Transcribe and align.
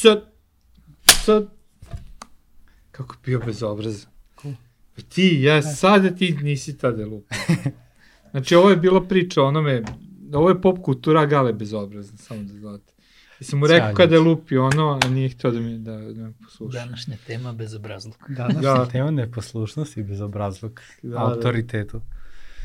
sad, 0.00 0.24
sad, 1.24 1.46
kako 2.90 3.14
je 3.14 3.18
bio 3.24 3.40
bezobrazan. 3.46 4.10
Pa 4.96 5.02
Ti, 5.08 5.38
ja 5.42 5.62
sada 5.62 6.10
ti 6.10 6.38
nisi 6.42 6.78
tada 6.78 7.06
lupa. 7.06 7.34
Znači, 8.30 8.54
ovo 8.54 8.70
je 8.70 8.76
bila 8.76 9.04
priča 9.04 9.42
onome, 9.42 9.82
ovo 10.32 10.48
je 10.48 10.60
pop 10.60 10.78
kultura 10.82 11.26
Gale 11.26 11.52
bezobrazan, 11.52 12.18
samo 12.18 12.42
da 12.42 12.54
znate. 12.54 12.92
I 13.40 13.44
sam 13.44 13.58
mu 13.58 13.66
rekao 13.66 13.94
kada 13.94 14.14
je 14.14 14.20
lupi 14.20 14.56
ono, 14.56 15.00
a 15.04 15.08
nije 15.08 15.28
htio 15.28 15.50
da 15.50 15.60
me, 15.60 15.78
da, 15.78 15.96
da 15.96 16.22
me 16.22 16.32
posluša. 16.44 16.78
Današnja 16.78 17.16
tema 17.26 17.52
bezobrazluk. 17.52 18.16
Današnja 18.28 18.60
Da. 18.60 18.86
tema 18.86 19.10
neposlušnost 19.10 19.96
i 19.96 20.02
bezobrazluk. 20.02 20.80
Da, 21.02 21.18
Da, 21.18 21.98
da. 21.98 22.17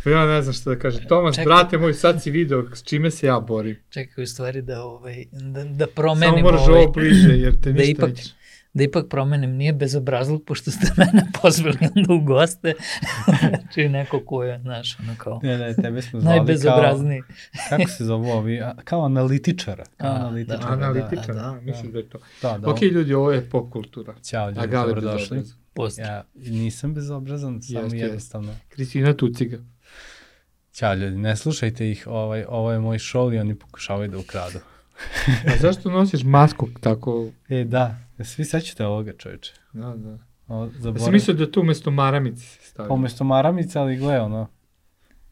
Pa 0.04 0.10
ja 0.10 0.26
ne 0.26 0.42
znam 0.42 0.54
što 0.54 0.70
da 0.70 0.80
kažem. 0.80 1.08
Tomas, 1.08 1.36
Čekaj. 1.36 1.46
brate 1.46 1.78
moj, 1.78 1.94
sad 1.94 2.24
si 2.24 2.32
video 2.32 2.76
s 2.76 2.84
čime 2.84 3.12
se 3.12 3.28
ja 3.28 3.40
borim. 3.40 3.78
Čekaj, 3.90 4.24
u 4.24 4.28
stvari 4.28 4.62
da, 4.62 4.84
ovaj, 4.84 5.26
da, 5.32 5.64
da 5.64 5.86
Samo 5.86 5.92
promenim 5.96 6.44
moraš 6.44 6.62
ovaj, 6.68 6.84
ovo 6.84 6.92
bliže, 6.92 7.38
jer 7.38 7.62
te 7.62 7.72
da 7.72 7.78
ništa 7.80 7.92
ipak, 7.92 8.10
neće. 8.10 8.30
da 8.74 8.84
ipak 8.84 9.06
promenim, 9.10 9.52
nije 9.52 9.74
bezobrazluk, 9.74 10.46
pošto 10.46 10.72
ste 10.72 10.88
mene 10.98 11.28
pozvali 11.42 11.78
onda 11.96 12.14
u 12.14 12.20
goste, 12.20 12.74
znači 13.60 13.90
neko 13.90 14.20
ko 14.26 14.44
je, 14.44 14.60
znaš, 14.60 15.00
ono 15.00 15.16
kao, 15.18 15.40
Ne, 15.44 15.58
ne, 15.58 15.74
tebe 15.74 16.02
smo 16.02 16.20
zvali 16.20 16.38
kao, 16.38 16.46
najbezobrazniji. 16.46 17.22
kako 17.70 17.90
se 17.90 18.06
zovu 18.06 18.30
ovi, 18.30 18.62
kao 18.84 19.06
analitičara. 19.06 19.84
Kao 19.98 20.12
A, 20.12 20.16
analitičara, 20.16 20.76
da. 20.76 20.86
Analitičar, 20.86 21.36
da, 21.36 21.42
a, 21.42 21.60
mislim 21.62 21.92
da 21.92 21.98
je 21.98 22.10
to. 22.10 22.18
Da, 22.42 22.58
da. 22.58 22.70
Ok, 22.70 22.82
ljudi, 22.82 23.14
ovo 23.14 23.32
je 23.32 23.50
pop 23.50 23.72
kultura. 23.72 24.14
Ćao 24.24 24.50
ljudi, 24.50 24.68
dobrodošli. 24.68 25.44
Pozdrav. 25.74 26.08
Ja 26.08 26.24
nisam 26.36 26.94
bezobrazan, 26.94 27.62
samo 27.62 27.94
jednostavno. 27.94 28.54
Kristina 28.70 29.14
Tuciga. 29.14 29.58
Ćao 30.74 30.94
ljudi, 30.94 31.16
ne 31.18 31.36
slušajte 31.36 31.92
ih, 31.92 32.08
ovaj, 32.08 32.46
ovo 32.50 32.72
je 32.72 32.80
moj 32.80 32.98
show 32.98 33.36
i 33.36 33.40
oni 33.40 33.56
pokušavaju 33.56 34.10
da 34.10 34.18
ukradu. 34.18 34.60
A 35.48 35.58
zašto 35.60 35.90
nosiš 35.92 36.24
masku 36.24 36.68
tako? 36.82 37.30
E, 37.50 37.64
da, 37.64 37.96
svi 38.24 38.46
sećate 38.46 38.86
ovoga 38.86 39.14
čoveče. 39.18 39.54
Da, 39.74 39.94
da. 39.96 40.18
O, 40.48 40.64
Ja 40.66 40.72
sam 40.72 40.82
zaborav... 40.82 41.12
mislio 41.12 41.36
da 41.38 41.52
tu 41.52 41.62
umesto 41.62 41.92
maramice 41.92 42.42
se 42.46 42.60
stavlja. 42.62 42.94
Umesto 42.94 43.24
maramica, 43.24 43.82
ali 43.82 43.98
gle, 43.98 44.20
ono, 44.20 44.48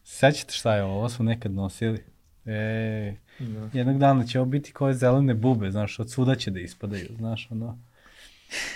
sećate 0.04 0.52
šta 0.54 0.74
je 0.74 0.82
ovo, 0.82 0.94
ovo 0.94 1.08
smo 1.08 1.24
nekad 1.24 1.52
nosili. 1.52 2.04
E, 2.44 3.14
Da. 3.38 3.68
jednog 3.72 3.98
dana 3.98 4.24
će 4.26 4.40
ovo 4.40 4.46
biti 4.50 4.72
koje 4.72 4.94
zelene 4.94 5.34
bube, 5.34 5.70
znaš, 5.70 5.98
od 5.98 6.10
svuda 6.10 6.34
će 6.34 6.50
da 6.50 6.60
ispadaju, 6.60 7.08
znaš, 7.16 7.48
ono. 7.50 7.78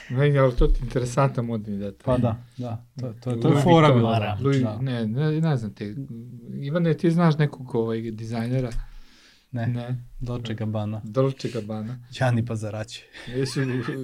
Ne, 0.09 0.39
ali 0.39 0.57
to 0.57 0.67
ti 0.67 0.81
je 0.81 0.85
interesantan 0.85 1.45
modni 1.45 1.79
detalj. 1.79 2.05
Pa 2.05 2.19
da, 2.19 2.43
da, 2.57 2.85
to, 3.01 3.13
to, 3.13 3.37
to 3.37 3.49
je 3.49 3.55
Louis 3.55 3.65
fora 3.65 3.93
bila. 3.93 4.39
Louis, 4.41 4.63
Da. 4.63 4.79
ne, 4.81 5.07
ne, 5.07 5.41
ne 5.41 5.57
znam 5.57 5.75
te. 5.75 5.95
Ivane, 6.63 6.97
ti 6.97 7.11
znaš 7.11 7.39
nekog 7.39 7.75
ovaj, 7.75 8.01
dizajnera? 8.01 8.71
Ne, 9.53 9.67
ne. 9.67 10.05
Dolce 10.21 10.55
Gabbana. 10.55 11.01
Dolce 11.05 11.49
Gabbana. 11.49 11.99
Đani 12.19 12.45
Pazaraći. 12.45 13.05
Jesu, 13.27 13.61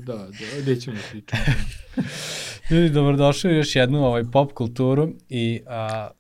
da, 0.07 0.15
da, 0.17 0.27
nećemo 0.67 0.97
pričati. 1.11 1.43
Ljudi, 2.71 2.91
dobrodošli 2.91 3.51
u 3.51 3.57
još 3.57 3.77
jednu 3.77 4.05
ovaj, 4.05 4.25
pop 4.33 4.53
kulturu 4.53 5.13
i 5.29 5.61
a, 5.67 6.11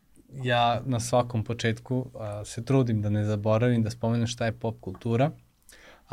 ja 0.42 0.82
na 0.86 1.00
svakom 1.00 1.44
početku 1.44 2.10
a, 2.14 2.44
se 2.44 2.64
trudim 2.64 3.02
da 3.02 3.10
ne 3.10 3.24
zaboravim 3.24 3.82
da 3.82 3.90
spomenem 3.90 4.26
šta 4.26 4.46
je 4.46 4.52
pop 4.52 4.80
kultura. 4.80 5.30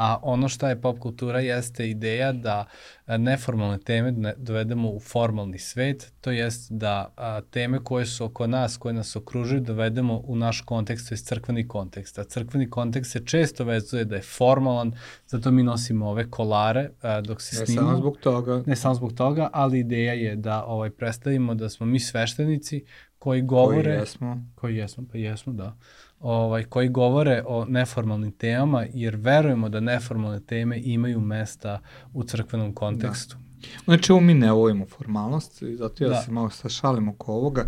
A 0.02 0.20
ono 0.24 0.50
šta 0.50 0.70
je 0.70 0.82
pop 0.82 1.00
kultura 1.00 1.40
jeste 1.40 1.90
ideja 1.90 2.32
da 2.34 2.66
a, 3.06 3.18
neformalne 3.18 3.78
teme 3.80 4.12
ne- 4.12 4.34
dovedemo 4.38 4.90
u 4.90 5.00
formalni 5.02 5.60
svet, 5.60 6.14
to 6.22 6.32
jest 6.32 6.72
da 6.72 7.14
a, 7.18 7.42
teme 7.42 7.80
koje 7.80 8.06
su 8.06 8.26
oko 8.26 8.48
nas, 8.48 8.78
koje 8.78 8.94
nas 8.94 9.16
okružuju, 9.16 9.62
dovedemo 9.62 10.18
u 10.18 10.36
naš 10.36 10.62
kontekst, 10.62 11.10
to 11.10 11.14
je 11.14 11.20
crkveni 11.20 11.68
kontekst. 11.68 12.20
A 12.20 12.24
crkveni 12.24 12.70
kontekst 12.70 13.12
se 13.12 13.26
često 13.26 13.64
vezuje 13.64 14.06
da 14.06 14.16
je 14.16 14.22
formalan, 14.22 14.92
zato 15.28 15.52
mi 15.52 15.64
nosimo 15.64 16.08
ove 16.08 16.30
kolare 16.30 16.90
a, 17.02 17.22
dok 17.22 17.42
se 17.42 17.60
Ne 17.60 17.66
snimamo. 17.66 17.88
samo 17.88 18.00
zbog 18.00 18.18
toga. 18.18 18.64
Ne 18.66 18.76
samo 18.76 18.96
zbog 18.96 19.14
toga, 19.14 19.50
ali 19.54 19.80
ideja 19.80 20.14
je 20.14 20.36
da 20.36 20.64
ovaj 20.64 20.90
predstavimo 20.90 21.56
da 21.56 21.70
smo 21.70 21.86
mi 21.86 22.00
sveštenici 22.00 22.86
koji 23.18 23.42
govore, 23.42 23.84
Koji 23.84 23.96
jesmo. 23.96 24.44
koji 24.56 24.76
jesmo, 24.76 25.04
pa 25.12 25.18
jesmo, 25.18 25.54
da, 25.54 25.76
ovaj, 26.20 26.64
koji 26.64 26.90
govore 26.90 27.44
o 27.48 27.66
neformalnim 27.66 28.32
temama, 28.32 28.86
jer 28.94 29.16
verujemo 29.16 29.70
da 29.70 29.80
neformalne 29.80 30.40
teme 30.40 30.82
imaju 30.84 31.20
mesta 31.20 31.80
u 32.14 32.24
crkvenom 32.24 32.74
kontekstu. 32.74 33.38
Znači, 33.86 34.12
ovo 34.12 34.22
mi 34.22 34.34
ne 34.34 34.52
volimo 34.52 34.86
formalnost, 34.86 35.64
zato 35.78 36.04
ja 36.04 36.10
Da. 36.10 36.22
se 36.22 36.32
malo 36.32 36.50
sašalim 36.50 37.10
oko 37.10 37.34
ovoga, 37.34 37.66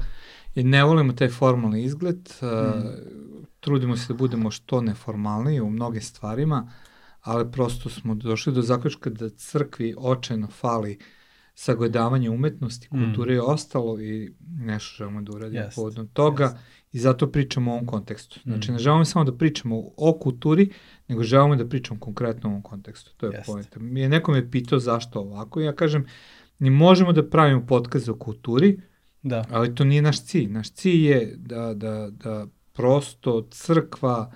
jer 0.55 0.65
ne 0.65 0.83
volimo 0.83 1.13
taj 1.13 1.29
formalni 1.29 1.83
izgled, 1.83 2.29
mm. 2.41 2.45
trudimo 3.59 3.97
se 3.97 4.05
da 4.07 4.13
budemo 4.13 4.51
što 4.51 4.81
neformalniji 4.81 5.61
u 5.61 5.69
mnogim 5.69 6.01
stvarima, 6.01 6.71
ali 7.21 7.51
prosto 7.51 7.89
smo 7.89 8.15
došli 8.15 8.53
do 8.53 8.61
zaključka 8.61 9.09
da 9.09 9.29
crkvi 9.29 9.95
očajno 9.97 10.47
fali 10.47 10.97
sagledavanje 11.55 12.29
umetnosti, 12.29 12.89
kulture 12.89 13.35
i 13.35 13.39
ostalo 13.39 14.01
i 14.01 14.33
nešto 14.39 14.95
želimo 14.97 15.21
da 15.21 15.31
uradimo 15.31 15.61
Jest, 15.61 15.75
povodom 15.75 16.07
toga 16.07 16.57
i 16.91 16.99
zato 16.99 17.31
pričamo 17.31 17.71
u 17.71 17.73
ovom 17.73 17.85
kontekstu. 17.85 18.39
Znači, 18.43 18.71
Mm. 18.71 18.73
ne 18.73 18.79
želimo 18.79 19.05
samo 19.05 19.25
da 19.25 19.37
pričamo 19.37 19.83
o 19.97 20.19
kulturi, 20.19 20.69
nego 21.07 21.23
želimo 21.23 21.55
da 21.55 21.67
pričamo 21.67 21.99
konkretno 21.99 22.49
u 22.49 22.51
ovom 22.51 22.61
kontekstu. 22.61 23.11
To 23.17 23.25
je 23.25 23.31
Jeste. 23.33 23.51
pojenta. 23.51 23.79
Mi 23.79 24.01
je 24.01 24.09
neko 24.09 24.31
me 24.31 24.51
pitao 24.51 24.79
zašto 24.79 25.19
ovako 25.19 25.59
ja 25.61 25.75
kažem, 25.75 26.05
ni 26.59 26.69
možemo 26.69 27.13
da 27.13 27.29
pravimo 27.29 27.65
podcast 27.65 28.09
o 28.09 28.15
kulturi, 28.15 28.79
Da, 29.23 29.45
ali 29.49 29.75
to 29.75 29.83
nije 29.83 30.01
naš 30.01 30.25
cilj. 30.25 30.49
Naš 30.49 30.71
cilj 30.71 31.05
je 31.05 31.35
da, 31.37 31.73
da, 31.73 32.09
da 32.11 32.47
prosto 32.73 33.47
crkva, 33.51 34.31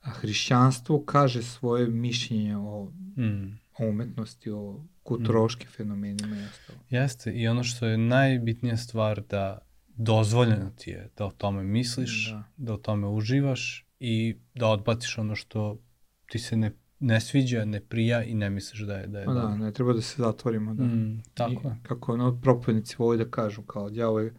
a, 0.00 0.10
hrišćanstvo 0.10 1.04
kaže 1.04 1.42
svoje 1.42 1.86
mišljenje 1.88 2.56
o, 2.56 2.92
mm. 3.16 3.58
o 3.78 3.88
umetnosti, 3.88 4.50
o 4.50 4.80
kulturoškim 5.02 5.68
fenomenima 5.70 6.36
i 6.36 6.44
ostalo. 6.44 6.78
jeste. 6.90 7.32
I 7.32 7.48
ono 7.48 7.64
što 7.64 7.86
je 7.86 7.98
najbitnija 7.98 8.76
stvar 8.76 9.22
da 9.30 9.58
dozvoljeno 10.02 10.70
ti 10.70 10.90
je 10.90 11.08
da 11.16 11.26
o 11.26 11.30
tome 11.30 11.62
misliš, 11.62 12.30
Da. 12.30 12.36
da, 12.36 12.44
da 12.56 12.72
o 12.72 12.76
tome 12.76 13.08
uživaš 13.08 13.86
i 14.00 14.36
da 14.54 14.68
odbaciš 14.68 15.18
ono 15.18 15.34
što 15.34 15.78
ti 16.26 16.38
se 16.38 16.56
ne, 16.56 16.72
ne 17.00 17.20
sviđa, 17.20 17.64
ne 17.64 17.80
prija 17.80 18.22
i 18.22 18.34
ne 18.34 18.50
misliš 18.50 18.80
da 18.80 18.94
je, 18.94 19.06
da 19.06 19.18
je 19.18 19.24
Pa 19.26 19.32
da, 19.32 19.40
dobro. 19.40 19.56
ne 19.56 19.72
treba 19.72 19.92
da 19.92 20.00
se 20.00 20.22
zatvorimo. 20.22 20.74
Da. 20.74 20.84
Mm, 20.84 21.22
tako 21.34 21.50
I, 21.52 21.54
je. 21.64 21.76
kako 21.82 22.12
ono 22.12 22.40
propovjednici 22.40 22.96
vole 22.98 23.16
da 23.16 23.24
kažu, 23.26 23.62
kao 23.62 23.90
đavo 23.90 24.20
je 24.20 24.34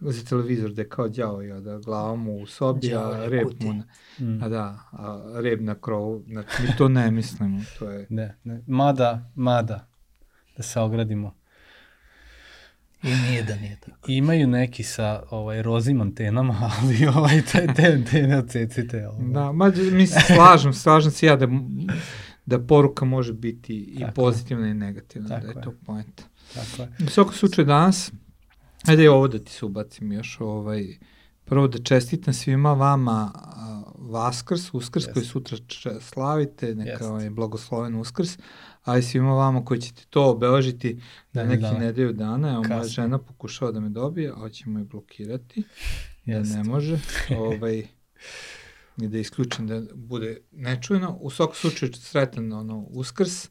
za 0.00 0.24
televizor 0.24 0.72
da 0.72 0.82
je 0.82 0.88
kao 0.88 1.08
đavo, 1.08 1.42
ja, 1.42 1.60
da 1.60 1.78
glava 1.78 2.14
mu 2.16 2.36
u 2.36 2.46
sobi, 2.46 2.94
a 2.94 3.26
rep 3.26 3.60
mu 3.60 3.72
na, 3.72 3.84
Mm. 4.20 4.42
a 4.42 4.48
da, 4.48 4.62
a 4.92 5.32
rep 5.36 5.60
na 5.60 5.74
krovu, 5.74 6.24
znači 6.26 6.48
mi 6.62 6.76
to 6.78 6.88
ne 6.88 7.10
mislimo, 7.10 7.60
to 7.78 7.90
je, 7.90 8.06
Ne, 8.10 8.36
ne. 8.44 8.62
Mada, 8.66 9.30
mada, 9.34 9.88
da 10.56 10.62
se 10.62 10.80
ogradimo. 10.80 11.34
I 13.04 13.14
nije 13.28 13.42
da 13.42 13.56
nije 13.56 13.76
tako. 13.80 14.10
Imaju 14.10 14.46
neki 14.46 14.82
sa 14.82 15.22
ovaj, 15.30 15.62
rozim 15.62 16.00
antenama, 16.00 16.70
ali 16.80 17.06
ovaj, 17.06 17.42
te, 17.52 17.66
te 17.76 17.92
antene 17.92 18.38
odsecite. 18.38 19.08
Ovaj. 19.08 19.28
da, 19.32 19.52
ma, 19.52 19.68
mislim, 19.92 20.22
slažem, 20.36 20.72
slažem 20.74 21.10
se 21.12 21.26
ja 21.26 21.36
da, 21.36 21.48
da 22.46 22.66
poruka 22.66 23.04
može 23.04 23.32
biti 23.32 23.76
i 23.76 23.94
Tako 23.94 24.06
je. 24.06 24.14
pozitivna 24.14 24.68
i 24.68 24.74
negativna, 24.74 25.28
Tako 25.28 25.40
da 25.42 25.52
je 25.52 25.56
je. 25.56 25.62
to 25.62 25.72
point. 25.86 26.22
Tako 26.54 26.82
je. 26.82 27.06
U 27.06 27.10
svakom 27.10 27.34
slučaju 27.34 27.66
danas, 27.66 28.12
ajde 28.86 29.04
i 29.04 29.08
ovo 29.08 29.28
da 29.28 29.38
ti 29.38 29.52
se 29.52 29.66
ubacim 29.66 30.12
još, 30.12 30.36
ovaj, 30.40 30.84
prvo 31.44 31.68
da 31.68 31.78
čestitam 31.78 32.34
svima 32.34 32.72
vama 32.72 33.32
Vaskrs, 33.98 34.74
Uskrs 34.74 35.04
koji 35.04 35.20
Jeste. 35.22 35.30
sutra 35.32 35.56
slavite, 36.00 36.74
neka 36.74 36.90
Jeste. 36.90 37.06
ovaj, 37.06 37.30
blagosloven 37.30 37.94
Uskrs, 37.94 38.38
a 38.84 38.98
i 38.98 39.02
svima 39.02 39.32
vama 39.32 39.64
koji 39.64 39.80
ćete 39.80 40.02
to 40.10 40.30
obeležiti 40.30 41.00
Nedelju 41.32 41.50
neki 41.50 41.62
dana. 41.62 41.78
nedelju 41.78 42.12
dana. 42.12 42.50
Evo, 42.50 42.62
moja 42.62 42.84
žena 42.84 43.18
pokušava 43.18 43.72
da 43.72 43.80
me 43.80 43.88
dobije, 43.88 44.30
a 44.30 44.34
hoćemo 44.34 44.78
je 44.78 44.84
blokirati, 44.84 45.62
da 46.26 46.40
ne 46.40 46.64
može. 46.64 46.98
ovaj, 47.38 47.82
i 48.96 49.08
da 49.08 49.18
isključim 49.18 49.66
da 49.66 49.82
bude 49.94 50.40
nečujeno. 50.52 51.16
U 51.20 51.30
svakom 51.30 51.54
slučaju 51.54 51.92
sretan 51.92 52.52
ono, 52.52 52.78
Uskrs 52.80 53.48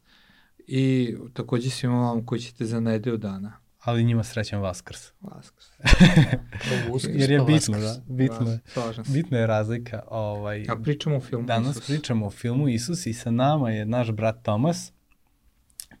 i 0.58 1.14
takođe 1.32 1.70
svima 1.70 2.00
vama 2.00 2.26
koji 2.26 2.40
ćete 2.40 2.64
za 2.64 2.80
nedelju 2.80 3.16
dana. 3.16 3.52
Ali 3.80 4.04
njima 4.04 4.24
srećan 4.24 4.60
Vaskrs. 4.60 5.12
Vaskrs. 5.20 5.66
Prvo 6.64 6.94
uskrs, 6.94 7.14
Jer 7.14 7.30
je 7.30 7.38
pa 7.38 7.44
bitno, 7.44 7.78
Vaskrs. 7.78 7.96
da. 7.98 8.14
Bitno 8.14 8.50
je. 8.50 8.60
Bitna 9.08 9.38
je 9.38 9.46
razlika. 9.46 10.02
Ovaj, 10.08 10.66
A 10.68 10.76
pričamo 10.76 11.16
o 11.16 11.20
filmu 11.20 11.46
Danas 11.46 11.76
Isus. 11.76 11.86
pričamo 11.86 12.26
o 12.26 12.30
filmu 12.30 12.68
Isus 12.68 13.06
i 13.06 13.12
sa 13.12 13.30
nama 13.30 13.70
je 13.70 13.86
naš 13.86 14.10
brat 14.12 14.42
Tomas, 14.42 14.92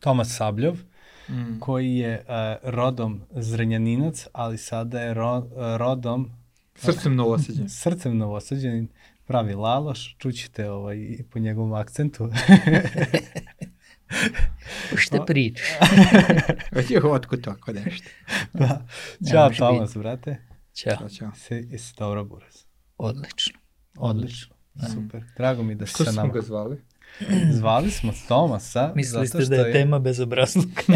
Tomas 0.04 0.36
Sabljov, 0.36 0.76
Mm. 1.28 1.58
koji 1.60 1.96
je 1.96 2.24
uh, 2.28 2.34
rodom 2.70 3.20
Zrenjaninac, 3.30 4.26
ali 4.32 4.58
sada 4.58 5.00
je 5.00 5.14
ro, 5.14 5.38
uh, 5.38 5.46
rodom 5.76 6.30
Srcem 6.74 7.16
novosađen. 7.16 7.68
srcem 7.82 8.18
novosađenin, 8.18 8.88
pravi 9.26 9.54
laloš, 9.54 10.16
čućete 10.18 10.70
ovaj, 10.70 10.98
po 11.30 11.38
njegovom 11.38 11.72
akcentu. 11.72 12.30
Šta 14.96 15.24
pričaš? 15.24 15.66
Već 16.76 16.86
otkud 17.04 17.44
tako 17.44 17.72
nešto. 17.72 18.08
da. 18.52 18.86
Ćao 19.30 19.50
Tomas, 19.50 19.96
brate. 19.96 20.36
Ćao. 20.74 21.08
Ćao. 21.08 21.30
Se, 21.34 21.64
jesi 21.70 21.94
dobro, 21.98 22.24
Buraz? 22.24 22.54
Odlično. 22.98 23.58
Odlično. 23.96 24.54
Da. 24.74 24.88
Super. 24.88 25.24
Drago 25.36 25.62
mi 25.62 25.74
da 25.74 25.86
si 25.86 25.90
Što 25.90 26.04
sa 26.04 26.12
smo 26.12 26.22
nama. 26.22 26.32
ga 26.34 26.40
zvali? 26.40 26.80
Zvali 27.58 27.90
smo 27.90 28.12
Tomasa 28.28 28.92
Mislili 28.94 29.26
zato 29.26 29.44
ste 29.44 29.54
što 29.54 29.62
da 29.62 29.68
je 29.68 29.72
tema 29.72 29.98
bezobrazluka. 29.98 30.82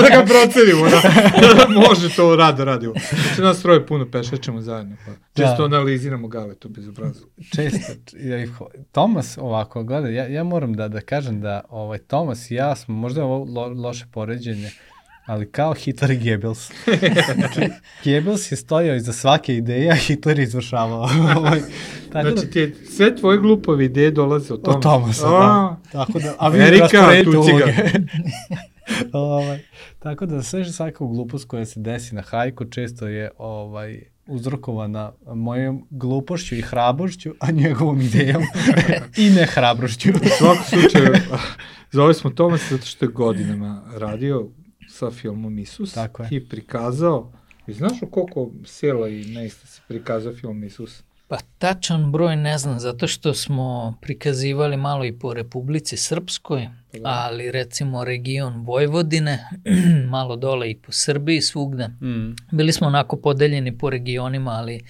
da 0.00 0.08
ga 0.16 0.24
procenimo, 0.26 0.84
da, 0.84 1.00
da 1.40 1.68
može 1.88 2.14
to 2.16 2.36
rado 2.36 2.64
radimo. 2.64 2.94
Znači 3.24 3.42
nas 3.42 3.62
troje 3.62 3.86
puno 3.86 4.10
pešačemo 4.10 4.60
zajedno, 4.60 4.96
pa 5.06 5.12
često 5.34 5.68
Da. 5.68 5.76
analiziramo 5.76 6.28
galetu 6.28 6.68
bez 6.68 6.88
obrazu. 6.88 7.26
često, 7.54 7.92
ja 8.18 8.46
Tomas 8.92 9.38
ovako, 9.38 9.84
gledaj, 9.84 10.14
ja, 10.14 10.26
ja 10.26 10.44
moram 10.44 10.74
da, 10.74 10.88
da 10.88 11.00
kažem 11.00 11.40
da 11.40 11.60
ovaj, 11.68 11.98
Tomas 11.98 12.50
i 12.50 12.54
ja 12.54 12.76
smo, 12.76 12.94
možda 12.94 13.20
je 13.20 13.24
ovo 13.24 13.44
lo, 13.44 13.68
loše 13.68 14.06
poređenje, 14.12 14.70
ali 15.26 15.50
kao 15.50 15.74
Hitler 15.74 16.10
i 16.10 16.18
Goebbels. 16.18 16.70
Znači, 17.34 17.72
Goebbels 18.04 18.52
je 18.52 18.56
stojao 18.56 18.96
iza 18.96 19.12
svake 19.12 19.56
ideje, 19.56 19.90
a 19.90 19.94
Hitler 19.94 20.38
je 20.38 20.42
izvršavao. 20.42 21.08
ovaj, 21.36 21.60
tako 22.12 22.30
Znači 22.30 22.46
da, 22.46 22.52
ti 22.52 22.58
je, 22.58 22.74
sve 22.90 23.16
tvoje 23.16 23.38
glupave 23.38 23.84
ideje 23.84 24.10
dolaze 24.10 24.54
od 24.54 24.62
Tomasa. 24.62 24.78
od 24.78 24.82
Tomasa, 24.82 25.28
da. 25.28 25.76
Tako 25.92 26.18
da, 26.18 26.34
a 26.38 26.48
vi 26.48 26.60
Erika, 26.60 26.84
rasporedite 26.84 27.38
uloge. 27.38 27.64
ovaj, 29.12 29.58
tako 29.98 30.26
da 30.26 30.42
sve 30.42 30.64
što 30.64 30.72
svaka 30.72 31.04
glupost 31.04 31.48
koja 31.48 31.66
se 31.66 31.80
desi 31.80 32.14
na 32.14 32.22
hajku 32.22 32.64
često 32.64 33.06
je 33.06 33.30
ovaj 33.38 34.00
uzrokovana 34.26 35.12
mojom 35.34 35.86
glupošću 35.90 36.54
i 36.54 36.62
hrabrošću, 36.62 37.34
a 37.38 37.50
njegovom 37.50 38.00
idejom 38.00 38.42
i 39.22 39.30
ne 39.30 39.46
hrabrošću. 39.46 40.08
U 40.10 40.28
svakom 40.38 40.64
slučaju, 40.64 41.12
zove 41.92 42.14
smo 42.14 42.30
Tomasa 42.30 42.64
zato 42.76 42.86
što 42.86 43.04
je 43.04 43.08
godinama 43.08 43.82
radio 43.96 44.48
sa 45.00 45.10
filmom 45.10 45.58
Isus 45.58 45.92
Tako 45.92 46.22
je. 46.22 46.28
i 46.32 46.48
prikazao, 46.48 47.32
i 47.66 47.72
znaš 47.72 48.02
u 48.02 48.06
koliko 48.06 48.50
sela 48.64 49.08
i 49.08 49.24
mesta 49.24 49.66
se 49.66 49.80
prikazao 49.88 50.32
film 50.32 50.64
Isus? 50.64 51.02
Pa 51.28 51.36
tačan 51.58 52.12
broj 52.12 52.36
ne 52.36 52.58
znam, 52.58 52.80
zato 52.80 53.06
što 53.06 53.34
smo 53.34 53.94
prikazivali 54.00 54.76
malo 54.76 55.04
i 55.04 55.12
po 55.12 55.34
Republici 55.34 55.96
Srpskoj, 55.96 56.68
Pa 56.92 56.98
da. 56.98 57.26
ali 57.28 57.50
recimo 57.50 58.04
region 58.04 58.64
Vojvodine, 58.64 59.48
malo 60.10 60.36
dole 60.36 60.70
i 60.70 60.76
po 60.76 60.92
Srbiji 60.92 61.40
svugde. 61.40 61.88
Mm. 61.88 62.34
Bili 62.52 62.72
smo 62.72 62.86
onako 62.86 63.16
podeljeni 63.16 63.78
po 63.78 63.90
regionima, 63.90 64.50
ali 64.50 64.80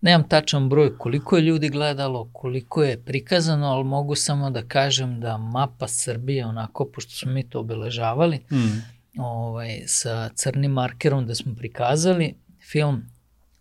nemam 0.00 0.28
tačan 0.28 0.68
broj 0.68 0.98
koliko 0.98 1.36
je 1.36 1.42
ljudi 1.42 1.68
gledalo, 1.68 2.28
koliko 2.32 2.82
je 2.82 2.98
prikazano, 2.98 3.66
ali 3.66 3.84
mogu 3.84 4.14
samo 4.14 4.50
da 4.50 4.62
kažem 4.62 5.20
da 5.20 5.36
mapa 5.36 5.88
Srbije, 5.88 6.46
onako, 6.46 6.84
pošto 6.84 7.12
smo 7.12 7.32
mi 7.32 7.42
to 7.42 7.60
obeležavali, 7.60 8.36
Mm. 8.50 8.95
Ovaj, 9.18 9.82
sa 9.86 10.28
crnim 10.30 10.70
markerom 10.72 11.26
da 11.26 11.34
smo 11.34 11.54
prikazali 11.54 12.34
film 12.62 13.02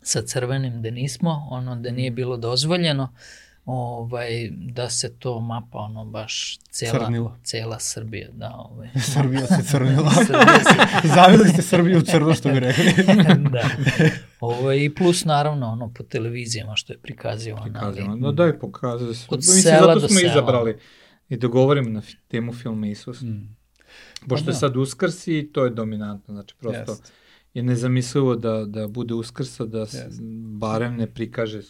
sa 0.01 0.21
crvenim 0.23 0.81
da 0.81 0.89
nismo, 0.91 1.47
ono 1.49 1.75
da 1.75 1.91
nije 1.91 2.11
bilo 2.11 2.37
dozvoljeno, 2.37 3.13
ovaj, 3.65 4.29
da 4.51 4.89
se 4.89 5.15
to 5.15 5.39
mapa 5.41 5.77
ono 5.77 6.05
baš 6.05 6.59
cela, 6.61 6.99
Crnilo. 6.99 7.37
cela 7.43 7.79
Srbija, 7.79 8.27
da, 8.31 8.55
ovaj. 8.55 8.89
Srbija 9.13 9.47
se 9.47 9.63
crnila. 9.63 10.11
Srbija 10.27 10.59
se 10.59 11.07
Zavili 11.15 11.49
ste 11.49 11.61
Srbiju 11.61 12.01
crno, 12.01 12.33
što 12.33 12.49
bi 12.49 12.59
rekli. 12.59 12.93
da. 13.51 13.69
Ovo 14.39 14.71
i 14.73 14.89
plus 14.91 15.25
naravno 15.25 15.67
ono 15.67 15.89
po 15.89 16.03
televizijama 16.03 16.75
što 16.75 16.93
je 16.93 16.99
prikazivano. 16.99 17.63
Prikazano. 17.63 18.11
ali- 18.11 18.21
No 18.21 18.31
daj 18.31 18.59
pokazuje 18.59 19.13
se. 19.15 19.25
Od 19.29 19.37
Mislim, 19.39 19.61
sela 19.63 19.79
zato 19.83 19.99
do 19.99 20.07
smo 20.07 20.19
sela. 20.19 20.31
izabrali 20.31 20.77
i 21.29 21.37
da 21.37 21.47
govorimo 21.47 21.89
na 21.89 22.01
temu 22.27 22.53
filma 22.53 22.87
Isus. 22.87 23.21
Mm. 23.21 23.55
Pošto 24.25 24.45
Pa 24.45 24.51
je 24.51 24.53
da. 24.53 24.59
sad 24.59 24.77
uskrs 24.77 25.27
i 25.27 25.49
to 25.53 25.63
je 25.63 25.69
dominantno. 25.71 26.33
Znači, 26.33 26.55
prosto 26.55 26.91
Jest. 26.91 27.13
je 27.53 27.63
nezamislivo 27.63 28.35
da, 28.35 28.65
da 28.65 28.87
bude 28.87 29.13
uskrsa, 29.13 29.65
da 29.65 29.85
se 29.85 29.97
Jest. 29.97 30.19
barem 30.51 30.95
ne 30.95 31.07
prikaže 31.07 31.61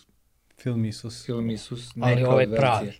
Film 0.58 0.86
Isus. 0.86 1.26
film 1.26 1.50
Isus. 1.50 1.92
Ali 1.98 2.16
neka 2.16 2.30
ovo 2.30 2.40
je 2.40 2.52
pravi. 2.52 2.92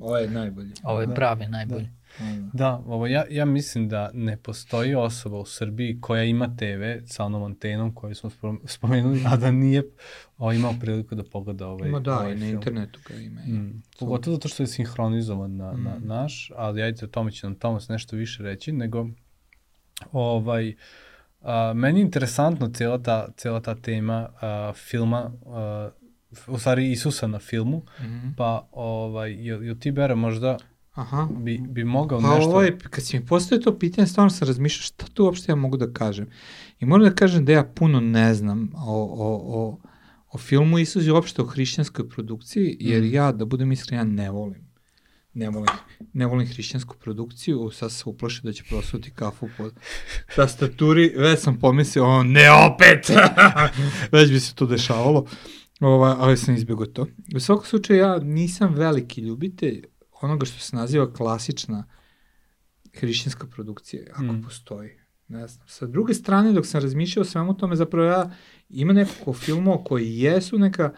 Ovo 0.00 0.16
je 0.18 0.30
najbolji. 0.30 0.70
Ovo 0.84 1.00
je 1.00 1.06
Da. 1.06 1.14
pravi 1.14 1.46
najbolji. 1.46 1.88
Da. 2.18 2.50
Da, 2.54 2.72
ovo, 2.76 3.06
ja, 3.06 3.24
ja 3.30 3.44
mislim 3.44 3.88
da 3.88 4.10
ne 4.14 4.36
postoji 4.36 4.94
osoba 4.96 5.38
u 5.38 5.46
Srbiji 5.46 5.98
koja 6.00 6.24
ima 6.24 6.46
TV 6.48 6.64
sa 7.06 7.24
onom 7.24 7.42
antenom 7.42 7.94
koju 7.94 8.14
smo 8.14 8.30
spom- 8.32 8.60
spomenuli, 8.66 9.22
a 9.26 9.36
da 9.36 9.50
nije 9.50 9.82
o, 10.38 10.52
imao 10.52 10.74
priliku 10.74 11.14
da 11.14 11.24
pogleda 11.24 11.66
ovaj, 11.66 11.90
Ma 11.90 12.00
da, 12.00 12.14
ovaj 12.14 12.32
i 12.32 12.34
na 12.34 12.40
film. 12.40 12.52
internetu 12.52 13.00
ga 13.08 13.14
ima. 13.16 13.40
Mm. 13.40 13.82
Pogotovo 13.98 14.36
zato 14.36 14.48
što 14.48 14.62
je 14.62 14.66
sinhronizovan 14.66 15.56
na, 15.56 15.72
na 15.72 15.94
Mm. 15.94 16.06
naš, 16.06 16.50
ali 16.56 16.82
ajde 16.82 17.04
o 17.04 17.08
tome 17.08 17.30
će 17.30 17.46
nam 17.46 17.54
Tomas 17.56 17.88
nešto 17.88 18.16
više 18.16 18.42
reći, 18.42 18.72
nego 18.72 19.06
ovaj, 20.12 20.74
a, 21.40 21.72
meni 21.74 22.00
je 22.00 22.02
interesantno 22.02 22.68
cijela 22.68 22.98
ta, 22.98 23.28
cijela 23.32 23.60
ta 23.60 23.74
tema 23.74 24.28
a, 24.40 24.72
filma, 24.76 25.32
a, 25.46 25.90
u 26.46 26.58
stvari 26.58 26.92
Isusa 26.92 27.26
na 27.26 27.38
filmu, 27.38 27.82
Mhm. 28.00 28.28
pa 28.36 28.68
ovaj, 28.72 29.32
jel, 29.38 29.62
jel 29.62 29.76
ti 29.76 29.92
Bera 29.92 30.14
možda 30.14 30.56
Aha. 30.98 31.28
bi, 31.30 31.58
bi 31.68 31.84
mogao 31.84 32.20
Pa 32.20 32.34
nešto... 32.34 32.50
ovo 32.50 32.62
je, 32.62 32.78
kad 32.78 33.04
si 33.04 33.18
mi 33.18 33.26
postoje 33.26 33.60
to 33.60 33.78
pitanje, 33.78 34.06
stvarno 34.06 34.30
sam 34.30 34.48
razmišljao 34.48 34.82
šta 34.82 35.06
tu 35.14 35.24
uopšte 35.24 35.52
ja 35.52 35.56
mogu 35.56 35.76
da 35.76 35.92
kažem. 35.92 36.26
I 36.80 36.86
moram 36.86 37.04
da 37.04 37.14
kažem 37.14 37.44
da 37.44 37.52
ja 37.52 37.64
puno 37.64 38.00
ne 38.00 38.34
znam 38.34 38.70
o, 38.76 39.02
o, 39.18 39.58
o, 39.60 39.78
o 40.30 40.38
filmu 40.38 40.78
Isus 40.78 41.06
i 41.06 41.10
uopšte 41.10 41.42
o 41.42 41.46
hrišćanskoj 41.46 42.08
produkciji, 42.08 42.76
jer 42.80 43.02
Mm. 43.02 43.12
ja, 43.12 43.32
da 43.32 43.44
budem 43.44 43.72
iskren, 43.72 43.98
ja 43.98 44.04
ne 44.04 44.30
volim. 44.30 44.68
Ne 45.34 45.50
volim, 45.50 45.74
ne 46.12 46.26
volim 46.26 46.46
hrišćansku 46.46 46.96
produkciju, 47.00 47.70
sad 47.70 47.92
se 47.92 48.02
uplašio 48.06 48.42
da 48.44 48.52
će 48.52 48.64
prosuti 48.68 49.10
kafu 49.10 49.48
po 49.56 49.70
tastaturi, 50.36 51.12
već 51.16 51.40
sam 51.40 51.58
pomislio, 51.58 52.06
o, 52.06 52.22
ne 52.22 52.50
opet, 52.52 53.10
već 54.12 54.30
bi 54.30 54.40
se 54.40 54.54
to 54.54 54.66
dešavalo, 54.66 55.26
Ova, 55.80 56.16
ali 56.18 56.36
sam 56.36 56.54
izbjegao 56.54 56.86
to. 56.86 57.06
U 57.36 57.40
svakom 57.40 57.64
slučaju 57.64 57.98
ja 57.98 58.18
nisam 58.18 58.74
veliki 58.74 59.20
ljubitelj 59.20 59.82
onoga 60.20 60.46
što 60.46 60.58
se 60.58 60.76
naziva 60.76 61.12
klasična 61.12 61.84
hrišćanska 62.94 63.46
produkcija, 63.46 64.02
ako 64.12 64.22
Mm. 64.22 64.30
mm. 64.30 64.42
postoji. 64.42 64.90
Ne 65.28 65.48
znam. 65.48 65.68
Sa 65.68 65.86
druge 65.86 66.14
strane, 66.14 66.52
dok 66.52 66.66
sam 66.66 66.80
razmišljao 66.80 67.20
o 67.20 67.26
svemu 67.26 67.56
tome, 67.56 67.76
zapravo 67.76 68.06
ja 68.06 68.30
ima 68.68 68.92
nekoliko 68.92 69.32
filmova 69.32 69.84
koji 69.84 70.18
jesu 70.18 70.58
neka 70.58 70.92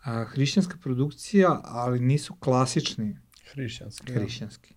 a, 0.00 0.24
hrišćanska 0.24 0.76
produkcija, 0.78 1.60
ali 1.64 2.00
nisu 2.00 2.34
klasični 2.34 3.16
Hrišćanski. 3.44 4.12
hrišćanski. 4.12 4.74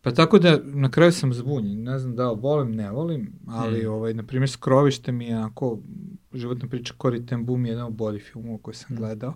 Pa 0.00 0.10
tako 0.10 0.38
da 0.38 0.58
na 0.64 0.90
kraju 0.90 1.12
sam 1.12 1.34
zbunjen, 1.34 1.82
ne 1.82 1.98
znam 1.98 2.16
da 2.16 2.30
li 2.30 2.40
volim, 2.40 2.72
ne 2.72 2.90
volim, 2.90 3.32
ali 3.46 3.84
Mm. 3.84 3.90
ovaj, 3.90 4.14
na 4.14 4.22
primjer 4.22 4.50
Skrovište 4.50 5.12
mi 5.12 5.26
je 5.26 5.36
onako, 5.36 5.78
životna 6.32 6.68
priča 6.68 6.94
Cory 6.94 7.28
Ten 7.28 7.46
Boom 7.46 7.66
je 7.66 7.70
jedan 7.70 7.86
od 7.86 7.92
boljih 7.92 8.30
filmova 8.32 8.58
koje 8.58 8.74
sam 8.74 8.94
Mm. 8.94 8.96
gledao. 8.96 9.34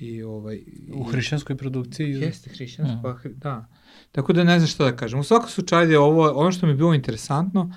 I 0.00 0.22
ovaj, 0.22 0.62
U 0.94 1.04
hrišćanskoj 1.04 1.56
produkciji? 1.56 2.10
Jeste 2.10 2.50
hrišćansko, 2.50 2.94
Mm. 2.98 3.02
pa, 3.02 3.28
da. 3.28 3.66
Tako 4.12 4.32
da 4.32 4.44
ne 4.44 4.58
znam 4.58 4.66
šta 4.68 4.84
da 4.84 4.96
kažem. 4.96 5.20
U 5.20 5.24
svakom 5.24 5.48
slučaju 5.48 5.90
je 5.90 5.98
ovo, 5.98 6.30
ono 6.30 6.52
što 6.52 6.66
mi 6.66 6.72
je 6.72 6.76
bilo 6.76 6.94
interesantno 6.94 7.74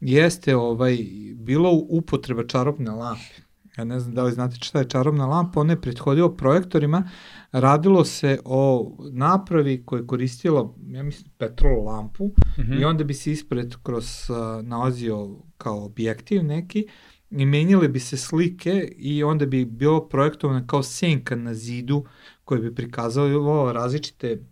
jeste 0.00 0.56
ovaj, 0.56 0.98
bilo 1.34 1.70
upotreba 1.80 2.46
čarobne 2.46 2.90
lampe. 2.90 3.34
Ja 3.78 3.84
ne 3.84 4.00
znam 4.00 4.14
da 4.14 4.22
li 4.22 4.32
znate 4.32 4.56
šta 4.56 4.78
je 4.78 4.88
čarobna 4.88 5.26
lampa, 5.26 5.60
ona 5.60 5.72
je 5.72 5.80
prethodila 5.80 6.36
projektorima, 6.36 7.10
radilo 7.52 8.04
se 8.04 8.38
o 8.44 8.62
napravi 9.02 9.82
koja 9.84 10.00
je 10.00 10.06
koristila, 10.06 10.74
ja 10.86 11.02
mislim, 11.02 11.30
petrol 11.38 11.84
lampu 11.84 12.30
Mhm. 12.58 12.72
i 12.72 12.84
onda 12.84 13.04
bi 13.04 13.14
se 13.14 13.32
ispred 13.32 13.74
kroz 13.82 14.06
uh, 14.30 14.36
nalazio 14.62 15.28
kao 15.56 15.84
objektiv 15.84 16.44
neki 16.44 16.86
i 17.30 17.46
menjale 17.46 17.88
bi 17.88 18.00
se 18.00 18.16
slike 18.16 18.92
i 18.96 19.24
onda 19.24 19.46
bi 19.46 19.64
bilo 19.64 20.08
projektovano 20.08 20.66
kao 20.66 20.82
senka 20.82 21.36
na 21.36 21.54
zidu 21.54 22.04
koje 22.44 22.60
bi 22.60 22.74
prikazalo 22.74 23.72
različite, 23.72 24.44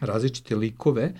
različite 0.00 0.56
likove 0.56 1.14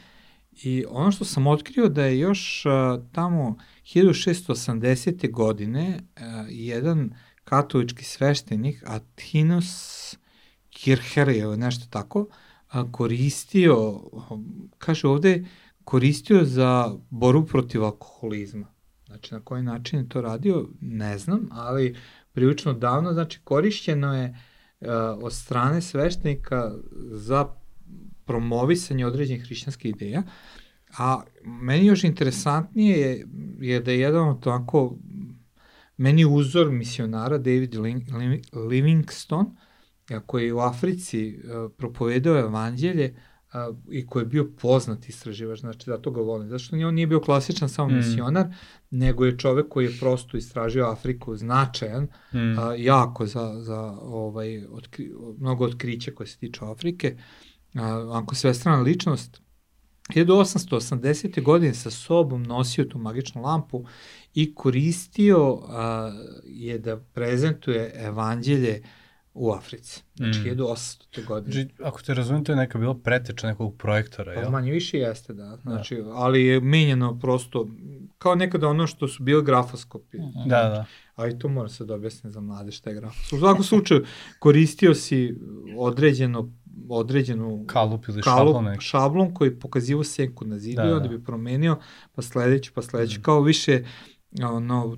i 0.52 0.84
ono 0.88 1.12
što 1.12 1.24
sam 1.24 1.46
otkrio 1.46 1.88
da 1.88 2.04
je 2.04 2.18
još 2.18 2.64
uh, 2.66 3.06
tamo 3.12 3.56
1680. 3.84 5.30
godine 5.30 6.00
uh, 6.16 6.22
jedan 6.48 7.10
katolički 7.44 8.04
sveštenik 8.04 8.82
Atinus 8.86 10.16
Kircher 10.70 11.28
ili 11.28 11.56
nešto 11.56 11.86
tako 11.90 12.26
a, 12.68 12.92
koristio, 12.92 14.00
kaže 14.78 15.08
ovde, 15.08 15.44
koristio 15.84 16.44
za 16.44 16.94
borbu 17.10 17.46
protiv 17.46 17.84
alkoholizma. 17.84 18.75
Znači, 19.06 19.34
na 19.34 19.40
koji 19.40 19.62
način 19.62 19.98
je 19.98 20.08
to 20.08 20.20
radio, 20.20 20.68
ne 20.80 21.18
znam, 21.18 21.48
ali 21.50 21.96
prilično 22.32 22.72
davno, 22.72 23.12
znači, 23.12 23.40
korišćeno 23.44 24.16
je 24.16 24.28
uh, 24.80 24.88
od 25.22 25.32
strane 25.32 25.80
sveštenika 25.80 26.72
za 27.10 27.46
promovisanje 28.24 29.06
određenih 29.06 29.44
hrišćanskih 29.44 29.90
ideja, 29.90 30.22
a 30.98 31.22
meni 31.44 31.86
još 31.86 32.04
interesantnije 32.04 32.98
je, 32.98 33.26
je 33.60 33.80
da 33.80 33.90
je 33.90 34.00
jedan 34.00 34.28
od 34.28 34.42
tako, 34.42 34.96
meni 35.96 36.24
uzor 36.24 36.70
misionara 36.70 37.38
David 37.38 37.74
Livingstone, 38.52 39.50
koji 40.26 40.46
je 40.46 40.54
u 40.54 40.58
Africi 40.58 41.38
a, 41.44 41.68
propovedao 41.76 42.38
evanđelje 42.38 43.14
a, 43.56 43.70
i 43.90 44.06
koji 44.06 44.22
je 44.22 44.26
bio 44.26 44.50
poznat 44.60 45.08
istraživač, 45.08 45.58
znači 45.60 45.84
zato 45.86 46.10
ga 46.10 46.20
volim. 46.20 46.48
Zašto 46.48 46.76
on 46.76 46.94
nije 46.94 47.06
bio 47.06 47.20
klasičan 47.20 47.68
samo 47.68 47.88
Mm. 47.88 47.96
misionar, 47.96 48.46
nego 48.90 49.24
je 49.24 49.38
čovek 49.38 49.68
koji 49.68 49.84
je 49.86 49.98
prosto 50.00 50.36
istražio 50.36 50.86
Afriku 50.86 51.36
značajan, 51.36 52.08
Mm. 52.32 52.58
a, 52.58 52.74
jako 52.78 53.26
za, 53.26 53.54
za 53.60 53.80
ovaj, 54.02 54.64
otkri, 54.66 55.12
mnogo 55.38 55.64
otkrića 55.64 56.10
koje 56.10 56.26
se 56.26 56.38
tiču 56.38 56.64
Afrike 56.64 57.16
a, 57.74 58.10
ako 58.12 58.34
svestrana 58.34 58.82
ličnost, 58.82 59.40
1880. 60.08 61.42
godine 61.42 61.74
sa 61.74 61.90
sobom 61.90 62.42
nosio 62.42 62.84
tu 62.84 62.98
magičnu 62.98 63.42
lampu 63.42 63.84
i 64.34 64.54
koristio 64.54 65.58
a, 65.68 66.12
je 66.44 66.78
da 66.78 66.96
prezentuje 66.96 67.92
evanđelje 67.96 68.82
u 69.38 69.50
Africi. 69.50 70.02
Znači, 70.14 70.38
Mm. 70.40 70.42
1800. 70.44 71.24
godine. 71.24 71.52
Znači, 71.52 71.68
ako 71.82 72.02
te 72.02 72.14
razumijem, 72.14 72.44
to 72.44 72.52
je 72.52 72.56
neka 72.56 72.78
bila 72.78 72.94
preteča 72.94 73.46
nekog 73.46 73.76
projektora, 73.76 74.34
Pa 74.34 74.40
jel? 74.40 74.50
manje 74.50 74.72
više 74.72 74.98
jeste, 74.98 75.32
da. 75.34 75.56
Znači, 75.56 76.02
ali 76.06 76.44
je 76.44 76.60
menjeno 76.60 77.18
prosto, 77.18 77.68
kao 78.18 78.34
nekada 78.34 78.68
ono 78.68 78.86
što 78.86 79.08
su 79.08 79.22
bili 79.22 79.44
grafoskopi. 79.44 80.18
Da, 80.46 80.62
da. 80.62 80.84
A 81.16 81.28
i 81.28 81.38
to 81.38 81.48
mora 81.48 81.68
se 81.68 81.84
da 81.84 81.94
objasni 81.94 82.30
za 82.30 82.40
mlade 82.40 82.72
šta 82.72 82.90
je 82.90 82.96
grafoskop. 82.96 83.32
U 83.32 83.40
svakom 83.40 83.64
slučaju, 83.64 84.04
koristio 84.38 84.94
si 84.94 85.34
određeno, 85.76 86.52
određenu 86.90 87.64
Kalup 87.66 88.04
ili 88.04 88.22
kalup, 88.22 88.46
šablon 88.46 88.64
neki. 88.64 88.84
šablon 88.84 89.34
koji 89.34 89.50
pokazivo 89.52 90.04
senku 90.04 90.44
na 90.44 90.58
zidu 90.58 90.76
Da, 90.76 90.82
onda 90.86 91.00
da. 91.00 91.08
bi 91.08 91.24
promenio, 91.24 91.78
pa 92.14 92.22
sledeću, 92.22 92.72
pa 92.74 92.82
sledeću, 92.82 93.20
Mm. 93.20 93.22
kao 93.22 93.40
više 93.40 93.84
ono, 94.44 94.96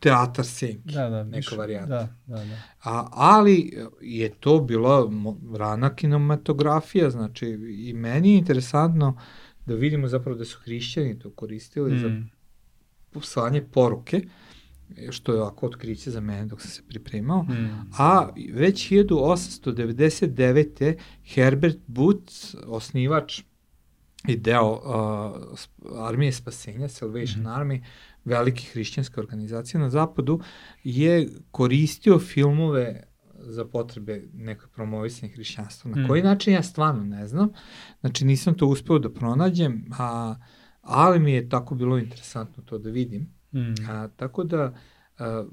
teatar 0.00 0.46
senke. 0.46 0.82
Da, 0.86 1.08
da. 1.08 1.24
neka 1.24 1.36
više- 1.38 1.56
varijanta. 1.56 1.88
Da, 2.26 2.28
da, 2.28 2.36
da. 2.36 2.44
A, 2.82 3.08
ali 3.12 3.72
je 4.00 4.30
to 4.30 4.60
bila 4.60 5.10
rana 5.54 5.90
kinematografija, 5.90 7.10
znači 7.10 7.46
i 7.78 7.94
meni 7.94 8.30
je 8.30 8.36
interesantno 8.36 9.18
da 9.66 9.74
vidimo 9.74 10.08
zapravo 10.08 10.38
da 10.38 10.44
su 10.44 10.58
hrišćani 10.60 11.18
to 11.18 11.30
koristili 11.30 11.98
za 11.98 12.08
Mm. 12.08 12.30
slanje 13.22 13.62
poruke, 13.62 14.22
što 15.10 15.32
je 15.32 15.40
ovako 15.40 15.66
otkriće 15.66 16.10
za 16.10 16.20
mene 16.20 16.46
dok 16.46 16.60
sam 16.60 16.70
se 16.70 16.84
pripremao. 16.84 17.42
Mm. 17.42 17.88
A 17.92 18.28
već 18.50 18.88
1899. 18.88 20.94
Herbert 21.24 21.78
Booth, 21.86 22.32
osnivač 22.66 23.42
i 24.24 24.36
deo 24.36 24.72
uh, 24.72 24.80
armije 25.98 26.32
spasenja, 26.32 26.88
Salvation 26.88 27.40
Mhm. 27.40 27.48
Army, 27.50 27.82
velike 28.26 28.62
hrišćanske 28.72 29.20
organizacije 29.20 29.80
na 29.80 29.90
zapadu, 29.90 30.40
je 30.84 31.28
koristio 31.50 32.18
filmove 32.18 33.02
za 33.38 33.64
potrebe 33.64 34.22
nekog 34.34 34.70
promovisanja 34.70 35.32
hrišćanstva. 35.32 35.90
Na 35.90 35.96
Mhm. 35.96 36.06
koji 36.08 36.22
način 36.22 36.52
ja 36.54 36.62
stvarno 36.62 37.04
ne 37.04 37.26
znam. 37.28 37.48
Znači 38.00 38.24
nisam 38.24 38.54
to 38.54 38.66
uspeo 38.66 38.98
da 38.98 39.12
pronađem, 39.12 39.84
a, 39.98 40.34
ali 40.82 41.18
mi 41.20 41.32
je 41.32 41.48
tako 41.48 41.74
bilo 41.74 41.98
interesantno 41.98 42.62
to 42.62 42.78
da 42.78 42.90
vidim. 42.90 43.30
Mm. 43.52 43.74
A, 43.90 44.08
tako 44.16 44.44
da, 44.44 44.74
a, 45.18 45.44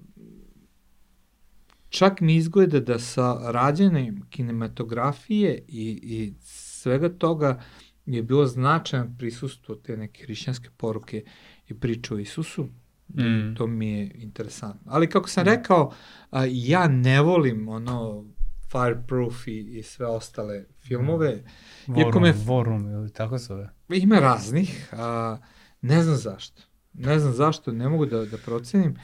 čak 1.89 2.21
mi 2.21 2.35
izgleda 2.35 2.79
da 2.79 2.99
sa 2.99 3.51
rađenjem 3.51 4.21
kinematografije 4.29 5.65
i, 5.67 5.99
i 6.03 6.33
svega 6.41 7.09
toga 7.09 7.61
je 8.05 8.23
bilo 8.23 8.45
značajan 8.45 9.15
prisustvo 9.17 9.75
te 9.75 9.97
neke 9.97 10.23
hrišćanske 10.23 10.69
poruke 10.77 11.23
i 11.67 11.73
priče 11.73 12.13
o 12.13 12.19
Isusu. 12.19 12.67
Mm. 13.09 13.55
To 13.55 13.67
mi 13.67 13.89
je 13.89 14.11
interesantno. 14.13 14.91
Ali 14.91 15.09
kako 15.09 15.29
sam 15.29 15.45
rekao, 15.45 15.91
a, 16.31 16.45
ja 16.45 16.87
ne 16.87 17.21
volim 17.21 17.69
ono 17.69 18.25
Fireproof 18.71 19.47
i, 19.47 19.59
i 19.69 19.83
sve 19.83 20.05
ostale 20.07 20.65
filmove. 20.77 21.43
Iako 21.89 22.01
Vorum, 22.01 22.23
me- 22.23 22.33
Vorum, 22.35 22.87
ili 22.87 23.11
tako 23.11 23.37
zove. 23.37 23.69
Ima 23.89 24.19
raznih, 24.19 24.89
a, 24.93 25.37
ne 25.81 26.03
znam 26.03 26.15
zašto. 26.15 26.61
Ne 26.93 27.19
znam 27.19 27.33
zašto, 27.33 27.71
ne 27.71 27.89
mogu 27.89 28.05
da, 28.05 28.25
da 28.25 28.37
procenim. 28.37 28.95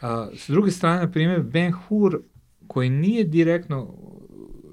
A, 0.00 0.28
s 0.34 0.48
druge 0.48 0.70
strane, 0.70 1.00
na 1.00 1.10
primjer, 1.10 1.42
Ben 1.42 1.72
Hur, 1.72 2.20
koji 2.66 2.90
nije 2.90 3.24
direktno, 3.24 3.94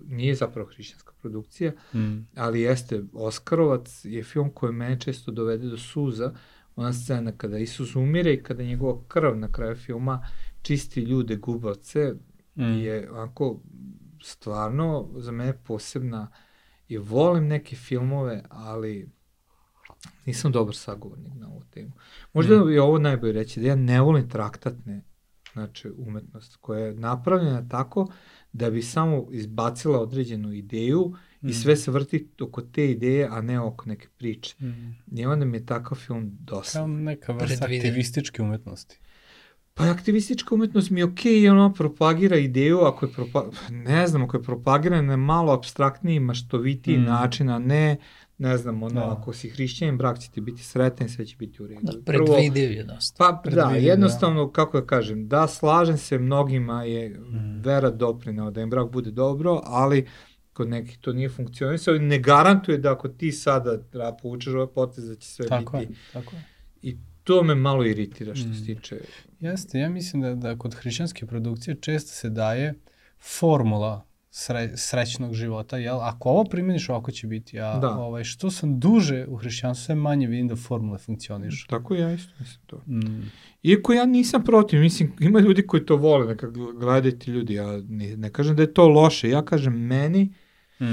nije 0.06 0.36
zapravo 0.36 0.68
hrišćanska 0.68 1.14
produkcija, 1.14 1.72
Mm. 1.94 2.28
ali 2.36 2.62
jeste 2.62 3.04
Oskarovac, 3.14 4.02
je 4.04 4.24
film 4.24 4.50
koji 4.50 4.74
mene 4.74 5.00
često 5.00 5.32
dovede 5.32 5.68
do 5.68 5.78
suza. 5.78 6.34
Ona 6.76 6.94
scena 6.94 7.32
kada 7.32 7.58
Isus 7.58 7.96
umire 7.96 8.34
i 8.34 8.44
kada 8.44 8.64
njegova 8.64 9.02
krv 9.08 9.36
na 9.38 9.52
kraju 9.52 9.76
filma 9.76 10.26
čisti 10.62 11.02
ljude 11.02 11.36
gubavce, 11.36 12.14
Mm. 12.56 12.64
je 12.64 13.12
onako 13.12 13.62
stvarno 14.24 15.10
za 15.16 15.32
mene 15.32 15.54
posebna 15.58 16.32
i 16.88 16.98
volim 16.98 17.48
neke 17.48 17.76
filmove, 17.76 18.44
ali 18.50 19.10
nisam 20.26 20.52
dobar 20.52 20.76
sagovornik 20.76 21.34
na 21.36 21.48
ovu 21.48 21.64
temu. 21.72 21.92
Možda 22.34 22.56
Mm. 22.56 22.70
je 22.72 22.82
ovo 22.82 23.00
najbolje 23.00 23.34
reći, 23.34 23.60
da 23.60 23.68
ja 23.68 23.76
ne 23.76 24.02
volim 24.02 24.30
traktatne 24.30 25.02
znači 25.54 25.92
umetnost 25.98 26.56
koja 26.56 26.86
je 26.86 26.94
napravljena 26.94 27.68
tako 27.70 28.08
da 28.54 28.70
bi 28.70 28.82
samo 28.82 29.28
izbacila 29.32 30.00
određenu 30.00 30.52
ideju 30.54 31.14
i 31.44 31.48
Mm. 31.48 31.54
sve 31.54 31.76
se 31.76 31.92
vrti 31.92 32.28
oko 32.42 32.62
te 32.64 32.92
ideje, 32.92 33.28
a 33.28 33.42
ne 33.42 33.60
oko 33.60 33.90
neke 33.90 34.08
priče. 34.10 34.56
Mm. 34.60 34.96
I 35.12 35.26
onda 35.26 35.46
mi 35.46 35.58
je 35.58 35.66
takav 35.66 35.98
film 35.98 36.22
Kao 36.40 36.58
dosadan. 36.58 37.04
neka 37.04 37.34
vrsta 37.34 37.66
aktivističke 37.66 38.42
umetnosti. 38.42 39.00
Pa 39.76 39.84
aktivistička 39.86 40.56
umetnost 40.56 40.90
mi 40.90 41.00
je 41.00 41.06
okej, 41.06 41.34
okay, 41.34 41.52
ono 41.52 41.74
propagira 41.74 42.38
ideju, 42.38 42.80
ako 42.80 43.06
je 43.06 43.12
propa... 43.12 43.46
ne 43.72 44.08
znam, 44.08 44.24
ako 44.24 44.38
je 44.38 44.44
propagirana 44.44 45.02
na 45.02 45.18
malo 45.18 45.54
abstraktniji, 45.54 46.20
maštovitiji 46.20 46.98
Mm. 46.98 47.02
mm. 47.02 47.06
način, 47.06 47.50
a 47.50 47.60
ne, 47.60 47.98
ne 48.38 48.58
znam, 48.58 48.84
ono, 48.84 48.94
Da. 48.94 49.00
da. 49.02 49.12
ako 49.12 49.34
si 49.34 49.50
hrišćanin, 49.50 49.98
brak 49.98 50.20
će 50.20 50.30
ti 50.30 50.42
biti 50.42 50.64
sretan, 50.64 51.10
sve 51.10 51.26
će 51.26 51.36
biti 51.38 51.64
u 51.64 51.68
redu. 51.68 51.80
Da, 51.84 51.94
predvidiv 52.04 52.72
je 52.72 52.84
dosta. 52.86 53.16
Pa 53.20 53.32
da, 53.32 53.42
Predvidiv, 53.42 53.84
jednostavno, 53.84 54.50
kako 54.50 54.80
da 54.80 54.88
kažem, 54.88 55.28
da, 55.28 55.48
slažem 55.48 55.98
se, 55.98 56.18
mnogima 56.20 56.84
je 56.84 57.10
Mm. 57.10 57.62
vera 57.62 57.90
doprinao 57.90 58.52
da 58.52 58.62
im 58.62 58.70
brak 58.70 58.92
bude 58.92 59.12
dobro, 59.12 59.62
ali 59.64 60.06
kod 60.54 60.70
nekih 60.70 60.98
to 60.98 61.14
nije 61.14 61.30
funkcionisao 61.30 61.96
i 61.96 62.00
ne 62.00 62.20
garantuje 62.20 62.78
da 62.78 62.92
ako 62.92 63.08
ti 63.08 63.32
sada 63.32 63.78
treba 63.80 64.14
povučeš 64.14 64.54
ovaj 64.54 64.68
potez 64.68 65.06
da 65.06 65.16
će 65.16 65.28
sve 65.28 65.48
Tako 65.48 65.78
je, 65.78 65.86
biti. 65.88 66.00
tako 66.14 66.36
je. 66.36 66.44
I 66.82 66.96
to 67.24 67.44
me 67.44 67.56
malo 67.56 67.86
iritira 67.86 68.36
što 68.36 68.50
Mm. 68.50 68.54
se 68.54 68.66
tiče 68.66 69.00
Jeste, 69.40 69.80
ja 69.80 69.90
mislim 69.90 70.22
da, 70.22 70.36
da 70.36 70.58
kod 70.58 70.76
hrišćanske 70.76 71.26
produkcije 71.26 71.76
često 71.76 72.12
se 72.12 72.30
daje 72.30 72.74
formula 73.30 74.06
sre, 74.30 74.72
srećnog 74.76 75.34
života, 75.34 75.78
jel? 75.78 75.98
Ako 75.98 76.30
ovo 76.30 76.44
primjeniš, 76.44 76.90
ovako 76.90 77.12
će 77.12 77.28
biti. 77.28 77.60
A 77.60 77.80
Da. 77.80 77.90
ovaj, 77.90 78.24
što 78.24 78.52
sam 78.52 78.80
duže 78.80 79.26
u 79.28 79.36
hrišćanstvu, 79.36 79.86
sve 79.86 79.96
manje 79.96 80.28
vidim 80.28 80.48
da 80.48 80.56
formule 80.58 80.98
funkcionišu. 80.98 81.68
Tako 81.68 81.96
ja 81.96 82.14
isto 82.14 82.34
mislim 82.40 82.60
to. 82.66 82.78
Mm. 82.78 83.32
Iako 83.64 83.94
ja 83.94 84.06
nisam 84.06 84.44
protiv, 84.44 84.80
mislim, 84.80 85.14
ima 85.20 85.40
ljudi 85.40 85.68
koji 85.68 85.86
to 85.86 85.96
vole, 85.96 86.28
neka 86.28 86.48
gledaju 86.76 87.20
ti 87.20 87.32
ljudi, 87.32 87.54
ja 87.54 87.68
ne, 87.80 88.18
ne 88.18 88.30
kažem 88.32 88.56
da 88.56 88.62
je 88.62 88.74
to 88.74 88.88
loše, 88.88 89.30
ja 89.30 89.42
kažem 89.42 89.74
meni, 89.76 90.34
Mm. 90.80 90.86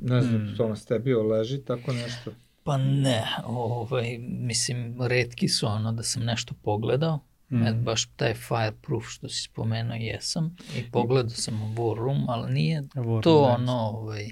ne 0.00 0.22
znam, 0.22 0.42
Mm. 0.42 0.56
to 0.56 0.68
nas 0.68 0.84
tebi 0.84 1.14
leži, 1.14 1.58
tako 1.64 1.92
nešto. 1.92 2.32
Pa 2.64 2.76
ne, 2.76 3.24
ovaj, 3.44 4.18
mislim, 4.20 4.96
redki 5.00 5.48
su 5.48 5.66
ono 5.66 5.92
da 5.92 6.02
sam 6.02 6.24
nešto 6.24 6.54
pogledao. 6.62 7.16
Mm. 7.50 7.56
Mm. 7.58 7.66
Et, 7.66 7.76
baš 7.76 8.06
taj 8.16 8.34
Fireproof 8.34 9.04
što 9.08 9.28
si 9.28 9.42
spomenuo 9.42 9.96
jesam 9.96 10.56
i 10.76 10.90
pogledao 10.90 11.30
sam 11.30 11.74
War 11.76 11.96
Room, 11.96 12.28
ali 12.28 12.52
nije 12.52 12.82
War 12.82 13.22
to 13.22 13.30
Room, 13.30 13.54
ono, 13.54 13.72
ovaj, 13.72 14.28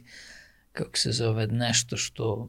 kako 0.72 0.98
se 0.98 1.12
zove, 1.12 1.46
nešto 1.46 1.96
što, 1.96 2.48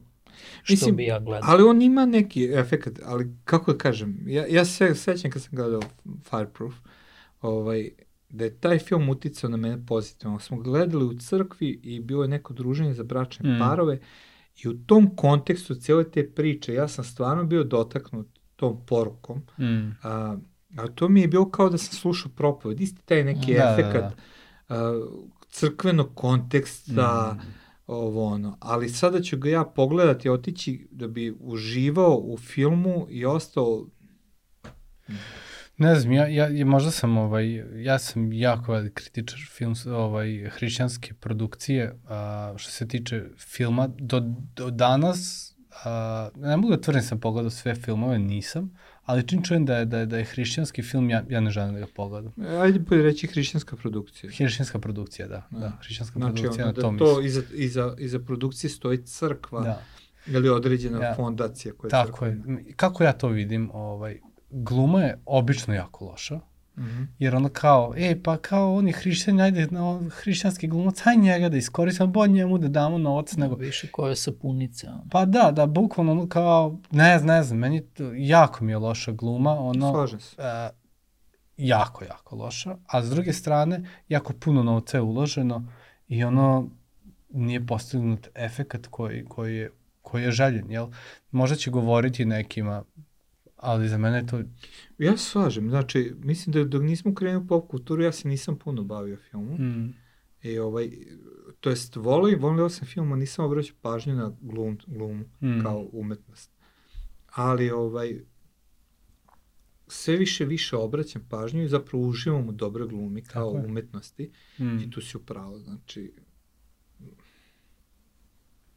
što 0.62 0.72
Mislim, 0.72 0.96
bi 0.96 1.04
ja 1.04 1.18
gledao. 1.18 1.50
Ali 1.50 1.62
on 1.62 1.82
ima 1.82 2.06
neki 2.06 2.44
efekt, 2.44 2.88
ali 3.04 3.36
kako 3.44 3.72
da 3.72 3.78
kažem, 3.78 4.24
ja, 4.26 4.46
ja 4.46 4.64
se 4.64 4.94
sećam 4.94 5.30
kad 5.30 5.42
sam 5.42 5.50
gledao 5.52 5.80
Fireproof, 6.30 6.74
ovaj, 7.40 7.90
da 8.30 8.44
je 8.44 8.50
taj 8.52 8.78
film 8.78 9.08
uticao 9.08 9.50
na 9.50 9.56
mene 9.56 9.86
pozitivno. 9.86 10.38
Smo 10.40 10.56
gledali 10.58 11.04
u 11.04 11.14
crkvi 11.14 11.80
i 11.82 12.00
bilo 12.00 12.22
je 12.22 12.28
neko 12.28 12.52
druženje 12.54 12.94
za 12.94 13.02
bračne 13.04 13.50
Mm. 13.50 13.58
parove 13.58 14.00
i 14.56 14.68
u 14.68 14.74
tom 14.76 15.16
kontekstu 15.16 15.74
cijele 15.74 16.04
te 16.04 16.30
priče 16.30 16.74
ja 16.74 16.88
sam 16.88 17.04
stvarno 17.04 17.44
bio 17.44 17.64
dotaknut 17.64 18.26
tom 18.56 18.86
porukom. 18.86 19.38
Mm. 19.58 19.90
A, 20.02 20.36
a 20.76 20.86
to 20.88 21.08
mi 21.08 21.20
je 21.20 21.28
bilo 21.28 21.50
kao 21.50 21.70
da 21.70 21.78
sam 21.78 21.94
slušao 21.94 22.32
propoved. 22.32 22.80
Isti 22.80 23.02
taj 23.02 23.24
neki 23.24 23.54
Da, 23.54 23.58
da, 23.58 23.72
efekt 23.72 23.92
da. 23.94 24.12
a, 24.68 25.00
crkvenog 25.48 26.10
konteksta, 26.14 27.32
Mm. 27.34 27.40
ovo 27.86 28.24
ono. 28.26 28.56
Ali 28.60 28.88
sada 28.88 29.20
ću 29.20 29.36
ga 29.36 29.50
ja 29.50 29.64
pogledati, 29.66 30.28
otići 30.28 30.88
da 30.90 31.08
bi 31.08 31.36
uživao 31.40 32.16
u 32.16 32.36
filmu 32.38 33.06
i 33.10 33.24
ostao 33.26 33.86
Ne 35.78 35.94
znam, 35.94 36.12
ja, 36.12 36.26
ja, 36.48 36.66
možda 36.66 36.90
sam, 36.90 37.16
ovaj, 37.18 37.54
ja 37.76 37.98
sam 37.98 38.32
jako 38.32 38.82
kritičar 38.94 39.38
film, 39.50 39.74
ovaj, 39.86 40.48
hrišćanske 40.50 41.14
produkcije, 41.14 41.94
a, 42.08 42.54
što 42.56 42.70
se 42.70 42.88
tiče 42.88 43.24
filma, 43.38 43.88
do, 43.88 44.20
do 44.56 44.70
danas, 44.70 45.52
a, 45.84 46.28
ne 46.36 46.56
mogu 46.56 46.70
da 46.70 46.80
tvrdim 46.80 47.02
da 47.02 47.06
sam 47.06 47.20
pogledao 47.20 47.50
sve 47.50 47.74
filmove, 47.74 48.18
nisam, 48.18 48.78
ali 49.04 49.28
čim 49.28 49.42
čujem 49.42 49.64
da 49.66 49.76
je, 49.76 49.84
da 49.84 49.98
je, 49.98 50.06
da 50.06 50.18
je 50.18 50.24
hrišćanski 50.24 50.82
film, 50.82 51.10
ja, 51.10 51.24
ja 51.28 51.40
ne 51.40 51.50
želim 51.50 51.74
da 51.74 51.80
ga 51.80 51.86
pogledam. 51.96 52.32
Ajde 52.60 52.78
bolje 52.78 53.02
reći 53.02 53.26
hrišćanska 53.26 53.76
produkcija. 53.76 54.30
Hrišćanska 54.36 54.78
produkcija, 54.78 55.28
da, 55.28 55.46
da, 55.50 55.58
Da. 55.58 55.72
hrišćanska 55.80 56.18
Znači, 56.18 56.34
produkcija, 56.34 56.64
ono, 56.64 56.72
na 56.72 56.72
da 56.72 56.80
to, 56.82 57.04
to 57.04 57.20
mislim. 57.20 57.26
iza, 57.26 57.42
iza, 57.54 57.94
iza 57.98 58.18
produkcije 58.18 58.70
stoji 58.70 58.98
crkva 58.98 59.62
Da, 59.62 59.82
ili 60.26 60.48
određena 60.48 61.02
Ja. 61.04 61.14
fondacija 61.14 61.74
koja 61.74 61.88
je 61.88 61.90
tako 61.90 62.24
je. 62.24 62.36
crkvena. 62.36 62.60
Kako 62.76 63.04
ja 63.04 63.12
to 63.12 63.28
vidim, 63.28 63.70
ovaj, 63.72 64.20
gluma 64.50 65.02
je 65.02 65.18
obično 65.26 65.74
jako 65.74 66.04
loša, 66.04 66.40
Mhm. 66.78 67.02
Jer 67.18 67.36
ono 67.36 67.48
kao, 67.48 67.94
e, 67.96 68.22
pa 68.22 68.36
kao 68.36 68.74
on 68.74 68.86
je 68.86 68.92
hrišćan, 68.92 69.40
ajde, 69.40 69.66
no, 69.70 70.02
hrišćanski 70.10 70.66
glumac, 70.66 71.06
aj 71.06 71.16
njega 71.16 71.48
da 71.48 71.56
iskoristimo, 71.56 72.06
bolje 72.06 72.32
njemu 72.32 72.58
da 72.58 72.68
damo 72.68 72.98
novac 72.98 73.36
nego... 73.36 73.54
Više 73.54 73.88
koje 73.90 74.16
sapunice. 74.16 74.88
Ono. 74.88 75.04
Pa 75.10 75.24
da, 75.24 75.50
da, 75.50 75.66
bukvalno 75.66 76.12
ono 76.12 76.28
kao, 76.28 76.78
ne 76.90 77.18
znam, 77.18 77.36
ne 77.36 77.42
znam, 77.42 77.58
meni 77.58 77.80
to, 77.80 78.12
jako 78.14 78.64
mi 78.64 78.72
je 78.72 78.78
loša 78.78 79.12
gluma, 79.12 79.60
ono... 79.60 79.92
Slažem 79.92 80.20
se. 80.20 80.36
e, 80.42 80.70
jako, 81.56 82.04
jako 82.04 82.36
loša, 82.36 82.76
a 82.86 83.02
s 83.02 83.10
druge 83.10 83.32
strane, 83.32 83.84
jako 84.08 84.32
puno 84.32 84.62
novca 84.62 84.96
je 84.96 85.02
uloženo 85.02 85.64
i 86.08 86.24
ono 86.24 86.68
nije 87.30 87.66
postignut 87.66 88.28
efekat 88.34 88.86
koji, 88.86 89.24
koji, 89.24 89.56
je, 89.56 89.70
koji 90.02 90.22
je 90.22 90.30
željen, 90.30 90.70
jel? 90.70 90.88
Možda 91.30 91.56
će 91.56 91.70
govoriti 91.70 92.24
nekima, 92.24 92.82
ali 93.58 93.88
za 93.88 93.98
mene 93.98 94.26
to... 94.26 94.42
Ja 94.98 95.16
se 95.16 95.24
slažem, 95.24 95.68
znači, 95.70 96.14
mislim 96.18 96.52
da 96.52 96.64
dok 96.64 96.82
nismo 96.82 97.14
krenuli 97.14 97.46
pop 97.46 97.68
kulturu, 97.70 98.02
ja 98.02 98.12
se 98.12 98.28
nisam 98.28 98.58
puno 98.58 98.84
bavio 98.84 99.16
filmom. 99.16 99.54
Mm, 99.54 99.94
I 100.42 100.58
ovaj, 100.58 100.90
to 101.60 101.70
jest, 101.70 101.96
volio, 101.96 102.38
volio 102.38 102.68
sam 102.68 102.86
film, 102.86 103.12
a 103.12 103.16
nisam 103.16 103.44
obraćao 103.44 103.76
pažnju 103.82 104.14
na 104.14 104.32
glum, 104.40 104.78
glumu 104.86 105.24
Mm. 105.40 105.62
kao 105.62 105.88
umetnost. 105.92 106.50
Ali, 107.26 107.70
ovaj, 107.70 108.20
sve 109.86 110.16
više 110.16 110.44
više 110.44 110.76
obraćam 110.76 111.26
pažnju 111.30 111.62
i 111.62 111.68
zapravo 111.68 112.04
uživam 112.04 112.48
u 112.48 112.52
dobroj 112.52 112.88
glumi 112.88 113.22
kao 113.22 113.52
Tako 113.52 113.66
umetnosti. 113.66 114.30
mm. 114.58 114.78
I 114.78 114.90
tu 114.90 115.00
si 115.00 115.16
upravo, 115.16 115.58
znači, 115.58 116.12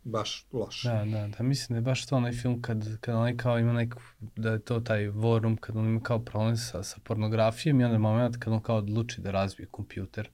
baš 0.04 0.46
loše. 0.52 0.90
Da, 0.90 1.06
da, 1.06 1.28
da, 1.28 1.44
mislim 1.44 1.76
da 1.76 1.78
je 1.78 1.82
baš 1.82 2.06
to 2.06 2.18
onaj 2.18 2.32
film 2.32 2.62
kad, 2.62 3.00
kad 3.02 3.16
onaj 3.16 3.38
kao 3.38 3.60
ima 3.60 3.74
neku, 3.74 4.02
da 4.20 4.52
je 4.52 4.60
to 4.60 4.80
taj 4.80 5.08
war 5.08 5.42
room, 5.42 5.58
kad 5.58 5.78
on 5.78 5.86
ima 5.86 6.00
kao 6.04 6.20
problem 6.20 6.58
sa, 6.58 6.84
sa 6.84 6.98
pornografijom 7.04 7.82
i 7.82 7.84
onda 7.84 7.96
je 7.96 8.00
moment 8.00 8.38
kad 8.38 8.54
on 8.54 8.62
kao 8.62 8.78
odluči 8.78 9.22
da 9.22 9.32
razbije 9.32 9.68
kompjuter 9.72 10.30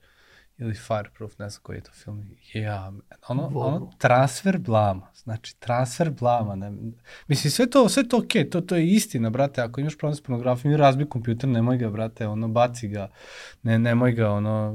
ili 0.58 0.74
Fireproof, 0.74 1.38
ne 1.38 1.50
znam 1.50 1.62
koji 1.62 1.76
je 1.76 1.82
to 1.82 1.90
film. 1.92 2.30
Ja, 2.54 2.92
ono, 3.28 3.48
War 3.48 3.66
ono 3.66 3.90
transfer 3.98 4.58
blama, 4.58 5.06
znači 5.14 5.56
transfer 5.60 6.10
blama. 6.10 6.56
Ne, 6.56 6.72
mislim, 7.26 7.50
sve 7.50 7.70
to, 7.70 7.88
sve 7.88 8.08
to 8.08 8.18
okej, 8.18 8.50
to, 8.50 8.60
to 8.60 8.76
je 8.76 8.86
istina, 8.86 9.30
brate, 9.30 9.60
ako 9.60 9.80
imaš 9.80 9.98
problem 9.98 10.16
s 10.16 10.20
pornografijom, 10.20 10.76
razbi 10.76 11.08
kompjuter, 11.08 11.48
nemoj 11.48 11.78
ga, 11.78 11.90
brate, 11.90 12.26
ono, 12.26 12.48
baci 12.48 12.88
ga, 12.88 13.10
ne, 13.62 13.78
nemoj 13.78 14.12
ga, 14.12 14.30
ono, 14.30 14.74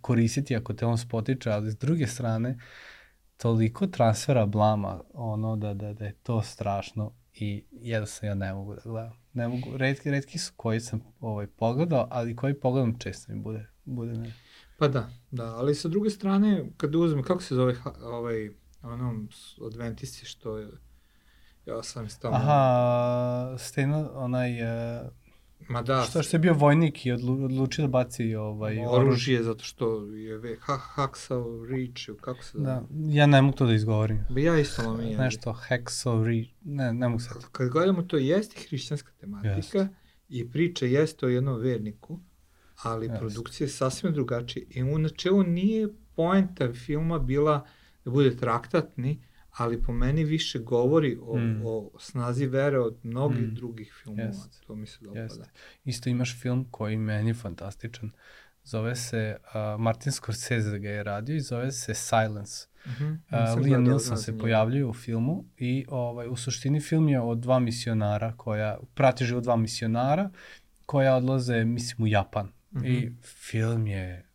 koristiti 0.00 0.56
ako 0.56 0.72
te 0.72 0.86
on 0.86 0.98
spotiče, 0.98 1.50
ali 1.50 1.70
s 1.70 1.76
druge 1.76 2.06
strane, 2.06 2.58
toliko 3.42 3.86
transfera 3.86 4.46
blama, 4.46 5.00
ono, 5.14 5.56
da, 5.56 5.74
da, 5.74 5.92
da 5.92 6.04
je 6.04 6.12
to 6.12 6.42
strašno 6.42 7.12
i 7.34 7.64
jednostavno 7.70 8.28
ja 8.28 8.34
ne 8.34 8.54
mogu 8.54 8.74
da 8.74 8.80
gledam. 8.84 9.12
Ne 9.32 9.48
mogu, 9.48 9.76
redki, 9.76 10.10
redki 10.10 10.38
su 10.38 10.52
koji 10.56 10.80
sam 10.80 11.00
ovaj, 11.20 11.46
pogledao, 11.46 12.08
ali 12.10 12.36
koji 12.36 12.54
pogledam 12.54 12.98
često 12.98 13.32
mi 13.32 13.40
bude, 13.40 13.66
bude 13.84 14.12
ne. 14.12 14.34
Pa 14.78 14.88
da, 14.88 15.10
da, 15.30 15.56
ali 15.56 15.74
sa 15.74 15.88
druge 15.88 16.10
strane, 16.10 16.70
kad 16.76 16.94
uzme, 16.94 17.22
kako 17.22 17.42
se 17.42 17.54
zove 17.54 17.76
ovaj, 18.02 18.50
onom 18.82 19.28
Adventisti 19.66 20.26
što 20.26 20.58
je, 20.58 20.68
ja 21.66 21.82
sam 21.82 22.08
stalno, 22.08 22.36
Aha, 22.36 23.56
Steno, 23.58 24.10
onaj, 24.14 24.62
uh, 24.62 25.08
ma 25.70 25.82
da, 25.82 26.02
što, 26.10 26.22
što 26.22 26.36
je 26.36 26.38
bio 26.38 26.54
vojnik 26.54 27.06
i 27.06 27.12
odlu, 27.12 27.44
odlučio 27.44 27.82
da 27.82 27.88
baci 27.88 28.34
ovaj, 28.34 28.78
oružje. 28.78 28.88
oružje, 28.88 29.42
zato 29.42 29.64
što 29.64 30.06
je 30.06 30.38
ve, 30.38 30.56
ha, 30.60 30.76
haksao, 30.76 31.64
reach, 31.64 32.20
kako 32.20 32.44
se 32.44 32.58
zove? 32.58 32.64
Da, 32.64 32.82
ja 32.90 33.26
ne 33.26 33.42
mogu 33.42 33.56
to 33.56 33.66
da 33.66 33.72
izgovorim. 33.74 34.24
Ba 34.30 34.40
ja 34.40 34.58
isto 34.60 34.96
mi 34.96 35.04
je. 35.10 35.18
Nešto, 35.18 35.56
hexo, 35.68 36.24
re, 36.24 36.44
ne, 36.64 36.92
ne 36.92 37.08
mogu 37.08 37.22
sad. 37.22 37.44
Kad 37.52 37.68
gledamo, 37.68 38.02
to 38.02 38.16
jeste 38.16 38.60
hrišćanska 38.68 39.12
tematika 39.20 39.56
Jeste. 39.56 39.88
i 40.28 40.50
priča 40.50 40.86
jeste 40.86 41.26
o 41.26 41.28
jednom 41.28 41.60
verniku, 41.60 42.20
ali 42.82 43.06
Jeste. 43.06 43.18
produkcija 43.18 43.64
je 43.64 43.68
sasvim 43.70 44.12
drugačija. 44.12 44.66
I 44.70 44.82
u 44.82 44.98
načelu 44.98 45.42
nije 45.42 45.88
poenta 46.16 46.72
filma 46.72 47.18
bila 47.18 47.66
da 48.04 48.10
bude 48.10 48.36
traktatni, 48.36 49.22
ali 49.60 49.82
po 49.82 49.92
meni 49.92 50.24
više 50.24 50.58
govori 50.58 51.18
o, 51.22 51.38
Mm. 51.38 51.62
o 51.64 51.90
snazi 51.98 52.46
vere 52.46 52.78
od 52.78 52.98
mnogih 53.02 53.42
Mm. 53.42 53.54
drugih 53.54 53.94
filmova. 54.02 54.22
Jeste. 54.22 54.58
To 54.66 54.74
mi 54.74 54.86
se 54.86 54.98
dopada. 55.00 55.20
Jeste. 55.20 55.50
Isto 55.84 56.08
imaš 56.08 56.40
film 56.40 56.66
koji 56.70 56.96
meni 56.96 57.30
je 57.30 57.34
fantastičan. 57.34 58.10
Zove 58.64 58.96
se, 58.96 59.36
uh, 59.40 59.80
Martin 59.80 60.12
Scorsese 60.12 60.78
ga 60.78 60.88
je 60.88 61.02
radio 61.02 61.36
i 61.36 61.40
zove 61.40 61.72
se 61.72 61.94
Silence. 61.94 62.66
Mhm. 62.86 63.04
Uh, 63.04 63.10
Nisam 63.32 63.58
Liam 63.58 63.62
gledao, 63.64 63.80
Neeson 63.82 63.98
znam 64.06 64.16
se 64.18 64.38
pojavljuje 64.38 64.84
u 64.86 64.92
filmu 64.94 65.44
i 65.56 65.86
ovaj, 65.88 66.28
u 66.28 66.36
suštini 66.36 66.80
film 66.80 67.08
je 67.08 67.20
o 67.20 67.34
dva 67.34 67.58
misionara 67.58 68.34
koja 68.36 68.78
prati 68.94 69.24
život 69.24 69.44
dva 69.44 69.56
misionara 69.56 70.30
koja 70.86 71.16
odlaze, 71.16 71.64
mislim, 71.64 72.04
u 72.04 72.08
Japan. 72.08 72.48
Mhm. 72.72 72.84
I 72.86 73.12
film 73.22 73.86
je 73.86 74.26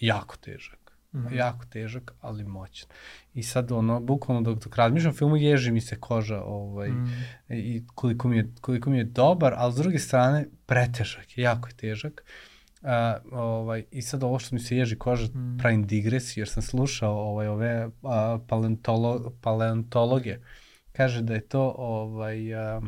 jako 0.00 0.36
težak. 0.36 0.78
Mhm. 1.14 1.34
Jako 1.34 1.64
težak, 1.66 2.12
ali 2.20 2.44
moćan. 2.44 2.88
I 3.34 3.42
sad 3.42 3.72
ono, 3.72 4.00
bukvalno 4.00 4.42
dok, 4.42 4.64
dok 4.64 4.76
razmišljam 4.76 5.10
o 5.12 5.16
filmu, 5.16 5.36
ježi 5.36 5.70
mi 5.72 5.80
se 5.80 5.96
koža 6.00 6.42
ovaj, 6.42 6.88
Mm. 6.88 7.06
i 7.48 7.86
koliko 7.94 8.28
mi, 8.28 8.36
je, 8.36 8.52
koliko 8.60 8.90
mi 8.90 8.98
je 8.98 9.04
dobar, 9.04 9.54
ali 9.56 9.72
s 9.72 9.76
druge 9.76 9.98
strane 9.98 10.46
pretežak, 10.66 11.38
je, 11.38 11.42
jako 11.42 11.68
je 11.68 11.74
težak. 11.74 12.24
A, 12.82 13.16
ovaj, 13.32 13.84
I 13.90 14.02
sad 14.02 14.22
ovo 14.22 14.38
što 14.38 14.54
mi 14.54 14.60
se 14.60 14.76
ježi 14.76 14.98
koža, 14.98 15.26
Mm. 15.26 15.58
pravim 15.58 15.86
digresiju, 15.86 16.42
jer 16.42 16.48
sam 16.48 16.62
slušao 16.62 17.14
ovaj, 17.14 17.46
ove 17.48 17.88
a, 18.02 18.38
paleontolo, 18.48 19.32
paleontologe. 19.40 20.38
Kaže 20.92 21.22
da 21.22 21.34
je 21.34 21.40
to 21.48 21.74
ovaj, 21.78 22.54
a, 22.54 22.80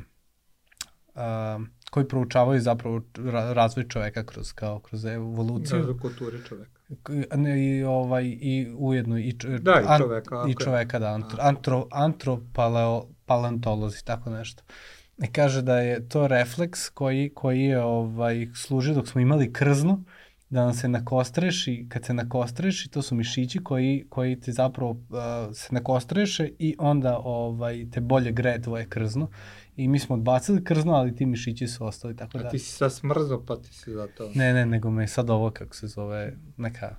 a, 1.15 1.59
koji 1.91 2.09
proučavaju 2.09 2.61
zapravo 2.61 3.01
ra, 3.17 3.53
razvoj 3.53 3.89
čoveka 3.89 4.25
kroz, 4.25 4.53
kao, 4.53 4.79
kroz 4.81 5.05
evoluciju. 5.05 5.79
Da, 5.79 5.93
za 5.93 5.99
kulture 5.99 6.39
čoveka. 6.49 6.74
I, 7.57 7.83
ovaj, 7.83 8.25
i 8.25 8.73
ujedno 8.77 9.19
i, 9.19 9.33
č, 9.33 9.49
Da, 9.49 9.81
i 9.81 9.99
čoveka, 9.99 10.35
i 10.35 10.39
ako 10.39 10.49
je. 10.49 10.55
čoveka, 10.65 10.99
da, 10.99 11.09
antro, 11.09 11.39
antro, 11.41 11.87
antropaleontolozi, 11.91 14.05
tako 14.05 14.31
nešto. 14.31 14.63
I 15.23 15.27
kaže 15.33 15.63
da 15.63 15.79
je 15.79 16.09
to 16.09 16.29
refleks 16.29 16.89
koji, 16.89 17.31
koji 17.35 17.61
je 17.61 17.83
ovaj, 17.83 18.47
služi 18.55 18.95
dok 18.95 19.09
smo 19.09 19.21
imali 19.21 19.53
krznu, 19.53 20.05
da 20.51 20.65
nam 20.65 20.75
se 20.75 20.89
nakostreši, 20.89 21.87
kad 21.89 22.05
se 22.05 22.15
nakostreši, 22.15 22.91
to 22.91 23.03
su 23.03 23.15
mišići 23.15 23.59
koji, 23.59 24.05
koji 24.09 24.41
te 24.41 24.53
zapravo 24.53 24.91
uh, 24.91 24.97
se 25.55 25.69
nakostreše 25.71 26.51
i 26.59 26.77
onda 26.79 27.19
ovaj, 27.19 27.87
te 27.93 28.01
bolje 28.01 28.33
greje 28.33 28.63
tvoje 28.63 28.89
krzno. 28.89 29.29
I 29.77 29.89
mi 29.89 29.99
smo 29.99 30.15
odbacili 30.15 30.65
krzno, 30.65 30.93
ali 30.93 31.17
ti 31.17 31.27
mišići 31.27 31.69
su 31.69 31.87
ostali, 31.87 32.17
tako 32.17 32.39
da... 32.39 32.47
A 32.47 32.51
ti 32.51 32.59
si 32.59 32.73
sad 32.73 32.93
smrzo, 32.93 33.43
pa 33.47 33.57
ti 33.57 33.75
si 33.75 33.93
zato... 33.93 34.31
Ne, 34.35 34.53
ne, 34.53 34.67
nego 34.67 34.91
me 34.91 35.03
je 35.03 35.09
sad 35.09 35.31
ovo, 35.31 35.51
kako 35.51 35.75
se 35.75 35.87
zove, 35.87 36.37
neka 36.57 36.97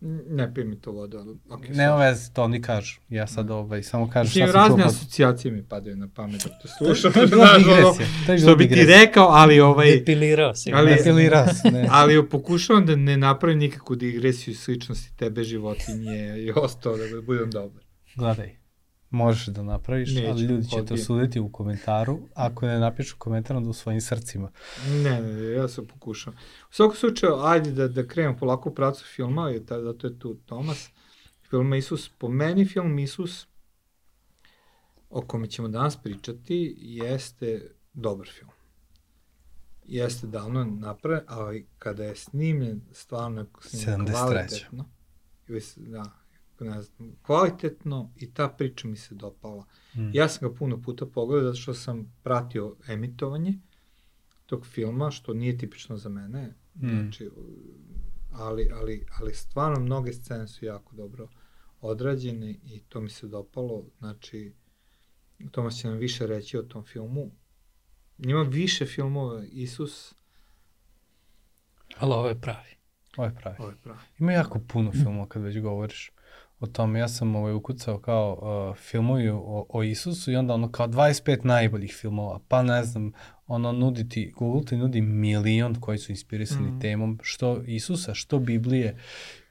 Ne 0.00 0.54
pij 0.54 0.64
mi 0.64 0.80
to 0.80 0.92
vodu, 0.92 1.18
ali... 1.18 1.36
Okay, 1.48 1.76
Nema 1.76 1.96
veze, 1.96 2.32
to 2.32 2.42
oni 2.42 2.62
kažu. 2.62 3.00
Ja 3.08 3.26
sad 3.26 3.50
ovaj, 3.50 3.82
samo 3.82 4.10
kažem 4.10 4.28
Mislim, 4.28 4.48
šta 4.48 4.52
sam 4.52 4.60
razne 4.60 4.82
čuo. 4.82 4.90
asocijacije 4.90 5.52
mi 5.52 5.62
padaju 5.62 5.96
na 5.96 6.08
pamet 6.14 6.42
dok 6.42 6.52
te 6.62 6.68
slušam. 6.68 7.12
To 7.14 7.20
je 7.20 7.26
bila 7.26 7.58
digresija. 7.58 8.08
To 8.26 8.32
je 8.32 8.38
Što 8.38 8.56
bi 8.56 8.68
ti 8.68 8.84
rekao, 8.84 9.28
ali 9.28 9.60
ovaj... 9.60 9.90
Depilirao 9.90 10.54
si. 10.54 10.72
Ali- 10.72 10.94
Depilirao 10.94 11.46
se, 11.46 11.70
ne. 11.70 11.86
Ali 11.90 12.28
pokušavam 12.28 12.86
da 12.86 12.96
ne 12.96 13.16
napravim 13.16 13.58
nikakvu 13.58 13.96
digresiju 13.96 14.54
sličnosti 14.54 15.16
tebe, 15.16 15.44
životinje 15.44 16.38
i 16.38 16.52
ostalo, 16.56 16.96
da 16.96 17.22
budem 17.22 17.50
dobar. 17.50 17.82
Gledaj, 18.16 18.56
možeš 19.10 19.46
da 19.46 19.62
napraviš, 19.62 20.14
Neću, 20.14 20.30
ali 20.30 20.42
ljudi 20.42 20.68
će 20.68 20.84
to 20.84 20.96
suditi 20.96 21.40
u 21.40 21.52
komentaru. 21.52 22.20
Ako 22.34 22.66
ne 22.66 22.78
napišu 22.78 23.16
komentar, 23.18 23.56
onda 23.56 23.70
u 23.70 23.72
svojim 23.72 24.00
srcima. 24.00 24.50
Ne, 24.86 25.20
ne, 25.20 25.32
ne, 25.32 25.50
ja 25.52 25.68
sam 25.68 25.86
pokušao. 25.86 26.32
U 26.70 26.72
svakom 26.72 26.96
slučaju, 26.96 27.34
ajde 27.34 27.70
da, 27.70 27.88
da 27.88 28.06
krenemo 28.06 28.36
polako 28.36 28.68
u 28.68 28.74
pracu 28.74 29.04
filma, 29.04 29.50
jer 29.50 29.64
ta, 29.64 29.82
zato 29.82 30.06
je 30.06 30.18
tu 30.18 30.34
Tomas. 30.34 30.90
Film 31.50 31.74
Isus, 31.74 32.10
po 32.18 32.28
meni 32.28 32.64
film 32.64 32.98
Isus, 32.98 33.46
o 35.10 35.20
kome 35.20 35.46
ćemo 35.46 35.68
danas 35.68 35.96
pričati, 36.02 36.74
jeste 36.78 37.70
dobar 37.92 38.28
film. 38.38 38.50
Jeste 39.84 40.26
davno 40.26 40.64
napravljen, 40.64 41.24
ali 41.26 41.66
kada 41.78 42.04
je 42.04 42.16
snimljen 42.16 42.80
stvarno 42.92 43.40
je 43.40 43.46
snimljen 43.60 44.06
73.. 44.06 44.12
kvalitetno, 44.12 44.84
ili 45.48 45.60
se- 45.60 45.80
da, 45.80 46.02
ne 46.64 46.82
znam, 46.82 47.12
kvalitetno 47.22 48.12
i 48.16 48.30
ta 48.34 48.48
priča 48.48 48.88
mi 48.88 48.96
se 48.96 49.14
dopala. 49.14 49.64
Mm. 49.94 50.10
Ja 50.12 50.28
sam 50.28 50.48
ga 50.48 50.54
puno 50.54 50.82
puta 50.82 51.06
pogledao 51.06 51.52
zato 51.52 51.62
što 51.62 51.74
sam 51.74 52.12
pratio 52.22 52.76
emitovanje 52.88 53.54
tog 54.46 54.66
filma, 54.66 55.10
što 55.10 55.34
nije 55.34 55.58
tipično 55.58 55.96
za 55.96 56.08
mene. 56.08 56.54
Mm. 56.74 56.88
Znači, 56.88 57.30
ali, 58.32 58.70
ali, 58.74 59.06
ali 59.20 59.34
stvarno 59.34 59.80
mnoge 59.80 60.12
scene 60.12 60.48
su 60.48 60.64
jako 60.64 60.96
dobro 60.96 61.28
odrađene 61.80 62.50
i 62.50 62.82
to 62.88 63.00
mi 63.00 63.10
se 63.10 63.26
dopalo. 63.26 63.84
Znači, 63.98 64.52
Tomas 65.50 65.76
će 65.76 65.88
nam 65.88 65.98
više 65.98 66.26
reći 66.26 66.58
o 66.58 66.62
tom 66.62 66.84
filmu. 66.84 67.30
Ima 68.18 68.42
više 68.42 68.86
filmova, 68.86 69.44
Isus, 69.44 70.14
ali 71.98 72.12
ovo 72.12 72.28
je 72.28 72.40
pravi. 72.40 72.76
Ovo 73.16 73.26
je 73.26 73.34
pravi. 73.34 73.56
ovo 73.58 73.70
je 73.70 73.76
pravi. 73.76 73.98
Ima 74.18 74.32
jako 74.32 74.60
puno 74.68 74.92
filmova 74.92 75.28
kad 75.28 75.42
već 75.42 75.60
govoriš 75.60 76.12
o 76.60 76.66
tome. 76.66 76.98
Ja 76.98 77.08
sam 77.08 77.36
ovaj, 77.36 77.52
ukucao 77.52 77.98
kao 77.98 78.38
uh, 78.70 78.76
filmovi 78.76 79.28
o, 79.28 79.66
o 79.68 79.82
Isusu 79.82 80.32
i 80.32 80.36
onda 80.36 80.54
ono 80.54 80.72
kao 80.72 80.88
25 80.88 81.44
najboljih 81.44 81.96
filmova. 82.00 82.40
Pa 82.48 82.62
ne 82.62 82.84
znam, 82.84 83.12
ono 83.46 83.72
nuditi, 83.72 84.32
Google 84.36 84.64
ti 84.64 84.76
nudi 84.76 85.00
milion 85.00 85.74
koji 85.80 85.98
su 85.98 86.12
inspirisani 86.12 86.70
mm. 86.70 86.80
temom, 86.80 87.18
što 87.22 87.62
Isusa, 87.66 88.14
što 88.14 88.38
Biblije. 88.38 88.96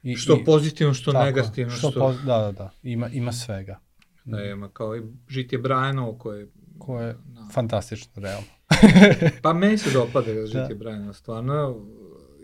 I, 0.02 0.16
što 0.16 0.36
i, 0.36 0.44
pozitivno, 0.44 0.94
što 0.94 1.12
tako, 1.12 1.24
negativno. 1.24 1.72
Što, 1.72 1.90
što... 1.90 2.00
Po, 2.00 2.12
da, 2.12 2.38
da, 2.38 2.52
da, 2.52 2.70
ima, 2.82 3.08
ima 3.08 3.32
svega. 3.32 3.80
Da, 4.24 4.42
ima 4.42 4.68
kao 4.68 4.96
i 4.96 5.02
žitje 5.28 5.58
Brajanovo 5.58 6.18
koje... 6.18 6.48
Koje 6.78 7.06
je 7.06 7.12
da. 7.12 7.48
fantastično, 7.52 8.12
realno. 8.22 8.46
pa 9.42 9.52
meni 9.52 9.78
se 9.78 9.90
dopada 9.90 10.46
žitje 10.46 10.68
da. 10.68 10.74
Brajanovo, 10.74 11.12
stvarno. 11.12 11.86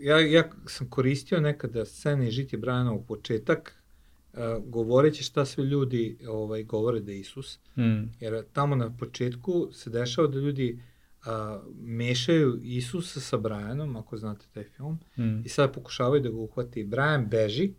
Ja, 0.01 0.19
ja 0.19 0.49
sam 0.67 0.89
koristio 0.89 1.39
nekada 1.39 1.85
scene 1.85 2.31
žitje 2.31 2.59
Brajanovo 2.59 3.01
početak, 3.01 3.75
uh, 3.77 3.82
govoreći 4.65 5.23
šta 5.23 5.45
sve 5.45 5.63
ljudi 5.63 6.17
ovaj, 6.27 6.63
govore 6.63 6.99
da 6.99 7.11
je 7.11 7.19
Isus. 7.19 7.59
Mm. 7.77 8.03
Jer 8.19 8.43
tamo 8.53 8.75
na 8.75 8.97
početku 8.97 9.69
se 9.71 9.89
dešava 9.89 10.27
da 10.27 10.39
ljudi 10.39 10.81
a, 11.25 11.61
mešaju 11.81 12.59
Isusa 12.63 13.19
sa 13.19 13.37
Brianom, 13.37 13.95
ako 13.95 14.17
znate 14.17 14.45
taj 14.53 14.63
film, 14.63 14.99
mm. 15.17 15.45
i 15.45 15.49
sad 15.49 15.73
pokušavaju 15.73 16.21
da 16.21 16.29
ga 16.29 16.37
uhvati. 16.37 16.83
Brian 16.83 17.29
beži 17.29 17.73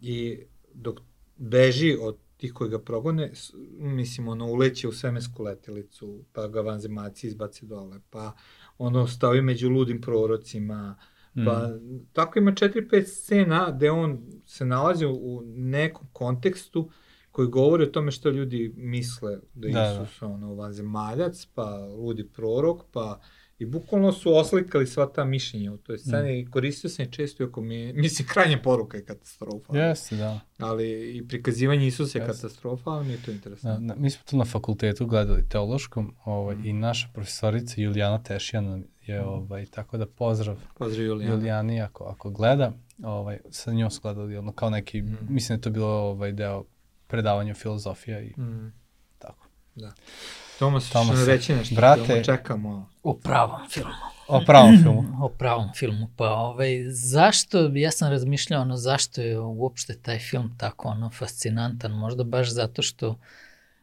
i 0.00 0.38
dok 0.74 1.00
beži 1.36 1.96
od 2.00 2.16
tih 2.36 2.52
koji 2.52 2.70
ga 2.70 2.78
progone, 2.78 3.32
mislim, 3.78 4.28
ono, 4.28 4.46
uleće 4.46 4.88
u 4.88 4.92
svemensku 4.92 5.42
letelicu, 5.42 6.24
pa 6.32 6.48
ga 6.48 6.60
vanzemaci 6.60 7.26
izbaci 7.26 7.66
dole, 7.66 8.00
pa 8.10 8.32
ono, 8.78 9.06
stavi 9.06 9.42
među 9.42 9.68
ludim 9.68 10.00
prorocima, 10.00 10.96
pa 11.44 11.68
mm. 11.68 12.06
tako 12.12 12.38
ima 12.38 12.52
4-5 12.52 13.06
scena 13.06 13.72
gde 13.76 13.90
on 13.90 14.26
se 14.46 14.64
nalazi 14.64 15.06
u 15.06 15.42
nekom 15.46 16.06
kontekstu 16.12 16.90
koji 17.30 17.48
govori 17.48 17.84
o 17.84 17.86
tome 17.90 18.10
što 18.10 18.28
ljudi 18.28 18.72
misle 18.76 19.38
da, 19.54 19.68
da 19.68 19.92
Isus 19.92 20.20
da. 20.20 20.26
ono 20.26 20.54
vanzemaljac, 20.54 21.46
pa 21.54 21.76
ludi 21.98 22.28
prorok, 22.28 22.82
pa 22.92 23.20
i 23.58 23.66
bukvalno 23.66 24.12
su 24.12 24.36
oslikali 24.36 24.86
sva 24.86 25.06
ta 25.06 25.24
mišljenja 25.24 25.72
u 25.72 25.76
toj 25.76 25.98
sceni 25.98 26.32
mm. 26.32 26.36
i 26.36 26.50
koristio 26.50 26.90
sam 26.90 27.04
je 27.04 27.10
često 27.10 27.44
ako 27.44 27.60
mi, 27.60 27.92
mislim, 27.92 28.28
krajnja 28.28 28.58
poruka 28.62 28.96
je 28.96 29.04
katastrofa. 29.04 29.78
Jeste, 29.78 30.16
da. 30.16 30.40
Ali 30.58 31.16
i 31.16 31.28
prikazivanje 31.28 31.86
Isusa 31.86 32.18
je 32.18 32.24
yes. 32.24 32.26
katastrofa, 32.26 32.90
ali 32.90 33.06
mi 33.06 33.12
je 33.12 33.22
to 33.22 33.30
interesantno. 33.30 33.86
Da, 33.86 33.94
da, 33.94 34.00
mi 34.00 34.10
smo 34.10 34.22
tu 34.30 34.36
na 34.36 34.44
fakultetu 34.44 35.06
gledali 35.06 35.48
teološkom 35.48 36.14
ovaj, 36.24 36.56
mm. 36.56 36.66
i 36.66 36.72
naša 36.72 37.08
profesorica 37.14 37.80
Julijana 37.80 38.22
Tešijana 38.22 38.78
je, 39.06 39.20
mm. 39.20 39.28
ovaj, 39.28 39.66
tako 39.66 39.96
da 39.98 40.06
pozdrav, 40.06 40.56
pozdrav 40.78 41.06
Julijana. 41.06 41.34
Julijani 41.34 41.82
ako, 41.82 42.04
ako 42.04 42.30
gleda, 42.30 42.72
ovaj, 43.02 43.38
sa 43.50 43.72
njom 43.72 43.90
su 43.90 44.00
gledali 44.02 44.36
ono, 44.36 44.52
kao 44.52 44.70
neki, 44.70 45.02
mm. 45.02 45.18
mislim 45.28 45.58
da 45.58 45.62
to 45.62 45.70
bilo 45.70 45.88
ovaj, 45.88 46.32
deo 46.32 46.64
predavanja 47.06 47.54
filozofija 47.54 48.20
i 48.20 48.40
mm. 48.40 48.72
tako. 49.18 49.48
Da. 49.74 49.92
Tomas, 50.58 50.90
Tomas 50.90 51.16
što 51.16 51.26
reći 51.26 51.54
nešto, 51.54 51.74
brate, 51.74 52.22
čekamo. 52.24 52.88
O 53.02 53.14
pravom 53.14 53.60
filmu. 53.70 53.92
O 54.28 54.40
pravom 54.46 54.78
filmu. 54.82 55.24
o 55.24 55.28
pravom 55.28 55.68
filmu. 55.76 56.08
Pa 56.16 56.30
ovaj, 56.30 56.84
zašto, 56.88 57.70
ja 57.74 57.90
sam 57.90 58.10
razmišljao 58.10 58.62
ono 58.62 58.76
zašto 58.76 59.20
je 59.20 59.38
uopšte 59.38 59.98
taj 60.02 60.18
film 60.18 60.54
tako 60.58 60.88
ono 60.88 61.10
fascinantan, 61.10 61.92
možda 61.92 62.24
baš 62.24 62.50
zato 62.50 62.82
što 62.82 63.16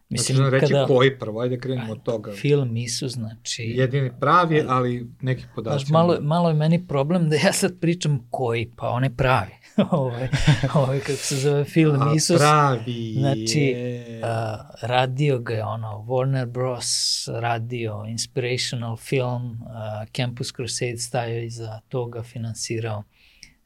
Mislim, 0.09 0.35
znači, 0.35 0.51
reći 0.51 0.73
kada, 0.73 0.87
koji 0.87 1.19
prvo, 1.19 1.41
ajde 1.41 1.59
krenemo 1.59 1.91
od 1.91 2.03
toga. 2.03 2.31
Film 2.31 2.77
Isus, 2.77 3.11
znači... 3.11 3.63
Jedini 3.63 4.11
pravi, 4.19 4.63
ali 4.67 5.07
neki 5.21 5.43
podaci. 5.55 5.91
malo, 5.91 6.17
malo 6.21 6.49
je 6.49 6.55
meni 6.55 6.87
problem 6.87 7.29
da 7.29 7.35
ja 7.35 7.53
sad 7.53 7.79
pričam 7.79 8.27
koji, 8.29 8.71
pa 8.75 8.89
on 8.89 9.03
je 9.03 9.15
pravi. 9.15 9.51
ovaj, 9.91 10.27
ovaj, 10.73 10.99
kako 10.99 11.17
se 11.17 11.35
zove 11.35 11.63
film 11.63 12.01
A, 12.01 12.13
Isus. 12.15 12.37
Pravi 12.37 13.15
Znači, 13.17 13.75
uh, 14.23 14.89
radio 14.89 15.39
ga 15.39 15.53
je 15.53 15.63
ono, 15.63 16.05
Warner 16.07 16.45
Bros. 16.45 17.27
radio, 17.27 18.05
inspirational 18.07 18.97
film, 18.97 19.51
uh, 19.51 20.09
Campus 20.15 20.53
Crusade 20.55 20.97
stajao 20.97 21.39
iza 21.39 21.79
toga, 21.89 22.23
finansirao. 22.23 23.03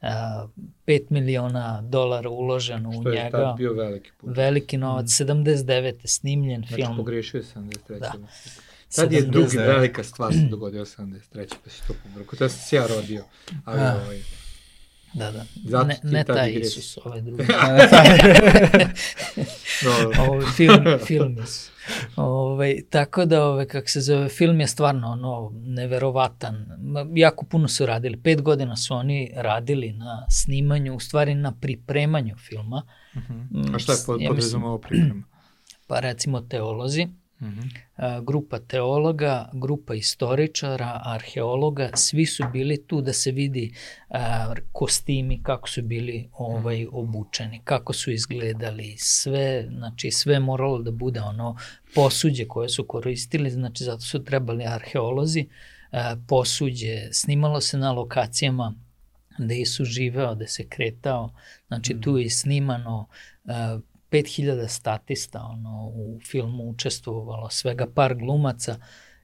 Uh, 0.02 0.08
5 0.88 1.06
miliona 1.10 1.82
dolara 1.82 2.30
uloženo 2.30 2.90
u 2.90 3.04
njega. 3.04 3.28
Što 3.30 3.38
je 3.38 3.54
bio 3.58 3.74
veliki 3.74 4.12
put. 4.18 4.38
Veliki 4.38 4.78
novac, 4.78 5.20
mm. 5.20 5.24
79. 5.24 5.94
snimljen 6.06 6.62
znači, 6.62 6.76
film. 6.76 6.86
Znači 6.86 6.98
pogrešio 6.98 7.38
je 7.38 7.44
73. 7.44 8.00
Da. 8.00 8.14
Tad 8.96 9.14
je 9.14 9.22
drugi 9.22 9.58
velika 9.58 10.04
stvar 10.04 10.34
se 10.34 10.48
dogodila 10.50 10.86
73. 10.86 11.54
pa 11.64 11.70
si 11.70 11.88
to 11.88 11.94
pobrko. 12.04 12.36
To 12.36 12.50
sam 12.50 12.60
se 12.60 12.76
ja 12.76 12.88
rodio. 12.88 13.24
Ali, 13.66 13.82
ah. 13.82 14.02
ovaj, 14.06 14.22
Da, 15.14 15.32
da. 15.32 15.46
Zato 15.64 15.88
ne, 15.88 16.00
ne 16.04 16.24
taj 16.24 16.52
Isus, 16.52 16.98
ovaj 17.06 17.22
drugi. 17.22 17.44
ovaj 20.30 20.46
film, 20.58 20.86
film 21.08 21.38
Isus. 21.44 21.70
Ovaj, 22.16 22.82
tako 22.90 23.26
da, 23.26 23.46
ovaj, 23.46 23.66
kako 23.66 23.88
se 23.88 24.02
zove, 24.02 24.30
film 24.30 24.60
je 24.60 24.68
stvarno 24.68 25.08
ono, 25.08 25.52
neverovatan. 25.54 26.66
Jako 27.16 27.46
puno 27.46 27.68
su 27.68 27.86
radili. 27.86 28.22
Pet 28.22 28.42
godina 28.42 28.76
su 28.76 28.94
oni 28.94 29.32
radili 29.36 29.94
na 29.94 30.26
snimanju, 30.30 30.96
u 30.96 31.00
stvari 31.00 31.36
na 31.36 31.52
pripremanju 31.62 32.36
filma. 32.36 32.84
Uh 33.16 33.22
mhm. 33.22 33.34
-huh. 33.34 33.76
A 33.76 33.80
šta 33.80 33.92
je 33.92 33.98
pod, 34.06 34.22
ja 34.22 34.32
ovo 34.56 34.78
priprema? 34.78 35.24
Pa 35.88 36.00
recimo 36.00 36.42
teolozi, 36.42 37.08
Mhm. 37.42 37.60
-huh. 37.98 38.26
grupa 38.26 38.60
teologa, 38.60 39.50
grupa 39.54 39.96
istoričara, 39.96 41.02
arheologa, 41.04 41.90
svi 41.94 42.26
su 42.26 42.44
bili 42.54 42.88
tu 42.88 43.02
da 43.02 43.14
se 43.14 43.32
vidi 43.32 43.74
a, 44.10 44.54
kostimi, 44.72 45.44
kako 45.44 45.70
su 45.70 45.82
bili 45.82 46.30
ovaj 46.34 46.86
mhm. 46.86 46.96
obučeni, 46.96 47.62
kako 47.64 47.94
su 47.94 48.12
izgledali, 48.12 48.96
sve, 48.98 49.68
znači 49.72 50.12
sve 50.12 50.40
moralo 50.40 50.82
da 50.82 50.92
bude 50.92 51.22
ono 51.22 51.58
posuđe 51.96 52.48
koje 52.48 52.70
su 52.70 52.88
koristili, 52.88 53.50
znači 53.50 53.84
zato 53.84 54.02
su 54.02 54.24
trebali 54.24 54.66
arheolozi, 54.66 55.48
a, 55.92 56.16
posuđe, 56.28 57.10
snimalo 57.12 57.62
se 57.62 57.78
na 57.78 57.92
lokacijama 57.92 58.76
da 59.38 59.54
su 59.66 59.86
živeo, 59.86 60.36
da 60.36 60.48
se 60.48 60.68
kretao, 60.68 61.34
znači 61.68 61.94
mm. 61.94 62.02
tu 62.02 62.18
je 62.18 62.30
snimano 62.30 63.08
5000 64.12 64.68
statista 64.68 65.42
ono, 65.44 65.92
u 65.96 66.20
filmu 66.26 66.70
učestvovalo, 66.70 67.50
svega 67.50 67.88
par 67.96 68.16
glumaca 68.16 68.76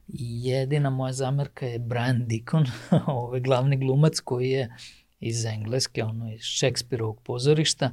i 0.08 0.48
jedina 0.48 0.90
moja 0.90 1.14
zamerka 1.14 1.66
je 1.66 1.80
Brian 1.80 2.28
Deacon, 2.28 2.66
ovaj 3.08 3.40
glavni 3.40 3.78
glumac 3.78 4.20
koji 4.20 4.50
je 4.50 4.76
iz 5.20 5.46
Engleske, 5.46 6.04
ono 6.04 6.34
iz 6.34 6.42
Šekspirovog 6.42 7.22
pozorišta, 7.22 7.92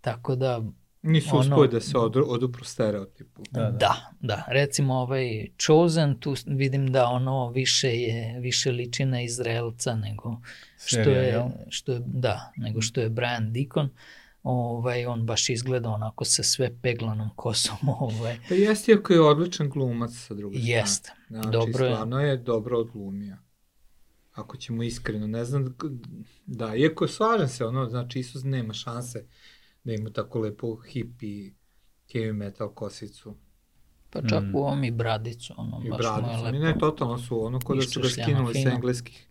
tako 0.00 0.36
da 0.36 0.62
Nisu 1.02 1.36
ono, 1.36 1.40
uspoj 1.40 1.68
da 1.68 1.80
se 1.80 1.98
od, 1.98 2.16
odupru 2.16 2.64
stereotipu. 2.64 3.42
Da, 3.50 3.60
da, 3.60 3.70
da, 3.70 3.96
da. 4.20 4.44
Recimo 4.48 4.94
ovaj 4.94 5.48
Chosen, 5.66 6.20
tu 6.20 6.34
vidim 6.46 6.92
da 6.92 7.06
ono 7.06 7.50
više 7.50 7.88
je, 7.88 8.40
više 8.40 8.70
liči 8.72 9.04
na 9.04 9.22
Izraelca 9.22 9.94
nego 9.94 10.40
što 10.76 11.04
Serija, 11.04 11.22
je, 11.22 11.44
što 11.68 11.92
je, 11.92 12.00
da, 12.06 12.52
nego 12.56 12.80
što 12.80 13.00
je 13.00 13.08
Brian 13.08 13.52
Deacon. 13.52 13.86
Uh, 13.86 13.92
ovaj, 14.44 15.06
on 15.06 15.26
baš 15.26 15.48
izgleda 15.48 15.90
onako 15.90 16.24
sa 16.24 16.42
sve 16.42 16.78
peglanom 16.82 17.30
kosom. 17.36 17.76
Ovaj. 18.00 18.38
Pa 18.48 18.54
jeste, 18.54 18.92
iako 18.92 19.12
je 19.12 19.20
odličan 19.20 19.68
glumac 19.68 20.10
sa 20.12 20.34
druge 20.34 20.58
strane. 20.58 20.72
Jeste, 20.72 21.12
znači, 21.28 21.48
dobro 21.52 21.84
je. 21.84 21.92
Stvarno 21.92 22.20
je 22.20 22.36
dobro 22.36 22.78
odglumio. 22.78 23.36
Ako 24.32 24.56
ćemo 24.56 24.82
iskreno, 24.82 25.26
ne 25.26 25.44
znam, 25.44 25.76
da, 26.46 26.74
iako 26.76 27.08
slažem 27.08 27.48
se, 27.48 27.64
ono, 27.64 27.88
znači 27.88 28.18
Isus 28.18 28.44
nema 28.44 28.72
šanse 28.72 29.24
da 29.84 29.92
ima 29.92 30.10
tako 30.10 30.38
lepo 30.38 30.76
hip 30.76 31.22
i 31.22 31.54
heavy 32.12 32.32
metal 32.32 32.68
kosicu. 32.68 33.34
Pa 34.10 34.22
čak 34.28 34.42
mm. 34.42 34.54
u 34.54 34.58
ovom 34.58 34.84
i 34.84 34.90
bradicu, 34.90 35.54
ono, 35.56 35.82
I 35.84 35.90
baš 35.90 35.98
bradicu. 35.98 36.26
mu 36.26 36.32
je 36.32 36.42
lepo. 36.42 36.56
I 36.56 36.58
ne, 36.58 36.78
totalno 36.78 37.18
su, 37.18 37.44
ono, 37.44 37.60
kod 37.60 37.76
da 37.76 37.82
su 37.82 38.00
ga 38.00 38.08
skinuli 38.08 38.54
sa 38.54 38.70
engleskih, 38.70 39.28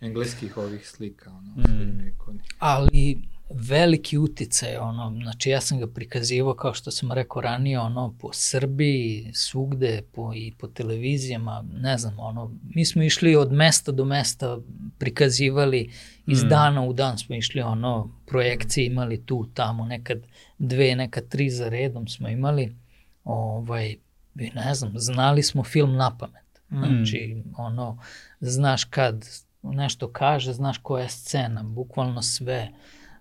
engleskih 0.00 0.56
ovih 0.56 0.88
slika, 0.88 1.30
ono, 1.30 1.54
mm. 1.56 2.40
Ali 2.58 3.33
veliki 3.56 4.18
uticaj, 4.18 4.76
ono, 4.76 5.20
znači 5.22 5.50
ja 5.50 5.60
sam 5.60 5.78
ga 5.78 5.86
prikazivao 5.86 6.54
kao 6.54 6.74
što 6.74 6.90
sam 6.90 7.12
rekao 7.12 7.42
ranije, 7.42 7.78
ono, 7.78 8.14
po 8.20 8.28
Srbiji, 8.32 9.30
svugde, 9.34 10.02
po, 10.12 10.32
i 10.34 10.52
po 10.58 10.66
televizijama, 10.66 11.64
ne 11.72 11.98
znam, 11.98 12.14
ono, 12.18 12.52
mi 12.74 12.84
smo 12.84 13.02
išli 13.02 13.36
od 13.36 13.52
mesta 13.52 13.92
do 13.92 14.04
mesta, 14.04 14.58
prikazivali, 14.98 15.90
iz 16.26 16.44
mm. 16.44 16.48
dana 16.48 16.82
u 16.82 16.92
dan 16.92 17.18
smo 17.18 17.36
išli, 17.36 17.60
ono, 17.60 18.10
projekcije 18.26 18.86
imali 18.86 19.26
tu, 19.26 19.46
tamo, 19.54 19.86
nekad 19.86 20.18
dve, 20.58 20.96
nekad 20.96 21.28
tri 21.28 21.50
za 21.50 21.68
redom 21.68 22.08
smo 22.08 22.28
imali, 22.28 22.76
ovaj, 23.24 23.96
ne 24.34 24.74
znam, 24.74 24.92
znali 24.96 25.42
smo 25.42 25.64
film 25.64 25.96
na 25.96 26.16
pamet. 26.18 26.60
Mm. 26.70 26.78
Znači, 26.78 27.42
ono, 27.56 27.98
znaš 28.40 28.84
kad 28.84 29.28
nešto 29.62 30.08
kaže, 30.12 30.52
znaš 30.52 30.78
koja 30.78 31.02
je 31.02 31.08
scena, 31.08 31.62
bukvalno 31.62 32.22
sve 32.22 32.72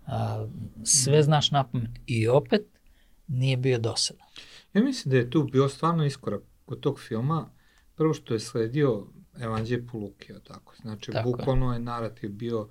a, 0.05 0.47
sve 0.83 1.19
mm. 1.19 1.23
znaš 1.23 1.51
na 1.51 1.63
pamet 1.63 1.91
i 2.05 2.27
opet 2.27 2.61
nije 3.27 3.57
bio 3.57 3.79
dosadan. 3.79 4.27
Ja 4.73 4.83
mislim 4.83 5.11
da 5.11 5.17
je 5.17 5.29
tu 5.29 5.43
bio 5.43 5.69
stvarno 5.69 6.05
iskorak 6.05 6.41
kod 6.65 6.79
tog 6.79 6.99
filma, 6.99 7.49
prvo 7.95 8.13
što 8.13 8.33
je 8.33 8.39
sledio 8.39 9.07
Evanđelje 9.39 9.87
po 9.87 9.97
Luki, 9.97 10.33
tako. 10.47 10.75
Znači, 10.81 11.11
tako 11.11 11.29
bukvalno 11.29 11.71
je. 11.71 11.75
je 11.75 11.79
narativ 11.79 12.31
bio 12.31 12.69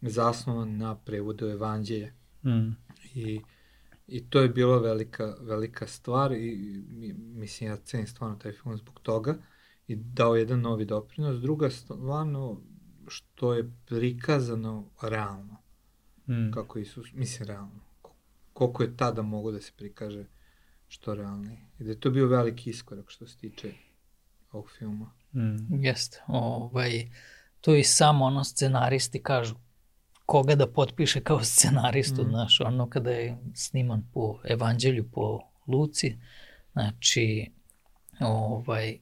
zasnovan 0.00 0.76
na 0.76 0.96
prevodu 0.96 1.46
Evanđelja. 1.46 2.12
Mm. 2.44 2.76
I, 3.14 3.40
I 4.06 4.30
to 4.30 4.40
je 4.40 4.48
bila 4.48 4.78
velika, 4.78 5.36
velika 5.40 5.86
stvar 5.86 6.32
i 6.32 6.84
mislim 7.18 7.70
ja 7.70 7.76
cenim 7.76 8.06
stvarno 8.06 8.36
taj 8.36 8.52
film 8.52 8.76
zbog 8.76 9.00
toga. 9.02 9.36
i 9.88 9.96
dao 9.96 10.36
jedan 10.36 10.60
novi 10.60 10.84
doprinos. 10.84 11.40
Druga 11.40 11.70
stvarno 11.70 12.60
što 13.08 13.54
je 13.54 13.72
prikazano 13.86 14.90
realno. 15.02 15.56
Mm. 16.28 16.50
Kako 16.50 16.78
Isus, 16.78 17.12
mislim 17.12 17.48
realno. 17.48 17.80
Koliko 18.52 18.82
je 18.82 18.96
tada 18.96 19.22
mogo 19.22 19.50
da 19.50 19.60
se 19.60 19.72
prikaže 19.76 20.24
što 20.88 21.14
realnije. 21.14 21.58
I 21.78 21.84
da 21.84 21.90
je 21.90 22.00
to 22.00 22.10
bio 22.10 22.26
veliki 22.26 22.70
iskorak 22.70 23.10
što 23.10 23.26
se 23.26 23.36
tiče 23.38 23.72
ovog 24.52 24.70
filma. 24.78 25.10
Mm. 25.32 25.84
Jeste. 25.84 26.22
Ovaj, 26.26 27.08
to 27.60 27.74
i 27.74 27.84
samo 27.84 28.24
ono 28.24 28.44
scenaristi 28.44 29.22
kažu 29.22 29.54
koga 30.26 30.54
da 30.54 30.66
potpiše 30.66 31.20
kao 31.20 31.44
scenaristu, 31.44 32.22
mm. 32.22 32.28
znaš, 32.28 32.60
ono 32.60 32.90
kada 32.90 33.10
je 33.10 33.38
sniman 33.54 34.02
po 34.12 34.38
evanđelju, 34.44 35.10
po 35.12 35.40
Luci, 35.66 36.18
znači, 36.72 37.52
ovaj, 38.20 38.98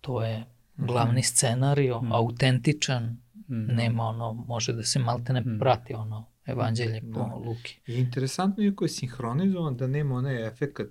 to 0.00 0.22
je 0.22 0.38
mhm. 0.38 0.86
glavni 0.86 1.22
scenario, 1.22 2.02
mm. 2.02 2.12
autentičan, 2.12 3.04
mm. 3.04 3.22
Nema 3.48 4.04
ono, 4.04 4.32
može 4.32 4.72
da 4.72 4.82
se 4.82 4.98
malte 4.98 5.32
ne 5.32 5.40
mm. 5.40 5.58
prati 5.58 5.94
ono 5.94 6.26
evanđelje 6.46 7.00
po 7.00 7.18
da. 7.18 7.34
Luki. 7.34 7.80
I 7.86 7.94
interesantno 7.94 8.64
je 8.64 8.76
koji 8.76 8.86
je 8.86 8.90
sinhronizovan 8.90 9.76
da 9.76 9.86
nema 9.86 10.14
onaj 10.14 10.46
efekat 10.46 10.90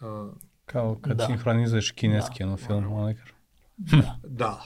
uh, 0.00 0.36
Kao 0.64 0.98
kad 1.00 1.16
da. 1.16 1.26
sinhronizuješ 1.26 1.90
kineski 1.90 2.36
da. 2.38 2.46
ono 2.46 2.56
film, 2.56 2.92
ono 2.92 3.14
Da. 3.76 4.18
da. 4.42 4.62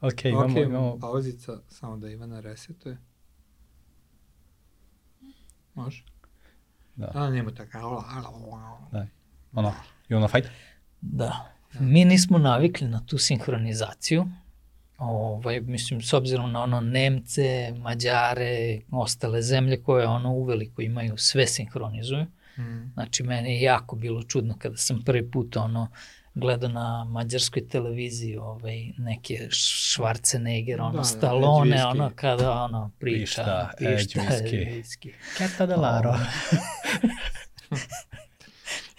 ok, 0.08 0.24
imamo, 0.24 0.48
okay, 0.48 0.64
imamo... 0.64 0.98
pauzica, 0.98 1.60
samo 1.68 1.96
da 1.96 2.10
Ivana 2.10 2.40
resetuje. 2.40 2.98
Može? 5.74 6.04
Da. 6.96 7.10
A, 7.14 7.30
nema 7.30 7.50
tako. 7.50 8.04
Da. 8.92 9.06
Ono, 9.52 9.72
you 10.08 10.18
wanna 10.18 10.30
fight? 10.30 10.50
Da. 11.00 11.52
Mi 11.80 12.04
nismo 12.04 12.38
navikli 12.38 12.88
na 12.88 13.06
tu 13.06 13.18
sinhronizaciju. 13.18 14.26
Ovaj, 14.98 15.60
mislim, 15.60 16.02
s 16.02 16.12
obzirom 16.12 16.52
na 16.52 16.62
ono 16.62 16.80
Nemce, 16.80 17.74
Mađare, 17.76 18.80
ostale 18.90 19.42
zemlje 19.42 19.82
koje 19.82 20.06
ono 20.06 20.32
uveliko 20.32 20.82
imaju, 20.82 21.16
sve 21.16 21.46
sinhronizuju. 21.46 22.26
Mm. 22.58 22.92
Znači, 22.94 23.22
meni 23.22 23.54
je 23.54 23.60
jako 23.60 23.96
bilo 23.96 24.22
čudno 24.22 24.54
kada 24.58 24.76
sam 24.76 25.02
prvi 25.04 25.30
put 25.30 25.56
ono 25.56 25.88
gledao 26.34 26.70
na 26.70 27.04
mađarskoj 27.04 27.68
televiziji 27.68 28.36
ovaj, 28.36 28.92
neke 28.98 29.48
Schwarzenegger, 29.50 30.80
ono, 30.80 30.98
da, 30.98 31.04
Stallone, 31.04 31.76
da, 31.76 31.88
ono, 31.88 32.10
kada 32.14 32.52
ono, 32.52 32.90
priča, 32.98 33.68
pišta, 33.78 34.20
pišta, 34.20 34.20
Keta 35.38 35.66
de 35.66 35.76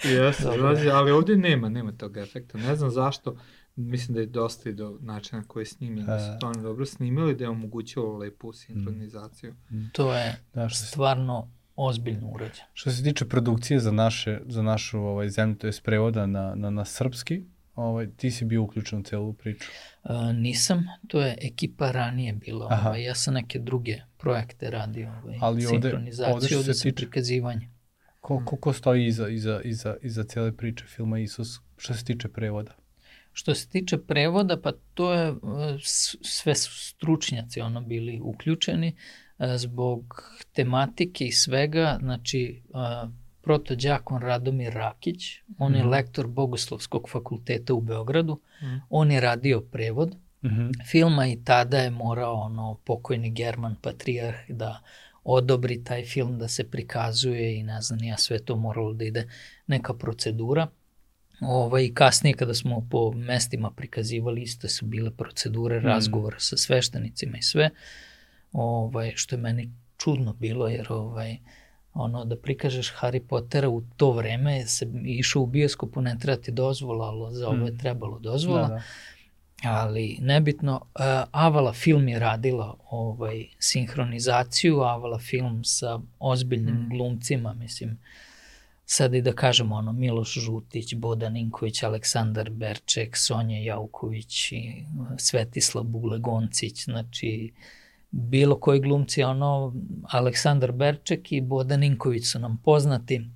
Jeste, 0.15 0.47
ali 0.93 1.12
ovdje 1.12 1.38
nema, 1.38 1.69
nema 1.69 1.91
tog 1.91 2.17
efekta. 2.17 2.57
Ne 2.57 2.75
znam 2.75 2.89
zašto, 2.89 3.38
mislim 3.75 4.15
da 4.15 4.19
je 4.19 4.25
dosta 4.25 4.69
i 4.69 4.73
do 4.73 4.97
načina 5.01 5.43
koji 5.47 5.62
je 5.62 5.65
snimljen, 5.65 6.05
da 6.05 6.19
su 6.19 6.39
to 6.39 6.47
oni 6.47 6.62
dobro 6.62 6.85
snimili, 6.85 7.35
da 7.35 7.43
je 7.43 7.49
omogućilo 7.49 8.17
lepu 8.17 8.53
sinhronizaciju. 8.53 9.53
Mm. 9.71 9.85
To 9.93 10.13
je 10.13 10.35
da, 10.53 10.69
stvarno 10.69 11.51
ozbiljno 11.75 12.27
urađen. 12.27 12.65
Što 12.73 12.91
se 12.91 13.03
tiče 13.03 13.25
produkcije 13.25 13.79
za, 13.79 13.91
naše, 13.91 14.39
za 14.47 14.62
našu 14.62 14.99
ovaj, 14.99 15.29
zemlju, 15.29 15.55
to 15.55 15.67
je 15.67 15.73
prevoda 15.83 16.25
na, 16.25 16.55
na, 16.55 16.69
na 16.69 16.85
srpski, 16.85 17.43
ovaj, 17.75 18.09
ti 18.17 18.31
si 18.31 18.45
bio 18.45 18.63
uključen 18.63 18.99
u 18.99 19.03
celu 19.03 19.33
priču? 19.33 19.67
Uh, 20.03 20.35
nisam, 20.35 20.88
to 21.07 21.21
je 21.21 21.38
ekipa 21.41 21.91
ranije 21.91 22.33
bila. 22.33 22.81
Ovaj, 22.85 23.03
ja 23.03 23.15
sam 23.15 23.33
neke 23.33 23.59
druge 23.59 23.97
projekte 24.17 24.69
radio, 24.69 25.09
ovaj, 25.23 25.38
Ali 25.41 25.65
ovde, 25.65 25.81
sinhronizaciju, 25.81 26.35
ovde, 26.35 26.57
ovde 26.57 26.73
sam 26.73 26.91
tiče... 26.91 26.95
prikazivanje. 26.95 27.69
Ko, 28.30 28.42
ko, 28.46 28.56
ko 28.56 28.74
stoji 28.74 29.08
iza, 29.08 29.30
iza, 29.30 29.62
iza, 29.63 29.96
iza 30.02 30.24
cijele 30.24 30.52
priče 30.52 30.86
filma 30.86 31.20
Isus, 31.20 31.60
što 31.78 31.94
se 31.94 32.06
tiče 32.06 32.28
prevoda? 32.28 32.72
Što 33.34 33.56
se 33.56 33.70
tiče 33.70 33.98
prevoda, 33.98 34.62
pa 34.62 34.72
to 34.94 35.13
je, 35.13 35.34
sve 36.22 36.56
su 36.56 36.72
stručnjaci 36.89 37.62
ono 37.62 37.82
bili 37.82 38.20
uključeni, 38.24 38.96
E, 39.39 39.58
zbog 39.58 40.24
tematike 40.54 41.26
i 41.26 41.32
svega, 41.32 41.98
znači 42.02 42.62
e, 42.65 43.08
protođakon 43.42 44.22
Radomir 44.22 44.74
Rakić, 44.74 45.24
on 45.58 45.76
je 45.76 45.84
mm 45.84 45.86
-hmm. 45.86 45.92
lektor 45.92 46.28
Bogoslovskog 46.28 47.10
fakulteta 47.10 47.74
u 47.74 47.82
Beogradu, 47.82 48.39
mm 48.62 48.80
on 48.89 49.12
je 49.12 49.22
radio 49.22 49.62
prevod 49.62 50.15
mm 50.44 50.48
-hmm. 50.48 50.72
filma 50.92 51.28
i 51.28 51.44
tada 51.44 51.78
je 51.78 51.89
morao 51.89 52.34
ono 52.34 52.78
pokojni 52.86 53.32
German 53.32 53.76
Patrijarh 53.82 54.38
da 54.50 54.82
odobri 55.34 55.84
taj 55.84 56.06
film 56.06 56.39
da 56.39 56.48
se 56.48 56.63
prikazuje 56.63 57.58
i 57.60 57.63
ne 57.63 57.82
znam 57.82 58.04
ja 58.04 58.18
sve 58.18 58.39
to 58.39 58.56
moralo 58.56 58.94
da 58.94 59.04
ide 59.04 59.28
neka 59.68 59.94
procedura. 59.94 60.68
Ovaj, 61.42 61.92
kasnije 61.94 62.34
kada 62.34 62.54
smo 62.54 62.88
po 62.92 63.12
mestima 63.12 63.72
prikazivali 63.72 64.42
isto 64.42 64.68
su 64.68 64.86
bile 64.86 65.12
procedure 65.12 65.80
razgovora 65.80 66.39
sa 66.39 66.58
sveštenicima 66.58 67.38
i 67.38 67.42
sve. 67.42 67.70
Ovaj, 68.52 69.12
što 69.15 69.36
je 69.36 69.42
meni 69.42 69.72
čudno 69.98 70.34
bilo, 70.34 70.68
jer 70.68 70.92
ovaj, 70.92 71.38
ono, 71.94 72.26
da 72.26 72.36
prikažeš 72.38 72.94
Harry 72.94 73.20
Pottera 73.28 73.70
u 73.70 73.82
to 73.98 74.12
vreme, 74.12 74.65
se 74.65 74.88
išao 75.06 75.42
u 75.42 75.46
bioskopu, 75.46 76.02
ne 76.02 76.18
treba 76.20 76.42
ti 76.42 76.52
dozvola, 76.52 77.06
ali 77.06 77.36
za 77.36 77.48
ovo 77.48 77.65
je 77.65 77.72
mm. 77.72 77.78
trebalo 77.78 78.20
dozvola. 78.20 78.68
Da, 78.68 78.74
da. 78.74 78.82
Ali 79.63 80.17
nebitno, 80.22 80.74
uh, 80.76 81.02
Avala 81.32 81.74
film 81.74 82.08
je 82.08 82.19
radila 82.19 82.78
ovaj, 82.89 83.45
sinhronizaciju, 83.60 84.82
Avala 84.82 85.19
film 85.19 85.63
sa 85.63 86.00
ozbiljnim 86.19 86.76
mm. 86.76 86.89
glumcima, 86.89 87.54
mislim, 87.54 87.98
sad 88.86 89.13
i 89.13 89.22
da 89.22 89.34
kažemo 89.34 89.76
ono, 89.76 89.93
Miloš 89.93 90.34
Žutić, 90.34 90.95
Bodan 90.95 91.38
Inković, 91.38 91.84
Aleksandar 91.84 92.50
Berček, 92.50 93.17
Sonja 93.17 93.60
Jauković, 93.60 94.52
i 94.52 94.86
Svetislav 95.17 95.84
Bulegoncić, 95.84 96.84
znači, 96.84 97.54
bilo 98.12 98.60
koji 98.60 98.80
glumci, 98.80 99.24
ono, 99.24 99.74
Aleksandar 100.04 100.72
Berček 100.72 101.32
i 101.32 101.41
Bodan 101.41 101.80
Ninković 101.80 102.32
su 102.32 102.39
nam 102.39 102.62
poznati. 102.63 103.30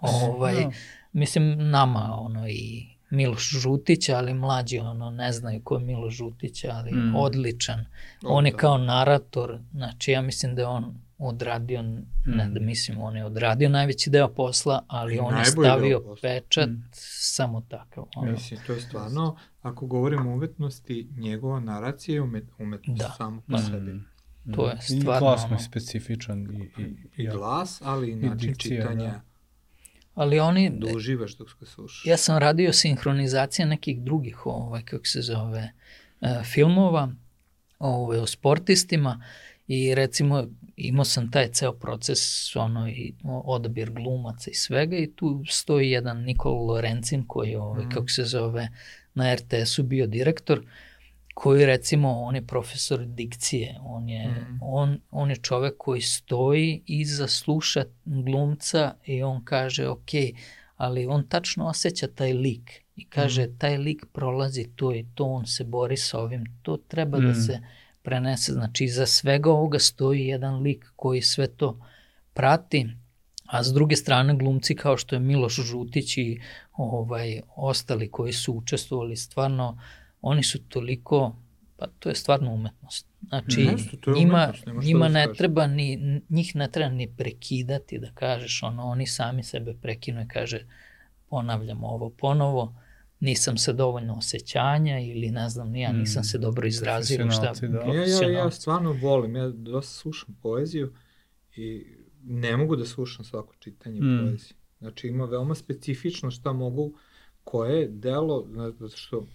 Ovaj, 0.00 0.54
no. 0.54 0.60
Da. 0.60 0.70
Mislim, 1.12 1.70
nama, 1.70 2.16
ono, 2.20 2.48
i 2.48 2.87
Miloš 3.10 3.50
Žutić, 3.50 4.08
ali 4.08 4.34
mlađi, 4.34 4.78
ono, 4.78 5.10
ne 5.10 5.32
znaju 5.32 5.60
ko 5.64 5.74
je 5.74 5.80
Miloš 5.80 6.14
Žutić, 6.14 6.64
ali 6.64 6.92
mm. 6.92 7.14
odličan. 7.16 7.86
On 8.22 8.46
je 8.46 8.52
kao 8.52 8.78
narator, 8.78 9.58
znači 9.72 10.10
ja 10.10 10.22
mislim 10.22 10.54
da 10.54 10.62
je 10.62 10.66
on 10.66 10.94
odradio, 11.18 11.82
mm. 11.82 12.06
ne 12.24 12.48
da 12.48 12.60
mislim, 12.60 13.00
on 13.00 13.16
je 13.16 13.24
odradio 13.24 13.68
najveći 13.68 14.10
deo 14.10 14.28
posla, 14.28 14.84
ali 14.88 15.14
I 15.14 15.18
on 15.18 15.38
je 15.38 15.44
stavio 15.44 16.16
pečat 16.22 16.68
mm. 16.68 16.88
samo 16.92 17.60
takav. 17.60 18.04
Ono. 18.16 18.32
Mislim, 18.32 18.60
to 18.66 18.72
je 18.72 18.80
stvarno, 18.80 19.36
ako 19.62 19.86
govorimo 19.86 20.30
o 20.30 20.34
umetnosti, 20.34 21.08
njegova 21.16 21.60
naracija 21.60 22.14
je 22.14 22.22
umet, 22.22 22.44
umetnost 22.58 23.02
da. 23.02 23.14
samo 23.16 23.42
po 23.48 23.56
mm. 23.56 23.58
sebi. 23.58 24.00
To 24.54 24.68
je 24.68 24.76
stvarno... 24.80 25.16
I 25.16 25.20
glas 25.20 25.50
je 25.50 25.58
specifičan. 25.58 26.54
I, 26.54 26.82
i, 26.82 26.96
i 27.16 27.26
glas, 27.26 27.82
ali 27.84 28.10
i 28.10 28.16
način 28.16 28.48
dikcija, 28.48 28.82
čitanja. 28.82 29.10
Da. 29.10 29.20
Ali 30.18 30.40
oni... 30.40 30.70
Da 30.70 30.96
uživaš 30.96 31.36
dok 31.36 31.48
ga 31.60 31.66
slušaš. 31.66 32.06
Ja 32.06 32.16
sam 32.16 32.38
radio 32.38 32.72
sinhronizacija 32.72 33.66
nekih 33.66 34.00
drugih, 34.00 34.46
ovaj, 34.46 34.82
kako 34.82 35.06
se 35.06 35.22
zove, 35.22 35.72
uh, 36.20 36.28
filmova 36.44 37.12
ovaj, 37.78 38.18
o 38.18 38.26
sportistima 38.26 39.24
i 39.66 39.94
recimo 39.94 40.46
imao 40.76 41.04
sam 41.04 41.30
taj 41.30 41.48
ceo 41.52 41.72
proces, 41.72 42.56
ono, 42.56 42.88
i 42.88 43.14
odabir 43.24 43.90
glumaca 43.90 44.50
i 44.50 44.54
svega 44.54 44.96
i 44.96 45.12
tu 45.12 45.44
stoji 45.48 45.90
jedan 45.90 46.22
Nikola 46.22 46.60
Lorencin 46.60 47.24
koji 47.26 47.50
je, 47.50 47.60
ovaj, 47.60 47.84
mm. 47.84 47.90
kako 47.90 48.08
se 48.08 48.24
zove, 48.24 48.68
na 49.14 49.34
RTS-u 49.34 49.82
bio 49.82 50.06
direktor, 50.06 50.58
uh, 50.58 50.64
koji 51.40 51.66
recimo, 51.66 52.20
on 52.20 52.34
je 52.34 52.46
profesor 52.46 53.06
dikcije, 53.06 53.78
on 53.82 54.08
je, 54.08 54.28
mm. 54.28 54.58
on, 54.62 55.00
on 55.10 55.30
je 55.30 55.36
čovek 55.36 55.74
koji 55.78 56.00
stoji 56.00 56.82
iza 56.86 57.28
sluša 57.28 57.84
glumca 58.04 58.94
i 59.04 59.22
on 59.22 59.44
kaže, 59.44 59.88
ok, 59.88 60.10
ali 60.76 61.06
on 61.06 61.28
tačno 61.28 61.66
osjeća 61.66 62.06
taj 62.06 62.32
lik 62.32 62.82
i 62.96 63.04
kaže, 63.04 63.46
mm. 63.46 63.58
taj 63.58 63.76
lik 63.76 64.06
prolazi 64.12 64.68
to 64.76 64.94
i 64.94 65.06
to, 65.14 65.24
on 65.24 65.46
se 65.46 65.64
bori 65.64 65.96
sa 65.96 66.18
ovim, 66.18 66.58
to 66.62 66.76
treba 66.76 67.18
mm. 67.18 67.26
da 67.26 67.34
se 67.34 67.60
prenese, 68.02 68.52
znači 68.52 68.84
iza 68.84 69.06
svega 69.06 69.50
ovoga 69.50 69.78
stoji 69.78 70.26
jedan 70.26 70.62
lik 70.62 70.92
koji 70.96 71.22
sve 71.22 71.46
to 71.46 71.80
prati, 72.34 72.86
a 73.46 73.62
s 73.62 73.72
druge 73.72 73.96
strane 73.96 74.34
glumci 74.34 74.74
kao 74.74 74.96
što 74.96 75.16
je 75.16 75.20
Miloš 75.20 75.54
Žutić 75.54 76.16
i 76.16 76.40
ovaj, 76.72 77.40
ostali 77.56 78.10
koji 78.10 78.32
su 78.32 78.52
učestvovali 78.52 79.16
stvarno 79.16 79.68
uh, 79.68 80.07
oni 80.20 80.42
su 80.42 80.58
toliko, 80.68 81.36
pa 81.76 81.86
to 81.98 82.08
je 82.08 82.14
stvarno 82.14 82.52
umetnost. 82.54 83.06
Znači, 83.28 83.64
Nešto, 83.64 83.96
to 83.96 84.10
je 84.10 84.16
njima, 84.16 84.52
umetnost, 84.54 84.86
njima 84.86 85.08
da 85.08 85.12
ne 85.12 85.26
treba 85.36 85.66
ni, 85.66 86.20
njih 86.28 86.56
ne 86.56 86.70
treba 86.70 86.90
ni 86.90 87.14
prekidati 87.16 87.98
da 87.98 88.10
kažeš, 88.14 88.62
ono, 88.62 88.86
oni 88.86 89.06
sami 89.06 89.42
sebe 89.42 89.74
prekinu 89.82 90.22
i 90.22 90.28
kaže, 90.28 90.66
ponavljam 91.28 91.84
ovo 91.84 92.10
ponovo, 92.10 92.74
nisam 93.20 93.56
se 93.56 93.72
dovoljno 93.72 94.14
osjećanja 94.14 95.00
ili 95.00 95.30
ne 95.30 95.48
znam, 95.48 95.76
ja 95.76 95.92
nisam 95.92 96.20
mm. 96.20 96.24
se 96.24 96.38
dobro 96.38 96.66
izrazio. 96.66 97.30
Šta, 97.30 97.52
da. 97.68 97.78
Ja, 97.78 98.04
ja, 98.04 98.30
ja 98.30 98.50
stvarno 98.50 98.92
volim, 98.92 99.36
ja 99.36 99.48
dosta 99.48 99.92
slušam 99.92 100.36
poeziju 100.42 100.92
i 101.56 101.86
ne 102.24 102.56
mogu 102.56 102.76
da 102.76 102.84
slušam 102.84 103.24
svako 103.24 103.54
čitanje 103.58 104.00
mm. 104.00 104.18
poezije. 104.20 104.54
Znači 104.78 105.08
ima 105.08 105.24
veoma 105.24 105.54
specifično 105.54 106.30
šta 106.30 106.52
mogu 106.52 106.94
koje 107.44 107.80
je 107.80 107.88
delo, 107.88 108.46
zato 108.78 108.96
što 108.96 109.26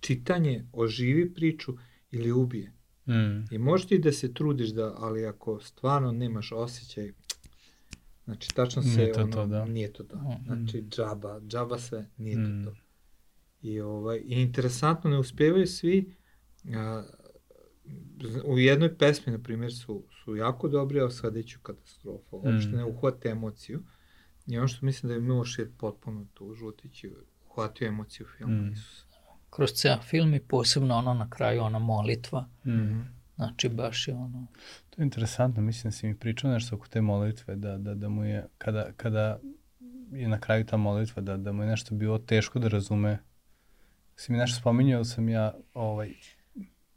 čitanje 0.00 0.64
oživi 0.72 1.34
priču 1.34 1.72
ili 2.10 2.32
ubije. 2.32 2.72
Mm. 3.06 3.44
I 3.50 3.58
možeš 3.58 3.86
ti 3.86 3.98
da 3.98 4.12
se 4.12 4.34
trudiš 4.34 4.68
da, 4.68 4.94
ali 4.96 5.26
ako 5.26 5.60
stvarno 5.60 6.12
nemaš 6.12 6.52
osjećaj, 6.52 7.12
znači 8.24 8.48
tačno 8.48 8.82
se 8.82 8.88
Nije 8.90 9.12
to 9.12 9.20
ono, 9.20 9.32
to, 9.32 9.46
da. 9.46 9.64
nije 9.64 9.92
to 9.92 10.02
to. 10.04 10.16
Mm. 10.16 10.44
Znači 10.46 10.82
džaba, 10.82 11.40
džaba 11.40 11.78
sve, 11.78 12.08
nije 12.16 12.36
Mm. 12.36 12.64
to 12.64 12.70
to. 12.70 12.76
I, 13.62 13.80
ovaj, 13.80 14.18
I 14.18 14.42
interesantno, 14.42 15.10
ne 15.10 15.18
uspevaju 15.18 15.66
svi, 15.66 16.14
a, 16.66 17.04
u 18.44 18.58
jednoj 18.58 18.96
pesmi, 18.96 19.32
na 19.32 19.38
primjer, 19.38 19.74
su, 19.74 20.04
su 20.14 20.36
jako 20.36 20.68
dobri, 20.68 21.00
a 21.00 21.10
sledeću 21.10 21.60
katastrofa. 21.60 22.36
Uopšte 22.36 22.68
Mm. 22.68 22.76
ne 22.76 22.84
uhvate 22.84 23.28
emociju. 23.28 23.82
I 24.46 24.58
ono 24.58 24.68
što 24.68 24.86
mislim 24.86 25.08
da 25.08 25.14
je 25.14 25.20
Miloš 25.20 25.58
je 25.58 25.72
potpuno 25.78 26.26
tu 26.34 26.54
žutić 26.54 27.04
i 27.04 27.10
uhvatio 27.46 27.88
emociju 27.88 28.26
filma 28.36 28.54
Mm. 28.54 28.72
Isus. 28.72 29.06
Kroz 29.50 29.70
ceo 29.72 29.98
film 30.02 30.34
i 30.34 30.40
posebno 30.40 30.96
ono 30.96 31.14
na 31.14 31.30
kraju, 31.30 31.62
ona 31.62 31.78
molitva. 31.78 32.46
Mm. 32.66 33.00
Znači 33.36 33.68
baš 33.68 34.08
je 34.08 34.14
ono... 34.14 34.46
To 34.90 35.02
je 35.02 35.04
interesantno, 35.04 35.62
mislim 35.62 35.90
da 35.90 35.96
si 35.96 36.06
mi 36.06 36.14
pričao 36.14 36.50
nešto 36.50 36.76
oko 36.76 36.88
te 36.88 37.00
molitve, 37.00 37.56
da, 37.56 37.78
da, 37.78 37.94
da 37.94 38.08
mu 38.08 38.24
je, 38.24 38.46
kada, 38.58 38.92
kada 38.96 39.38
je 40.12 40.28
na 40.28 40.40
kraju 40.40 40.66
ta 40.66 40.76
molitva, 40.76 41.22
da, 41.22 41.36
da 41.36 41.52
mu 41.52 41.62
je 41.62 41.68
nešto 41.68 41.94
bilo 41.94 42.18
teško 42.18 42.58
da 42.58 42.68
razume. 42.68 43.18
Si 44.16 44.32
mi 44.32 44.38
nešto 44.38 44.60
spominjao, 44.60 45.04
sam 45.04 45.28
ja, 45.28 45.54
ovaj, 45.74 46.12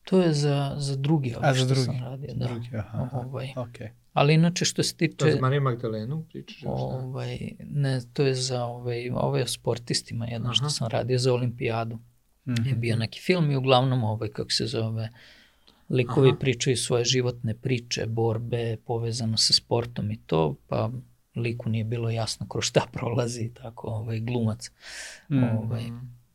To 0.03 0.21
je 0.21 0.33
za, 0.33 0.73
za 0.77 0.95
drugi, 0.95 1.35
ovo 1.35 1.45
a 1.45 1.53
za 1.53 1.59
što 1.59 1.67
drugi, 1.67 1.85
sam 1.85 1.99
radio, 2.03 2.29
za 2.33 2.39
da. 2.39 2.45
drugi, 2.45 2.69
aha, 2.77 3.03
aha. 3.03 3.17
Ovaj. 3.17 3.53
ok. 3.55 3.77
Ali 4.13 4.33
inače 4.33 4.65
što 4.65 4.83
se 4.83 4.97
To 4.97 5.05
je 5.05 5.09
tiče... 5.09 5.31
za 5.31 5.41
Mariju 5.41 5.61
Magdalenu 5.61 6.25
pričaš 6.29 6.61
da? 6.61 6.69
Ovaj, 6.69 7.37
ne, 7.59 8.01
to 8.13 8.23
je 8.23 8.35
za 8.35 8.65
ovaj, 8.65 9.09
ovaj 9.09 9.41
o 9.41 9.47
sportistima, 9.47 10.25
jedno 10.27 10.53
što 10.53 10.65
Aha. 10.65 10.69
sam 10.69 10.87
radio 10.87 11.17
za 11.17 11.33
olimpijadu. 11.33 11.99
Mhm. 12.47 12.67
Je 12.67 12.75
bio 12.75 12.95
neki 12.95 13.19
film 13.19 13.51
i 13.51 13.55
uglavnom 13.55 14.03
ovaj, 14.03 14.29
kako 14.29 14.51
se 14.51 14.65
zove, 14.65 15.09
likovi 15.89 16.29
Aha. 16.29 16.37
pričaju 16.37 16.77
svoje 16.77 17.05
životne 17.05 17.53
priče, 17.53 18.05
borbe, 18.05 18.77
povezano 18.77 19.37
sa 19.37 19.53
sportom 19.53 20.11
i 20.11 20.17
to, 20.17 20.55
pa 20.67 20.89
liku 21.35 21.69
nije 21.69 21.83
bilo 21.83 22.09
jasno 22.09 22.47
kroz 22.47 22.63
šta 22.63 22.81
prolazi, 22.91 23.51
tako, 23.53 23.87
ovaj, 23.87 24.19
glumac. 24.19 24.71
Mm. 25.29 25.43
Ovaj, 25.43 25.83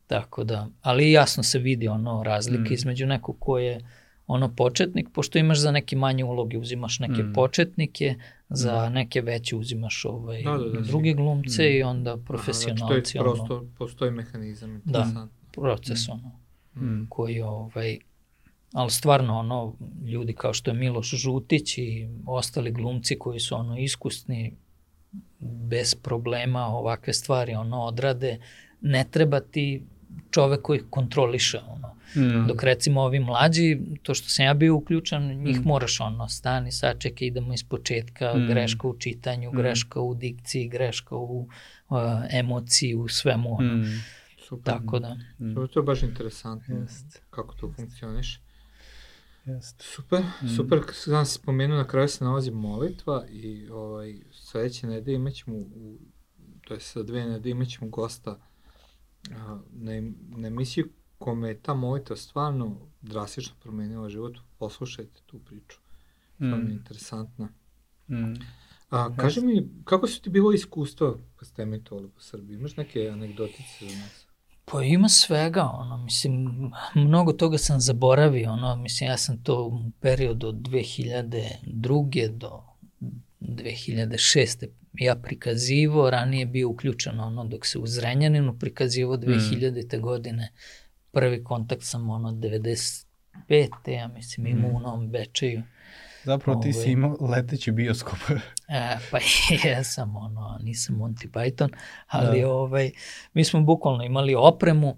tako 0.07 0.43
da, 0.43 0.67
ali 0.81 1.11
jasno 1.11 1.43
se 1.43 1.59
vidi 1.59 1.87
ono 1.87 2.23
razlike 2.23 2.69
Mm. 2.69 2.73
između 2.73 3.05
nekog 3.05 3.35
ko 3.39 3.57
je 3.57 3.79
ono 4.27 4.49
početnik, 4.49 5.07
pošto 5.13 5.37
imaš 5.39 5.59
za 5.59 5.71
neke 5.71 5.95
manje 5.95 6.23
uloge, 6.23 6.57
uzimaš 6.57 6.99
neke 6.99 7.23
Mm. 7.23 7.33
početnike, 7.33 8.15
za 8.49 8.89
neke 8.89 9.21
veće 9.21 9.55
uzimaš 9.55 10.05
ovaj, 10.05 10.43
Da, 10.43 10.51
da, 10.51 10.69
da, 10.69 10.79
druge 10.81 11.13
glumce 11.13 11.63
Mm. 11.63 11.77
i 11.77 11.83
onda 11.83 12.09
Aha, 12.09 12.15
znači 12.15 12.27
profesionalci, 12.27 13.13
to 13.13 13.17
je 13.17 13.23
ono, 13.23 13.33
prosto, 13.35 13.65
postoji 13.77 14.11
mehanizam, 14.11 14.75
interesantno. 14.75 15.38
Proces 15.59 16.09
ono, 16.09 16.39
Mm. 16.75 17.05
koji 17.09 17.41
ovaj, 17.41 17.97
ali 18.73 18.91
stvarno 18.91 19.37
ono, 19.37 19.75
ljudi 20.05 20.33
kao 20.33 20.53
što 20.53 20.71
je 20.71 20.77
Miloš 20.77 21.09
Žutić 21.09 21.77
i 21.77 22.07
ostali 22.25 22.71
glumci 22.71 23.19
koji 23.19 23.39
su 23.39 23.55
ono 23.55 23.77
iskusni, 23.77 24.53
bez 25.39 25.95
problema 25.95 26.67
ovakve 26.67 27.13
stvari 27.13 27.53
ono 27.53 27.81
odrade, 27.81 28.39
ne 28.81 29.05
treba 29.11 29.39
ti 29.39 29.83
čovek 30.31 30.61
koji 30.61 30.81
kontroliše 30.89 31.59
ono. 31.67 31.95
Mm. 32.15 32.47
Dok 32.47 32.63
recimo 32.63 33.01
ovi 33.01 33.19
mlađi, 33.19 33.79
to 34.03 34.13
što 34.13 34.29
sam 34.29 34.45
ja 34.45 34.53
bio 34.53 34.75
uključen, 34.75 35.43
njih 35.43 35.59
Mm. 35.59 35.67
moraš 35.67 35.99
ono, 35.99 36.27
stani, 36.27 36.71
sačekaj, 36.71 37.27
idemo 37.27 37.53
iz 37.53 37.63
početka, 37.63 38.33
Mm. 38.33 38.47
greška 38.47 38.87
u 38.87 38.97
čitanju, 38.97 39.51
Mm. 39.51 39.57
greška 39.57 40.01
u 40.01 40.15
dikciji, 40.15 40.67
greška 40.67 41.15
u 41.15 41.47
uh, 41.89 41.97
emociji, 42.31 42.95
u 42.95 43.07
svemu 43.07 43.55
ono. 43.55 43.75
Mm. 43.75 43.85
Super. 44.49 44.73
Tako 44.73 44.99
da, 44.99 45.17
Mm. 45.39 45.55
To, 45.55 45.67
to 45.67 45.79
je 45.79 45.83
baš 45.83 46.03
interesantno 46.03 46.75
Jest. 46.77 47.21
kako 47.29 47.55
to 47.55 47.71
funkcioniš. 47.71 48.41
Jest. 49.45 49.81
Super, 49.83 50.23
Mm. 50.43 50.47
super, 50.47 50.79
sam 50.93 51.25
se 51.25 51.33
spomenuo, 51.33 51.77
na 51.77 51.87
kraju 51.87 52.07
se 52.07 52.23
nalazi 52.23 52.51
molitva 52.51 53.25
i 53.27 53.69
ovaj, 53.69 54.21
sledeće 54.31 54.87
nedelje 54.87 55.15
imaćemo, 55.15 55.57
u, 55.57 55.97
to 56.61 56.73
je 56.73 56.79
sa 56.79 57.03
dve 57.03 57.25
nedelje 57.25 57.51
imaćemo 57.51 57.89
gosta 57.89 58.39
a, 59.31 59.59
na, 59.71 59.91
na 60.29 60.47
emisiju 60.47 60.89
kome 61.17 61.49
je 61.49 61.59
ta 61.59 61.73
molitva 61.73 62.15
stvarno 62.15 62.77
drastično 63.01 63.55
promenila 63.59 64.09
život. 64.09 64.37
Poslušajte 64.57 65.21
tu 65.25 65.39
priču, 65.39 65.77
stvarno 66.35 66.57
je 66.57 66.63
Mm. 66.65 66.71
interesantna. 66.71 67.49
Mm. 68.09 68.33
A, 68.89 69.15
kaži 69.15 69.41
mi, 69.41 69.69
kako 69.83 70.07
su 70.07 70.21
ti 70.21 70.29
bilo 70.29 70.51
iskustvo 70.53 71.19
kad 71.35 71.47
ste 71.47 71.61
emitovali 71.61 72.09
po 72.09 72.19
Srbiji? 72.19 72.55
Imaš 72.55 72.77
neke 72.77 73.09
anegdotice 73.09 73.63
za 73.81 73.97
nas? 73.97 74.25
Pa 74.71 74.83
ima 74.83 75.09
svega, 75.09 75.63
ono, 75.63 75.97
mislim, 75.97 76.51
mnogo 76.95 77.33
toga 77.33 77.57
sam 77.57 77.79
zaboravio, 77.79 78.51
ono, 78.51 78.75
mislim, 78.75 79.09
ja 79.09 79.17
sam 79.17 79.43
to 79.43 79.63
u 79.63 79.91
periodu 79.99 80.47
od 80.47 80.55
2002. 80.55 82.29
do 82.29 82.63
2006. 83.41 84.67
ja 84.93 85.15
prikazivo, 85.15 86.09
ranije 86.09 86.45
bio 86.45 86.69
uključen, 86.69 87.19
ono, 87.19 87.45
dok 87.45 87.65
se 87.65 87.79
u 87.79 87.87
Zrenjaninu 87.87 88.59
prikazivo 88.59 89.17
2000. 89.17 89.99
godine, 89.99 90.51
prvi 91.11 91.43
kontakt 91.43 91.83
sam, 91.83 92.09
ono, 92.09 92.31
95. 92.31 93.05
ja 93.87 94.07
mislim, 94.07 94.47
imao 94.47 94.71
u 94.71 94.79
Novom 94.79 95.09
Bečeju, 95.09 95.63
Zapravo 96.23 96.61
ti 96.61 96.73
si 96.73 96.79
Ovaj. 96.79 96.91
imao 96.91 97.17
leteći 97.21 97.71
bioskop. 97.71 98.19
E, 98.67 98.97
pa 99.11 99.17
jesam, 99.67 100.15
ono, 100.15 100.59
nisam 100.61 100.95
Monty 100.95 101.29
Python, 101.29 101.69
ali 102.07 102.41
Da. 102.41 102.49
ovaj, 102.51 102.91
mi 103.33 103.43
smo 103.43 103.61
bukvalno 103.61 104.03
imali 104.03 104.35
opremu 104.35 104.97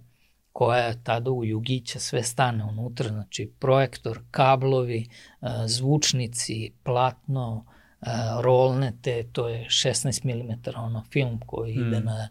koja 0.54 0.78
je 0.80 1.04
tada 1.04 1.32
u 1.32 1.46
Jugića 1.46 2.00
sve 2.00 2.24
stane 2.24 2.64
unutra, 2.64 3.10
znači 3.10 3.52
projektor, 3.60 4.20
kablovi, 4.32 5.10
e, 5.42 5.48
zvučnici, 5.68 6.72
platno, 6.84 7.66
e, 8.02 8.06
rolne, 8.42 8.94
te, 9.02 9.24
to 9.32 9.48
je 9.50 9.66
16 9.66 10.26
mm 10.26 10.80
ono, 10.80 11.04
film 11.12 11.40
koji 11.46 11.74
ide 11.74 12.00
Mm. 12.00 12.06
na 12.06 12.30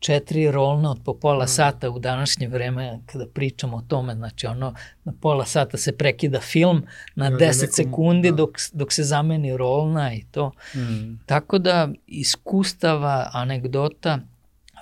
četiri 0.00 0.50
rolne 0.50 0.88
od 0.88 1.00
po 1.04 1.14
pola 1.14 1.46
sata 1.46 1.90
u 1.90 1.98
današnje 1.98 2.48
vreme 2.48 3.00
kada 3.06 3.26
pričamo 3.26 3.76
o 3.76 3.82
tome, 3.82 4.14
znači 4.14 4.46
ono 4.46 4.74
na 5.04 5.12
pola 5.12 5.44
sata 5.44 5.76
se 5.76 5.96
prekida 5.96 6.40
film 6.40 6.82
na 7.14 7.24
Ja, 7.24 7.30
da 7.30 7.36
10 7.36 7.60
nekom- 7.60 7.72
sekundi 7.74 8.30
da. 8.30 8.36
dok, 8.36 8.50
dok 8.72 8.92
se 8.92 9.02
zameni 9.04 9.56
rolna 9.56 10.14
i 10.14 10.22
to. 10.22 10.52
Mm. 10.74 11.18
Tako 11.26 11.58
da 11.58 11.88
iskustava, 12.06 13.30
anegdota, 13.32 14.18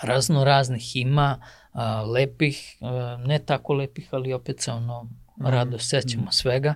razno 0.03 0.45
raznih 0.45 0.97
ima, 0.97 1.41
a, 1.73 2.03
lepih, 2.03 2.77
a, 2.81 3.17
ne 3.21 3.39
tako 3.39 3.75
lepih, 3.75 4.09
ali 4.11 4.33
opet 4.33 4.61
se 4.61 4.73
ono 4.73 5.09
rado 5.41 5.79
sećamo 5.79 6.33
svega. 6.33 6.75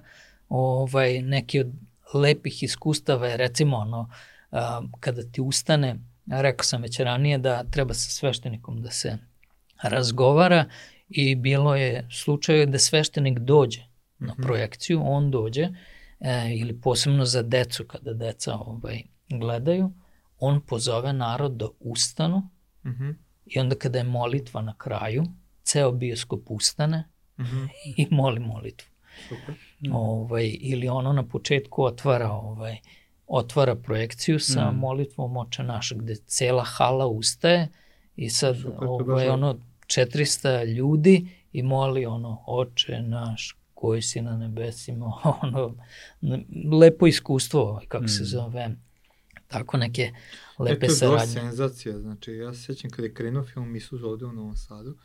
Ovaj, 0.49 1.23
neki 1.23 1.61
od 1.61 1.73
lepih 2.15 2.63
iskustava 2.63 3.27
je 3.27 3.37
recimo 3.37 3.77
ono, 3.77 4.11
a, 4.51 4.83
kada 5.01 5.23
ti 5.23 5.41
ustane, 5.41 5.97
rekao 6.27 6.65
sam 6.65 6.83
već 6.83 7.01
ranije 7.01 7.39
da 7.39 7.65
treba 7.65 7.95
sa 7.95 8.11
sveštenikom 8.11 8.83
da 8.83 8.91
se 8.91 9.19
razgovara 9.83 10.65
i 11.09 11.35
bilo 11.35 11.77
je 11.77 12.09
slučaj 12.11 12.67
da 12.67 12.79
sveštenik 12.79 13.39
dođe 13.39 13.83
na 14.19 14.35
projekciju, 14.43 15.03
on 15.05 15.31
dođe 15.31 15.69
e, 16.21 16.55
ili 16.57 16.81
posebno 16.81 17.25
za 17.25 17.43
decu 17.43 17.85
kada 17.85 18.13
deca 18.13 18.55
ovaj, 18.55 19.03
gledaju, 19.29 19.93
on 20.39 20.61
pozove 20.61 21.13
narod 21.13 21.53
da 21.53 21.67
ustanu 21.81 22.49
Mhm, 22.85 23.11
i 23.47 23.59
onda 23.59 23.77
kada 23.77 23.99
je 23.99 24.05
molitva 24.05 24.63
na 24.63 24.75
kraju, 24.79 25.25
ceo 25.63 25.93
bioskop 25.93 26.51
ustane 26.51 27.09
mhm, 27.41 27.65
i 28.01 28.07
moli 28.11 28.41
molitvu. 28.41 28.89
super. 29.29 29.55
Ovaj, 29.93 30.57
ili 30.61 30.89
ono 30.89 31.13
na 31.13 31.29
početku 31.29 31.85
otvara 31.85 32.31
ovaj, 32.31 32.79
otvara 33.29 33.75
projekciju 33.77 34.39
sa 34.41 34.71
Mm. 34.71 34.77
molitvom 34.77 35.37
Oče 35.37 35.63
naš, 35.65 35.93
gde 35.93 36.15
cela 36.17 36.65
hala 36.65 37.07
ustaje 37.07 37.69
i 38.17 38.31
sad 38.31 38.57
Super, 38.57 38.89
to 39.07 39.19
je 39.19 39.31
ono 39.31 39.59
400 39.87 40.65
ljudi 40.67 41.17
i 41.53 41.63
moli 41.63 42.07
ono 42.07 42.43
Oče 42.47 43.01
naš 43.01 43.57
koji 43.75 44.03
si 44.03 44.23
na 44.23 44.37
nebesima, 44.37 45.13
ono, 45.43 45.75
lepo 46.73 47.07
iskustvo, 47.07 47.61
ovaj, 47.63 47.87
kako 47.87 48.09
se 48.09 48.23
Mm. 48.23 48.27
zove, 48.27 48.71
tako 49.49 49.77
neke 49.77 50.03
E, 50.03 50.13
lepe 50.59 50.87
to 50.87 50.93
je 50.93 50.99
bila 51.01 51.19
saradnje. 51.19 51.33
senzacija, 51.33 51.99
znači 51.99 52.33
ja 52.33 52.55
se 52.55 52.63
sjećam 52.63 52.91
kada 52.91 53.03
je 53.03 53.15
krenuo 53.15 53.45
film 53.45 53.77
Isus 53.77 54.03
ovde 54.03 54.25
u 54.25 54.33
Novom 54.33 54.57
Sadu, 54.57 54.97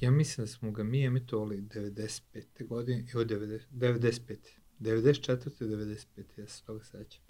ja 0.00 0.10
mislim 0.10 0.44
da 0.44 0.48
smo 0.48 0.70
ga 0.70 0.82
mi 0.84 1.04
emitovali 1.04 1.60
95. 1.60 2.14
godine, 2.62 3.04
evo 3.14 3.24
90, 3.24 3.60
95. 3.70 4.36
94. 4.80 5.50
95. 5.60 6.06
ja 6.36 6.46
se 6.48 6.64
toga 6.64 6.84
sećam. 6.84 7.22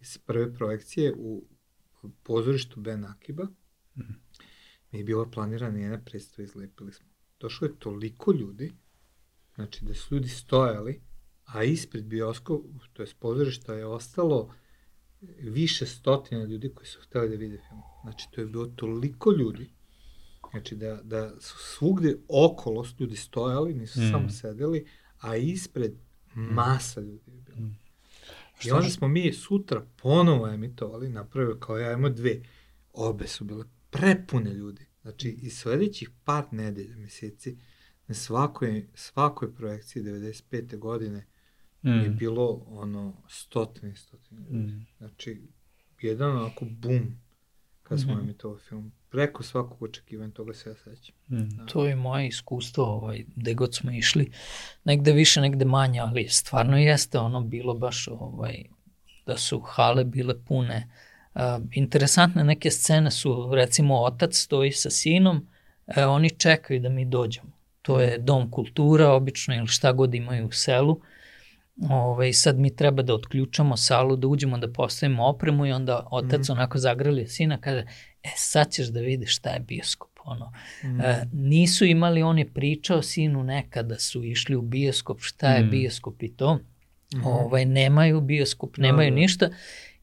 Iz 0.00 0.18
prve 0.18 0.54
projekcije 0.54 1.14
u 1.16 1.44
pozorištu 2.22 2.80
Ben 2.80 3.04
Akiba, 3.04 3.46
mi 4.90 4.98
je 4.98 5.04
bila 5.04 5.30
planirana 5.30 5.78
jedna 5.78 6.00
predstava, 6.04 6.44
izlepili 6.44 6.92
smo. 6.92 7.06
Došlo 7.40 7.66
je 7.66 7.78
toliko 7.78 8.32
ljudi, 8.32 8.72
znači 9.54 9.84
da 9.84 9.94
su 9.94 10.14
ljudi 10.14 10.28
stojali, 10.28 11.02
a 11.44 11.64
ispred 11.64 12.04
bioskop, 12.04 12.62
to 12.92 13.02
je 13.02 13.08
pozorišta, 13.18 13.74
je 13.74 13.86
ostalo 13.86 14.54
više 15.40 15.86
stotina 15.86 16.44
ljudi 16.44 16.74
koji 16.74 16.86
su 16.86 17.00
hteli 17.02 17.28
da 17.28 17.36
vide 17.36 17.58
film. 17.68 17.80
Znači, 18.02 18.26
to 18.30 18.40
je 18.40 18.46
bilo 18.46 18.66
toliko 18.66 19.32
ljudi 19.32 19.70
Znači 20.50 20.76
da, 20.76 21.00
da 21.02 21.40
su 21.40 21.58
svugde 21.58 22.16
okolo 22.28 22.84
ljudi 22.98 23.16
stojali, 23.16 23.74
nisu 23.74 24.00
mm. 24.00 24.10
samo 24.10 24.30
sedeli, 24.30 24.86
a 25.18 25.36
ispred 25.36 25.92
masa 26.34 27.00
ljudi 27.00 27.30
je 27.30 27.40
bilo. 27.40 27.60
Mm. 27.60 27.76
I 28.66 28.70
onda 28.70 28.88
smo 28.88 29.08
mi 29.08 29.32
sutra 29.32 29.86
ponovo 29.96 30.48
emitovali, 30.48 31.08
napravili 31.08 31.60
kao 31.60 31.78
ja, 31.78 31.92
imamo 31.92 32.08
dve. 32.08 32.42
Obe 32.92 33.26
su 33.26 33.44
bile 33.44 33.64
prepune 33.90 34.54
ljudi. 34.54 34.86
Znači, 35.02 35.28
i 35.28 35.50
sledećih 35.50 36.10
par 36.24 36.44
nedelja, 36.50 36.96
meseci, 36.96 37.58
na 38.06 38.14
svakoj, 38.14 38.88
svakoj 38.94 39.54
projekciji 39.54 40.02
95. 40.02 40.78
godine 40.78 41.26
mm. 41.82 41.88
je 41.88 42.08
bilo 42.08 42.64
ono 42.66 43.22
stotine, 43.28 43.96
stotine 43.96 44.40
ljudi. 44.40 44.72
Mm. 44.72 44.86
Znači, 44.98 45.42
jedan 46.00 46.36
onako 46.36 46.64
bum 46.64 47.20
kad 47.82 48.00
smo 48.00 48.14
mm 48.14 48.16
-hmm. 48.16 48.22
emitovali 48.22 48.60
film. 48.60 48.92
Preko 49.10 49.42
svakog 49.42 49.82
očekivanja 49.82 50.32
toga 50.32 50.54
se 50.54 50.70
ja 50.70 50.74
sećam. 50.74 51.14
Mm. 51.28 51.48
Da. 51.56 51.66
To 51.66 51.86
je 51.86 51.96
moje 51.96 52.28
iskustvo, 52.28 52.84
ovaj, 52.84 53.24
gde 53.36 53.54
god 53.54 53.74
smo 53.74 53.90
išli, 53.90 54.32
negde 54.84 55.12
više, 55.12 55.40
negde 55.40 55.64
manje, 55.64 56.00
ali 56.00 56.28
stvarno 56.28 56.78
jeste 56.78 57.18
ono 57.18 57.40
bilo 57.40 57.74
baš 57.74 58.08
ovaj, 58.08 58.64
da 59.26 59.36
su 59.36 59.60
hale 59.60 60.04
bile 60.04 60.44
pune. 60.44 60.88
Uh, 61.34 61.40
interesantne 61.72 62.44
neke 62.44 62.70
scene 62.70 63.10
su, 63.10 63.50
recimo, 63.54 64.02
otac 64.02 64.34
stoji 64.34 64.72
sa 64.72 64.90
sinom, 64.90 65.48
uh, 65.86 65.94
oni 66.08 66.30
čekaju 66.30 66.80
da 66.80 66.88
mi 66.88 67.04
dođemo. 67.04 67.50
To 67.82 68.00
je 68.00 68.18
dom 68.18 68.50
kultura, 68.50 69.12
obično, 69.12 69.54
ili 69.54 69.66
šta 69.66 69.92
god 69.92 70.14
imaju 70.14 70.46
u 70.46 70.52
selu. 70.52 71.00
Ove, 71.82 71.94
ovaj, 71.94 72.32
sad 72.32 72.58
mi 72.58 72.76
treba 72.76 73.02
da 73.02 73.14
otključamo 73.14 73.76
salu, 73.76 74.16
da 74.16 74.28
uđemo 74.28 74.58
da 74.58 74.72
postavimo 74.72 75.26
opremu 75.26 75.66
i 75.66 75.72
onda 75.72 76.06
otac 76.10 76.48
mm. 76.48 76.52
onako 76.52 76.78
zagrali 76.78 77.26
sina, 77.26 77.58
kaže, 77.60 77.86
e 78.22 78.30
sad 78.36 78.72
ćeš 78.72 78.86
da 78.86 79.00
vidiš 79.00 79.36
šta 79.36 79.50
je 79.50 79.60
bioskop. 79.60 80.10
Ono. 80.24 80.52
Mm. 80.84 81.00
E, 81.00 81.26
nisu 81.32 81.84
imali, 81.84 82.22
on 82.22 82.38
je 82.38 82.52
pričao 82.52 83.02
sinu 83.02 83.44
nekada 83.44 83.98
su 83.98 84.24
išli 84.24 84.56
u 84.56 84.62
bioskop, 84.62 85.20
šta 85.20 85.52
je 85.52 85.64
mm. 85.64 85.70
bioskop 85.70 86.22
i 86.22 86.28
to. 86.28 86.58
Mm. 87.14 87.26
Ovaj, 87.26 87.64
nemaju 87.64 88.20
bioskop, 88.20 88.76
nemaju 88.76 89.10
da, 89.10 89.14
da. 89.14 89.20
ništa. 89.20 89.50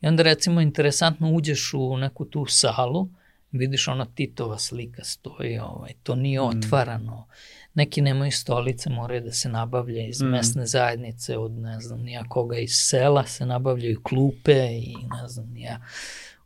I 0.01 0.07
onda 0.07 0.23
recimo 0.23 0.61
interesantno 0.61 1.31
uđeš 1.31 1.73
u 1.73 1.97
neku 1.97 2.25
tu 2.25 2.45
salu, 2.45 3.09
vidiš 3.51 3.87
ona 3.87 4.05
Titova 4.05 4.57
slika 4.57 5.03
stoji, 5.03 5.59
ovaj, 5.59 5.93
to 6.03 6.15
nije 6.15 6.41
mm. 6.41 6.43
otvarano. 6.43 7.27
Neki 7.73 8.01
nemaju 8.01 8.31
stolice, 8.31 8.89
moraju 8.89 9.21
da 9.21 9.31
se 9.31 9.49
nabavlja 9.49 10.07
iz 10.07 10.21
mm. 10.21 10.25
mesne 10.25 10.65
zajednice, 10.65 11.37
od 11.37 11.51
ne 11.51 11.79
znam 11.79 12.01
nija 12.01 12.23
koga 12.29 12.57
iz 12.57 12.71
sela 12.73 13.25
se 13.25 13.45
nabavljaju 13.45 14.01
klupe 14.03 14.69
i 14.71 14.95
ne 15.21 15.27
znam 15.27 15.49
nija 15.53 15.79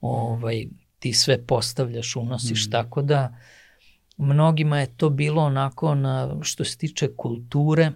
ovaj, 0.02 0.68
ti 1.02 1.14
sve 1.14 1.46
postavljaš, 1.46 2.16
unosiš, 2.16 2.68
mm. 2.68 2.72
tako 2.72 3.02
da 3.02 3.38
mnogima 4.18 4.80
je 4.80 4.98
to 4.98 5.10
bilo 5.10 5.42
onako 5.42 5.96
na, 5.96 6.38
što 6.42 6.64
se 6.64 6.78
tiče 6.78 7.16
kulture, 7.16 7.92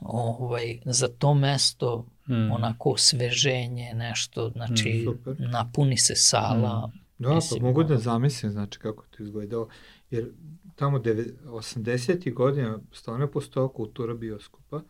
ovaj, 0.00 0.80
za 0.84 1.08
to 1.08 1.34
mesto 1.34 2.06
mm. 2.28 2.52
onako 2.52 2.90
osveženje, 2.90 3.94
nešto, 3.94 4.50
znači 4.50 5.06
mm, 5.26 5.50
napuni 5.50 5.96
se 5.96 6.14
sala. 6.16 6.86
Mm. 6.86 6.98
Da, 7.18 7.34
mislim, 7.34 7.60
pa 7.60 7.66
mogu 7.66 7.84
da 7.84 7.98
zamislim, 7.98 8.52
znači 8.52 8.78
kako 8.78 9.04
to 9.10 9.22
izgledao, 9.22 9.68
jer 10.10 10.30
tamo 10.76 10.98
80. 10.98 12.34
godina 12.34 12.78
stvarno 12.92 13.24
je 13.24 13.30
postojala 13.30 13.72
kultura 13.72 14.14
bioskopa. 14.14 14.82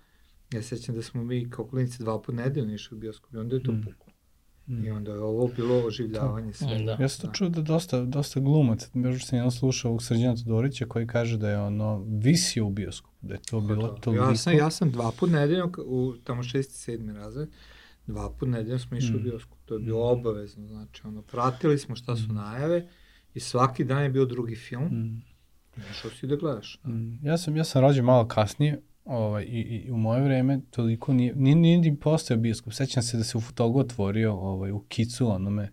Ja 0.52 0.62
sećam 0.62 0.94
da 0.94 1.02
smo 1.02 1.24
mi 1.24 1.50
kao 1.50 1.66
klinici 1.66 2.02
dva 2.02 2.22
put 2.22 2.34
nedeljno 2.34 2.74
išli 2.74 2.96
u 2.96 3.00
bioskop 3.00 3.34
i 3.34 3.36
onda 3.36 3.56
je 3.56 3.62
to 3.62 3.72
mm. 3.72 3.86
Mm. 4.68 4.84
I 4.84 4.90
onda 4.90 5.12
je 5.12 5.20
ovo 5.20 5.50
bilo 5.56 5.86
oživljavanje 5.86 6.52
sve. 6.52 6.78
Da. 6.78 6.96
Ja 7.00 7.08
sam 7.08 7.20
to 7.20 7.26
da. 7.26 7.32
čuo 7.32 7.48
da 7.48 7.62
dosta, 7.62 8.04
dosta 8.04 8.40
glumac, 8.40 8.90
još 8.94 9.26
sam 9.26 9.38
jedno 9.38 9.50
slušao 9.50 9.92
u 9.92 10.00
Srđana 10.00 10.36
Todorića 10.36 10.86
koji 10.86 11.06
kaže 11.06 11.36
da 11.36 11.50
je 11.50 11.58
ono 11.58 12.04
visio 12.08 12.66
u 12.66 12.70
bioskopu, 12.70 13.16
da 13.26 13.34
je 13.34 13.40
to 13.50 13.60
pa 13.60 13.66
bilo 13.66 13.88
da. 13.88 14.00
toliko. 14.00 14.24
Ja 14.24 14.36
sam, 14.36 14.56
ja 14.56 14.70
sam 14.70 14.90
dva 14.90 15.12
put 15.18 15.30
nedeljno, 15.30 15.72
u 15.86 16.14
tamo 16.24 16.42
šesti, 16.42 16.74
sedmi 16.74 17.12
razred, 17.12 17.48
dva 18.06 18.30
put 18.30 18.48
nedeljno 18.48 18.78
smo 18.78 18.96
išli 18.96 19.12
mm. 19.12 19.16
u 19.16 19.22
bioskop, 19.22 19.58
to 19.64 19.74
je 19.74 19.80
bilo 19.80 20.14
mm. 20.14 20.18
obavezno, 20.18 20.66
znači 20.66 21.02
ono, 21.04 21.22
pratili 21.22 21.78
smo 21.78 21.96
šta 21.96 22.16
su 22.16 22.32
mm. 22.32 22.34
najave 22.34 22.88
i 23.34 23.40
svaki 23.40 23.84
dan 23.84 24.02
je 24.02 24.10
bio 24.10 24.24
drugi 24.24 24.56
film. 24.56 24.84
Mm. 24.84 25.22
Išao 25.90 26.10
si 26.10 26.26
da 26.26 26.36
gledaš. 26.36 26.80
Da. 26.84 26.90
Mm. 26.90 27.20
Ja 27.22 27.38
sam, 27.38 27.56
ja 27.56 27.64
sam 27.64 27.82
rođen 27.82 28.04
malo 28.04 28.28
kasnije, 28.28 28.80
ovaj, 29.08 29.42
i, 29.42 29.60
i 29.86 29.90
u 29.90 29.96
moje 29.96 30.22
vreme 30.22 30.60
toliko 30.70 31.12
nije, 31.12 31.34
nije, 31.36 31.56
nije 31.56 31.78
ni 31.78 31.96
postao 31.96 32.36
bioskop. 32.36 32.72
Sećam 32.72 33.02
se 33.02 33.16
da 33.16 33.24
se 33.24 33.38
u 33.38 33.40
Fotogu 33.40 33.80
otvorio 33.80 34.32
ovaj, 34.32 34.72
u 34.72 34.80
Kicu, 34.88 35.30
onome, 35.30 35.72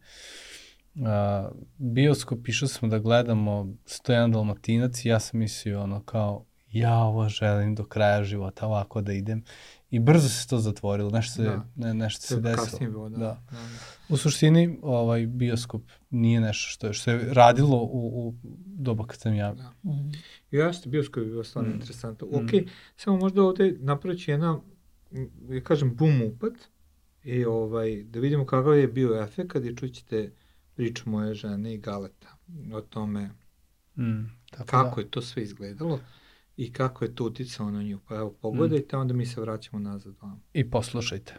a, 1.05 1.49
bioskop, 1.77 2.47
išao 2.47 2.67
smo 2.67 2.88
da 2.88 2.99
gledamo 2.99 3.51
101 3.86 4.31
Dalmatinac 4.31 5.05
i 5.05 5.09
ja 5.09 5.19
sam 5.19 5.39
mislio 5.39 5.83
ono 5.83 6.03
kao, 6.03 6.45
ja 6.71 6.97
ovo 6.97 7.29
želim 7.29 7.75
do 7.75 7.86
kraja 7.86 8.23
života 8.23 8.67
ovako 8.67 9.01
da 9.01 9.13
idem. 9.13 9.43
I 9.89 9.99
brzo 9.99 10.29
se 10.29 10.47
to 10.47 10.57
zatvorilo, 10.57 11.09
nešto 11.09 11.33
se, 11.33 11.43
da. 11.43 11.65
ne, 11.75 11.93
nešto 11.93 12.21
se 12.21 12.39
desilo. 12.39 12.65
Kasnije 12.65 12.89
bilo, 12.89 13.09
da. 13.09 13.17
da. 13.17 13.41
da. 13.51 13.57
U 14.09 14.17
suštini, 14.17 14.79
ovaj 14.81 15.25
bioskop 15.25 15.81
nije 16.09 16.41
nešto 16.41 16.69
što 16.69 16.88
je, 16.88 16.93
što 16.93 17.11
je 17.11 17.33
radilo 17.33 17.77
u, 17.77 18.27
u 18.27 18.33
doba 18.65 19.07
kad 19.07 19.19
sam 19.19 19.33
ja. 19.33 19.53
Da. 19.53 19.71
Jeste, 20.56 20.89
bioskop 20.89 21.24
je 21.24 21.30
bilo 21.30 21.43
stvarno 21.43 21.70
mm. 21.70 21.74
interesantno. 21.74 22.28
Ok, 22.28 22.53
mm. 22.53 22.70
samo 22.95 23.18
možda 23.18 23.43
ovde 23.43 23.76
napravići 23.80 24.32
jedna, 24.32 24.60
ja 25.49 25.62
kažem, 25.62 25.95
boom 25.95 26.22
upad 26.22 26.53
i 27.24 27.45
ovaj, 27.45 28.03
da 28.03 28.20
vidimo 28.20 28.45
kakav 28.45 28.78
je 28.78 28.88
bio 28.88 29.24
efekt 29.24 29.51
kad 29.51 29.66
je 29.66 29.76
čućete 29.76 30.32
priču 30.76 31.10
moje 31.10 31.34
žene 31.34 31.74
i 31.74 31.78
Galeta 31.78 32.38
o 32.74 32.82
tome 32.82 33.30
mm, 33.97 34.26
tako 34.51 34.66
kako 34.66 34.95
da. 34.95 35.01
je 35.01 35.12
to 35.12 35.22
sve 35.22 35.43
izgledalo 35.43 35.99
i 36.58 36.74
kako 36.74 37.06
je 37.06 37.16
to 37.16 37.24
uticalo 37.24 37.72
na 37.72 37.84
nju. 37.84 37.99
Pa 38.08 38.16
evo, 38.16 38.36
pogledajte, 38.41 38.97
mm. 38.97 38.99
onda 38.99 39.14
mi 39.14 39.26
se 39.26 39.41
vraćamo 39.41 39.80
nazad 39.80 40.14
vam. 40.22 40.43
I 40.53 40.70
poslušajte. 40.70 41.36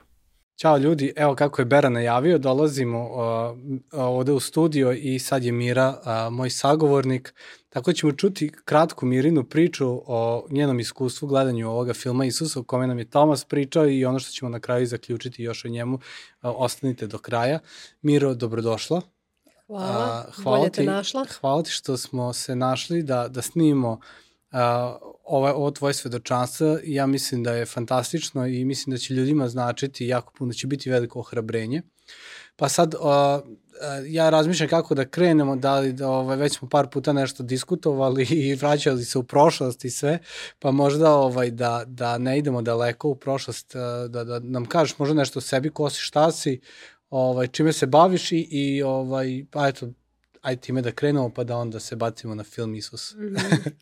Ćao 0.57 0.79
ljudi, 0.79 1.13
evo 1.17 1.35
kako 1.35 1.63
je 1.63 1.67
Bera 1.67 1.89
najavio, 1.89 2.39
dolazimo 2.39 3.05
uh, 3.05 3.59
ovde 3.93 4.33
u 4.33 4.41
studio 4.41 4.93
i 4.93 5.19
sad 5.19 5.45
je 5.45 5.53
Mira, 5.53 5.89
uh, 5.89 6.35
moj 6.35 6.51
sagovornik, 6.51 7.35
tako 7.77 7.93
ćemo 7.93 8.13
čuti 8.13 8.53
kratku 8.65 9.07
Mirinu 9.07 9.45
priču 9.45 10.03
o 10.07 10.47
njenom 10.51 10.81
iskustvu 10.81 11.27
gledanju 11.29 11.71
ovoga 11.71 11.95
filma 11.95 12.25
Isusa, 12.25 12.61
o 12.61 12.63
kome 12.63 12.87
nam 12.87 12.99
je 12.99 13.11
Tomas 13.11 13.45
pričao 13.45 13.89
i 13.89 14.05
ono 14.05 14.19
što 14.19 14.33
ćemo 14.33 14.49
na 14.49 14.61
kraju 14.61 14.87
zaključiti 14.87 15.43
još 15.43 15.65
o 15.65 15.69
njemu, 15.69 15.99
ostanite 16.43 17.07
do 17.07 17.19
kraja. 17.19 17.59
Miro, 18.03 18.35
dobrodošla. 18.35 19.01
Hvala, 19.67 20.25
uh, 20.29 20.35
hvala 20.35 20.59
bolje 20.59 20.71
te 20.71 20.81
ti, 20.81 20.87
našla. 20.87 21.27
Hvala 21.41 21.63
ti 21.63 21.71
što 21.71 21.97
smo 21.97 22.33
se 22.33 22.57
našli 22.57 23.03
da, 23.03 23.29
da 23.29 23.43
snimimo 23.43 23.91
uh, 23.91 24.59
ovo, 25.25 25.51
ovo 25.51 25.71
tvoje 25.71 25.95
svedočanstvo, 25.95 26.79
ja 26.85 27.07
mislim 27.07 27.43
da 27.43 27.53
je 27.53 27.67
fantastično 27.67 28.47
i 28.47 28.65
mislim 28.65 28.91
da 28.91 28.99
će 28.99 29.15
ljudima 29.15 29.49
značiti 29.49 30.07
jako 30.07 30.33
puno, 30.39 30.49
da 30.49 30.55
će 30.55 30.67
biti 30.67 30.91
veliko 30.91 31.21
ohrabrenje. 31.21 31.83
Pa 32.57 32.69
sad, 32.69 32.95
uh, 32.95 33.01
ja 34.07 34.31
razmišljam 34.31 34.69
kako 34.69 34.95
da 34.95 35.05
krenemo, 35.05 35.57
da 35.57 35.79
li 35.79 35.93
da, 35.93 36.09
ovaj, 36.09 36.37
već 36.37 36.59
smo 36.59 36.69
par 36.69 36.87
puta 36.87 37.13
nešto 37.13 37.43
diskutovali 37.43 38.27
i 38.49 38.55
vraćali 38.55 39.05
se 39.05 39.19
u 39.19 39.23
prošlost 39.23 39.85
i 39.85 39.91
sve, 39.91 40.19
pa 40.59 40.71
možda 40.71 41.13
ovaj, 41.13 41.51
da, 41.51 41.85
da 41.87 42.19
ne 42.19 42.39
idemo 42.39 42.63
daleko 42.63 43.09
u 43.09 43.15
prošlost, 43.15 43.77
da, 44.09 44.25
da 44.25 44.39
nam 44.39 44.67
kažeš 44.67 44.99
možda 44.99 45.15
nešto 45.15 45.39
o 45.39 45.43
sebi, 45.43 45.71
ko 45.71 45.91
si, 45.91 46.01
šta 46.01 46.33
si, 46.33 46.61
ovaj, 47.11 47.47
čime 47.47 47.73
se 47.73 47.87
baviš 47.87 48.33
i, 48.33 48.49
i 48.51 48.83
ovaj, 48.83 49.45
pa 49.51 49.69
eto, 49.69 49.89
ajde 50.43 50.61
time 50.61 50.83
da 50.83 50.93
krenemo 50.93 51.31
pa 51.31 51.45
da 51.45 51.57
onda 51.57 51.81
se 51.81 51.97
bacimo 51.97 52.35
na 52.35 52.45
film 52.45 52.75
Isus. 52.75 53.15
Mm 53.15 53.19
-hmm. 53.19 53.71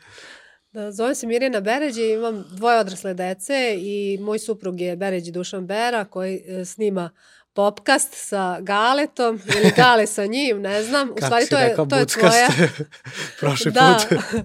Da, 0.74 0.92
zovem 0.92 1.14
se 1.14 1.26
Mirjana 1.26 1.60
Beređe, 1.60 2.08
imam 2.08 2.44
dvoje 2.50 2.80
odrasle 2.80 3.14
dece 3.14 3.76
i 3.78 4.18
moj 4.20 4.38
suprug 4.38 4.80
je 4.80 4.96
Beređi 4.96 5.32
Dušan 5.32 5.66
Bera 5.66 6.04
koji 6.04 6.42
e, 6.46 6.64
snima 6.64 7.10
popkast 7.54 8.14
sa 8.14 8.60
Galetom 8.60 9.40
ili 9.56 9.72
Gale 9.76 10.06
sa 10.06 10.26
njim, 10.26 10.60
ne 10.60 10.82
znam. 10.82 11.10
U 11.10 11.16
stvari 11.16 11.46
to 11.46 11.58
je, 11.58 11.76
to 11.90 11.96
je 11.96 12.06
tvoja... 12.06 12.48
Prošli 13.40 13.72
da. 13.72 13.98
put. 14.08 14.18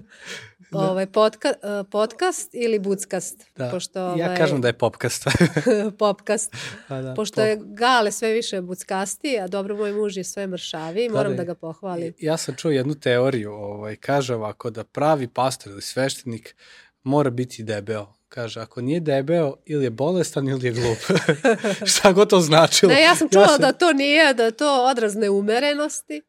Da. 0.72 0.78
ovaj, 0.78 1.06
podka, 1.06 1.48
uh, 1.48 1.86
podcast 1.90 2.50
ili 2.52 2.78
buckast. 2.78 3.46
Da. 3.56 3.70
Pošto, 3.70 4.02
ovaj, 4.02 4.18
ja 4.18 4.36
kažem 4.36 4.60
da 4.60 4.68
je 4.68 4.72
popkast. 4.72 5.24
popkast. 5.98 6.56
Pa 6.88 7.00
da, 7.00 7.14
pošto 7.14 7.34
pop. 7.34 7.44
je 7.44 7.58
Gale 7.60 8.12
sve 8.12 8.32
više 8.32 8.60
buckasti, 8.60 9.38
a 9.38 9.46
dobro 9.46 9.76
moj 9.76 9.92
muž 9.92 10.16
je 10.16 10.24
sve 10.24 10.46
mršavi, 10.46 11.08
da, 11.08 11.14
moram 11.14 11.32
da, 11.32 11.36
da 11.36 11.44
ga 11.44 11.54
pohvalim. 11.54 12.14
Ja 12.18 12.36
sam 12.36 12.54
čuo 12.54 12.70
jednu 12.70 12.94
teoriju, 12.94 13.52
ovaj, 13.52 13.96
kaže 13.96 14.34
ovako 14.34 14.70
da 14.70 14.84
pravi 14.84 15.28
pastor 15.28 15.72
ili 15.72 15.82
sveštenik 15.82 16.56
mora 17.02 17.30
biti 17.30 17.62
debeo. 17.62 18.06
Kaže, 18.28 18.60
ako 18.60 18.80
nije 18.80 19.00
debeo, 19.00 19.56
ili 19.66 19.84
je 19.84 19.90
bolestan 19.90 20.48
ili 20.48 20.66
je 20.66 20.72
glup. 20.72 20.98
Šta 21.92 22.12
god 22.12 22.30
to 22.30 22.40
značilo. 22.40 22.92
Ne, 22.92 23.02
ja 23.02 23.14
sam 23.14 23.28
čula 23.28 23.44
ja 23.44 23.48
sam... 23.48 23.60
da 23.60 23.72
to 23.72 23.92
nije, 23.92 24.34
da 24.34 24.50
to 24.50 24.84
odraz 24.90 25.14
neumerenosti 25.14 26.22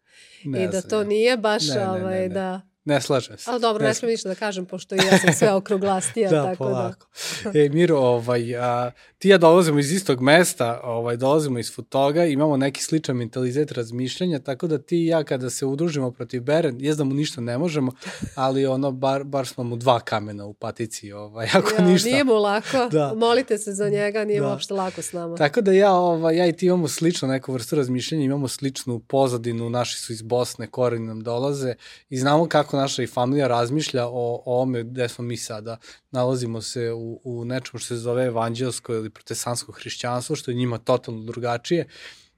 ne 0.43 0.63
i 0.63 0.67
da 0.67 0.81
to 0.81 1.03
nije 1.03 1.37
baš 1.37 1.67
ne, 1.67 1.89
ovaj, 1.89 2.01
ne, 2.01 2.21
ne, 2.21 2.27
ne. 2.27 2.29
da 2.29 2.61
Ne 2.85 3.01
slažem 3.01 3.37
se. 3.37 3.51
Ali 3.51 3.61
dobro, 3.61 3.83
ne, 3.83 3.87
ne 3.87 3.93
smijem 3.93 4.11
ništa 4.11 4.29
da 4.29 4.35
kažem, 4.35 4.65
pošto 4.65 4.95
ja 4.95 5.17
sam 5.17 5.33
sve 5.33 5.53
okruglastija. 5.59 6.29
da, 6.29 6.43
tako 6.43 6.57
polako. 6.57 7.07
Da. 7.43 7.59
e, 7.59 7.69
Miro, 7.69 7.97
ovaj, 7.97 8.55
a, 8.57 8.91
ti 9.21 9.29
ja 9.29 9.37
dolazimo 9.37 9.79
iz 9.79 9.91
istog 9.91 10.21
mesta, 10.21 10.81
ovaj, 10.83 11.17
dolazimo 11.17 11.59
iz 11.59 11.75
Futoga, 11.75 12.25
imamo 12.25 12.57
neki 12.57 12.83
sličan 12.83 13.17
mentalitet 13.17 13.71
razmišljanja, 13.71 14.39
tako 14.39 14.67
da 14.67 14.77
ti 14.77 14.97
i 14.97 15.05
ja 15.05 15.23
kada 15.23 15.49
se 15.49 15.65
udružimo 15.65 16.11
protiv 16.11 16.41
Beren, 16.41 16.77
jes 16.79 16.97
da 16.97 17.03
mu 17.03 17.13
ništa 17.13 17.41
ne 17.41 17.57
možemo, 17.57 17.91
ali 18.35 18.65
ono, 18.65 18.91
bar, 18.91 19.23
bar 19.23 19.47
smo 19.47 19.63
mu 19.63 19.75
dva 19.75 19.99
kamena 19.99 20.45
u 20.45 20.53
patici, 20.53 21.11
ovaj, 21.11 21.47
ako 21.53 21.69
ja, 21.77 21.85
ništa. 21.85 22.09
Nije 22.09 22.23
mu 22.23 22.33
lako, 22.33 22.87
Da. 22.91 23.13
molite 23.15 23.57
se 23.57 23.73
za 23.73 23.89
njega, 23.89 24.25
nije 24.25 24.41
Da. 24.41 24.47
uopšte 24.47 24.73
lako 24.73 25.01
s 25.01 25.13
nama. 25.13 25.35
Tako 25.35 25.61
da 25.61 25.71
ja, 25.71 25.93
ovaj, 25.93 26.37
ja 26.37 26.47
i 26.47 26.53
ti 26.53 26.65
imamo 26.65 26.87
slično 26.87 27.27
neku 27.27 27.53
vrstu 27.53 27.75
razmišljanja, 27.75 28.23
imamo 28.23 28.47
sličnu 28.47 28.99
pozadinu, 28.99 29.69
naši 29.69 29.99
su 29.99 30.13
iz 30.13 30.21
Bosne, 30.21 30.67
koreni 30.67 31.07
nam 31.07 31.21
dolaze 31.21 31.73
i 32.09 32.17
znamo 32.17 32.47
kako 32.47 32.77
naša 32.77 33.03
i 33.03 33.07
familija 33.07 33.47
razmišlja 33.47 34.07
o, 34.07 34.41
o 34.45 34.61
ome 34.61 34.83
gde 34.83 35.09
smo 35.09 35.23
mi 35.23 35.37
sada. 35.37 35.77
Nalazimo 36.11 36.61
se 36.61 36.91
u, 36.91 37.21
u 37.23 37.45
nečemu 37.45 37.79
što 37.79 37.87
se 37.87 37.95
zove 37.95 38.25
evanđelsko 38.25 38.93
ili 38.93 39.09
protestantsko 39.09 39.71
hrišćanstvo, 39.71 40.35
što 40.35 40.51
je 40.51 40.55
njima 40.55 40.77
totalno 40.77 41.23
drugačije, 41.23 41.87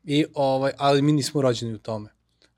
I, 0.03 0.25
ovaj, 0.33 0.71
ali 0.77 1.01
mi 1.01 1.11
nismo 1.11 1.41
rođeni 1.41 1.73
u 1.73 1.77
tome. 1.77 2.09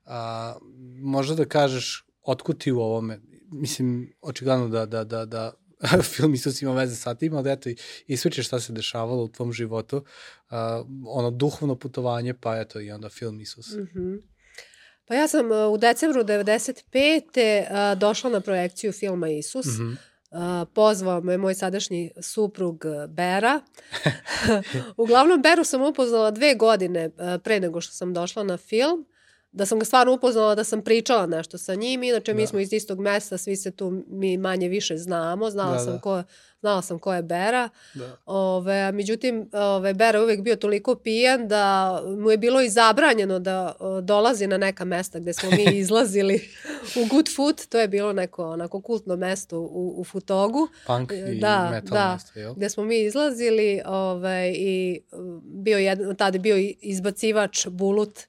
A, 0.04 0.56
možda 1.00 1.34
da 1.34 1.44
kažeš 1.44 2.06
otkud 2.22 2.58
ti 2.58 2.72
u 2.72 2.80
ovome? 2.80 3.20
Mislim, 3.50 4.12
očigledno 4.20 4.68
da, 4.68 4.86
da, 4.86 5.04
da, 5.04 5.24
da 5.24 5.52
film 6.14 6.34
Isus 6.34 6.62
ima 6.62 6.72
veze 6.72 6.96
sa 6.96 7.14
tim, 7.14 7.34
ali 7.34 7.52
eto, 7.52 7.70
ispričaš 8.06 8.46
šta 8.46 8.60
se 8.60 8.72
dešavalo 8.72 9.24
u 9.24 9.28
tvom 9.28 9.52
životu, 9.52 9.96
uh, 9.96 10.04
ono 11.06 11.30
duhovno 11.30 11.76
putovanje, 11.76 12.34
pa 12.34 12.60
eto 12.60 12.80
i 12.80 12.90
onda 12.90 13.08
film 13.08 13.40
Isus. 13.40 13.72
Mm. 13.72 13.82
Mhm. 13.82 14.14
Pa 15.08 15.14
ja 15.14 15.28
sam 15.28 15.50
uh, 15.50 15.72
u 15.72 15.78
decembru 15.78 16.24
95. 16.24 17.92
uh, 17.92 17.98
došla 17.98 18.30
na 18.30 18.40
projekciju 18.40 18.92
filma 18.92 19.28
Isus. 19.28 19.66
Mm. 19.66 19.70
-hmm. 19.70 19.96
Pozvao 20.72 21.20
me 21.20 21.38
moj 21.38 21.54
sadašnji 21.54 22.10
suprug 22.20 22.84
uh, 22.84 23.10
Bera. 23.10 23.60
Uglavnom, 24.96 25.42
Beru 25.42 25.64
sam 25.64 25.82
upoznala 25.82 26.30
dve 26.30 26.54
godine 26.54 27.06
uh, 27.06 27.42
pre 27.42 27.60
nego 27.60 27.80
što 27.80 27.92
sam 27.92 28.14
došla 28.14 28.42
na 28.42 28.56
film. 28.56 29.06
Da 29.52 29.66
sam 29.66 29.78
ga 29.78 29.84
stvarno 29.84 30.12
upoznala, 30.12 30.54
da 30.54 30.64
sam 30.64 30.82
pričala 30.82 31.26
nešto 31.26 31.58
sa 31.58 31.74
njim. 31.74 32.02
Inače, 32.02 32.34
mi 32.34 32.42
Da. 32.42 32.46
smo 32.46 32.58
iz 32.58 32.72
istog 32.72 33.00
mesta, 33.00 33.38
svi 33.38 33.56
se 33.56 33.70
tu 33.70 34.02
mi 34.08 34.36
manje 34.36 34.68
više 34.68 34.96
znamo. 34.96 35.50
Znala, 35.50 35.72
Da, 35.72 35.78
sam, 35.78 35.92
da. 35.92 36.00
Ko, 36.00 36.22
znala 36.60 36.82
sam 36.82 36.98
ko 36.98 37.14
je 37.14 37.22
Bera. 37.22 37.68
Da. 37.94 38.16
Ove, 38.26 38.92
međutim, 38.92 39.50
ove, 39.54 39.94
Bera 39.94 40.18
je 40.18 40.24
uvek 40.24 40.40
bio 40.40 40.56
toliko 40.56 40.94
pijan 40.94 41.48
da 41.48 41.92
mu 42.18 42.30
je 42.30 42.38
bilo 42.38 42.60
i 42.62 42.68
zabranjeno 42.68 43.38
da 43.38 43.76
o, 43.80 44.00
dolazi 44.00 44.46
na 44.46 44.58
neka 44.58 44.84
mesta 44.84 45.18
gde 45.18 45.32
smo 45.32 45.50
mi 45.50 45.64
izlazili 45.78 46.48
u 46.96 47.06
Good 47.06 47.28
Food. 47.36 47.66
To 47.66 47.78
je 47.78 47.88
bilo 47.88 48.12
neko 48.12 48.44
onako 48.44 48.80
kultno 48.80 49.16
mesto 49.16 49.60
u, 49.60 49.94
u 49.96 50.04
Futogu. 50.04 50.68
Punk 50.86 51.12
i 51.12 51.40
Da, 51.40 51.68
metal 51.72 51.90
da. 51.90 52.12
mesto, 52.12 52.38
jel? 52.38 52.54
Gde 52.54 52.68
smo 52.68 52.84
mi 52.84 53.00
izlazili 53.00 53.80
ovaj, 53.86 54.50
i 54.50 55.00
um, 55.12 55.40
bio 55.44 55.78
jedan, 55.78 56.16
tada 56.16 56.36
je 56.36 56.40
bio 56.40 56.56
izbacivač 56.80 57.66
Bulut 57.68 58.20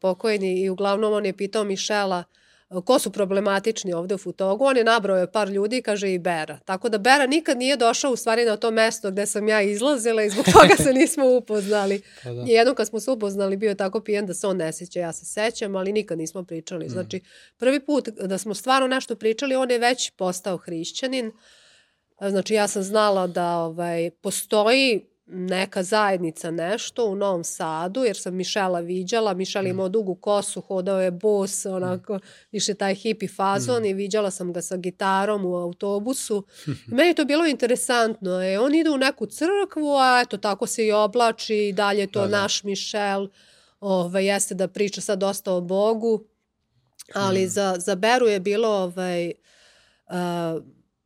pokojni 0.00 0.60
i 0.60 0.70
uglavnom 0.70 1.12
on 1.12 1.26
je 1.26 1.36
pitao 1.36 1.64
Mišela 1.64 2.24
a, 2.68 2.80
ko 2.80 2.98
su 2.98 3.10
problematični 3.10 3.92
ovde 3.92 4.14
u 4.14 4.18
Futogu. 4.18 4.64
On 4.64 4.76
je 4.76 4.84
nabrao 4.84 5.16
je 5.16 5.32
par 5.32 5.48
ljudi, 5.48 5.82
kaže 5.82 6.12
i 6.12 6.18
Bera. 6.18 6.58
Tako 6.64 6.88
da 6.88 6.98
Bera 6.98 7.26
nikad 7.26 7.58
nije 7.58 7.76
došao 7.76 8.12
u 8.12 8.16
stvari 8.16 8.44
na 8.44 8.56
to 8.56 8.70
mesto 8.70 9.10
gde 9.10 9.26
sam 9.26 9.48
ja 9.48 9.62
izlazila 9.62 10.22
i 10.22 10.30
zbog 10.30 10.44
toga 10.60 10.76
se 10.76 10.92
nismo 10.92 11.36
upoznali. 11.36 12.02
Pa 12.22 12.30
da. 12.30 12.44
I 12.48 12.48
jednom 12.48 12.76
kad 12.76 12.88
smo 12.88 13.00
se 13.00 13.10
upoznali 13.10 13.56
bio 13.56 13.68
je 13.68 13.74
tako 13.74 14.00
pijan 14.00 14.26
da 14.26 14.34
se 14.34 14.46
on 14.46 14.56
ne 14.56 14.72
seća, 14.72 15.00
ja 15.00 15.12
se 15.12 15.24
sećam, 15.24 15.76
ali 15.76 15.92
nikad 15.92 16.18
nismo 16.18 16.44
pričali. 16.44 16.88
Znači, 16.88 17.20
prvi 17.56 17.80
put 17.80 18.08
da 18.08 18.38
smo 18.38 18.54
stvarno 18.54 18.88
nešto 18.88 19.16
pričali, 19.16 19.56
on 19.56 19.70
je 19.70 19.78
već 19.78 20.10
postao 20.10 20.56
hrišćanin. 20.56 21.32
Znači, 22.20 22.54
ja 22.54 22.68
sam 22.68 22.82
znala 22.82 23.26
da 23.26 23.56
ovaj, 23.56 24.10
postoji 24.10 25.11
neka 25.32 25.82
zajednica 25.82 26.50
nešto 26.50 27.06
u 27.06 27.14
Novom 27.14 27.44
Sadu, 27.44 28.04
jer 28.04 28.16
sam 28.16 28.34
Mišela 28.34 28.80
viđala. 28.80 29.34
Mišel 29.34 29.66
je 29.66 29.70
imao 29.70 29.88
dugu 29.88 30.14
kosu, 30.14 30.60
hodao 30.60 31.00
je 31.00 31.10
bos, 31.10 31.66
onako, 31.66 32.18
više 32.52 32.74
taj 32.74 32.94
hipi 32.94 33.28
fazon 33.28 33.84
i 33.84 33.92
viđala 33.92 34.30
sam 34.30 34.52
ga 34.52 34.62
sa 34.62 34.76
gitarom 34.76 35.44
u 35.44 35.56
autobusu. 35.56 36.44
I 36.90 36.94
meni 36.94 37.10
je 37.10 37.14
to 37.14 37.24
bilo 37.24 37.46
interesantno. 37.46 38.42
E, 38.42 38.58
on 38.58 38.74
ide 38.74 38.90
u 38.90 38.98
neku 38.98 39.26
crkvu, 39.26 39.96
a 39.96 40.22
eto, 40.24 40.36
tako 40.36 40.66
se 40.66 40.86
i 40.86 40.92
oblači 40.92 41.56
i 41.56 41.72
dalje 41.72 42.00
je 42.00 42.12
to 42.12 42.20
Da, 42.20 42.26
da. 42.26 42.40
naš 42.40 42.62
Mišel. 42.62 43.28
Ove, 43.80 44.24
jeste 44.24 44.54
da 44.54 44.68
priča 44.68 45.00
sad 45.00 45.18
dosta 45.18 45.52
o 45.52 45.60
Bogu, 45.60 46.24
ali 47.14 47.48
za, 47.48 47.76
za 47.78 47.94
Beru 47.94 48.26
je 48.26 48.40
bilo 48.40 48.68
ovaj, 48.68 49.32
uh, 50.06 50.62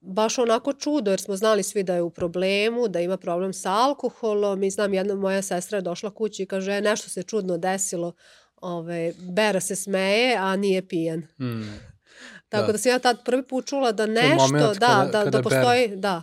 baš 0.07 0.38
onako 0.38 0.72
čudo, 0.72 1.11
jer 1.11 1.20
smo 1.20 1.36
znali 1.36 1.62
svi 1.62 1.82
da 1.82 1.94
je 1.94 2.02
u 2.02 2.11
problemu, 2.11 2.88
da 2.88 3.00
ima 3.00 3.16
problem 3.16 3.52
sa 3.52 3.72
alkoholom 3.72 4.62
i 4.62 4.70
znam 4.70 4.94
jedna 4.94 5.14
moja 5.14 5.42
sestra 5.42 5.78
je 5.78 5.82
došla 5.82 6.11
kući 6.11 6.42
i 6.42 6.46
kaže, 6.46 6.72
"E, 6.72 6.80
nešto 6.80 7.11
se 7.11 7.22
čudno 7.22 7.59
desilo, 7.59 8.12
Ove, 8.59 9.12
Bera 9.20 9.61
se 9.61 9.76
smeje, 9.76 10.36
a 10.36 10.57
nije 10.57 10.88
pijan. 10.88 11.18
Mm. 11.40 11.62
Tako 12.48 12.66
Da. 12.66 12.72
da, 12.72 12.78
sam 12.78 12.92
ja 12.92 12.98
tad 12.98 13.24
prvi 13.24 13.42
put 13.42 13.66
čula 13.66 13.92
da 13.92 14.07
nešto, 14.07 14.48
da, 14.52 14.86
kada- 14.86 15.04
da, 15.04 15.18
kada 15.18 15.30
da 15.30 15.42
postoji, 15.42 15.88
da. 15.88 16.22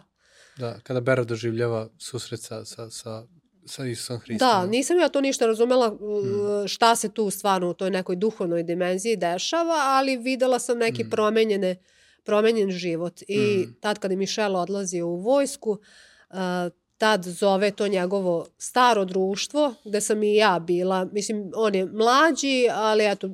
Da, 0.57 0.79
kada 0.79 0.99
Bera 1.01 1.23
doživljava 1.23 1.89
susret 1.99 2.41
sa, 2.41 2.65
sa, 2.65 2.89
sa, 2.89 3.23
sa 3.65 3.85
Isusom 3.85 4.19
Hristom. 4.19 4.47
Da, 4.49 4.65
nisam 4.65 4.99
ja 4.99 5.09
to 5.09 5.21
ništa 5.21 5.45
razumela 5.45 5.87
uh, 5.89 5.97
šta 6.67 6.95
se 6.95 7.09
tu 7.09 7.29
stvarno 7.29 7.69
u 7.69 7.73
toj 7.73 7.89
nekoj 7.91 8.15
duhovnoj 8.15 8.63
dimenziji 8.63 9.15
dešava, 9.17 9.75
ali 9.77 10.17
videla 10.17 10.59
sam 10.59 10.77
neki 10.77 11.03
promenjene, 11.05 11.75
promenjen 12.23 12.71
život. 12.71 13.21
I 13.27 13.65
Mm. 13.67 13.73
tad 13.79 13.99
kada 13.99 14.13
je 14.13 14.17
Mišel 14.17 14.55
odlazio 14.55 15.07
u 15.07 15.15
vojsku, 15.15 15.77
tad 16.97 17.23
zove 17.23 17.71
to 17.71 17.87
njegovo 17.87 18.47
staro 18.57 19.05
društvo, 19.05 19.73
gde 19.85 20.01
sam 20.01 20.23
i 20.23 20.35
ja 20.35 20.59
bila. 20.59 21.05
Mislim, 21.11 21.51
on 21.55 21.75
je 21.75 21.85
mlađi, 21.85 22.67
ali 22.71 23.05
eto, 23.05 23.29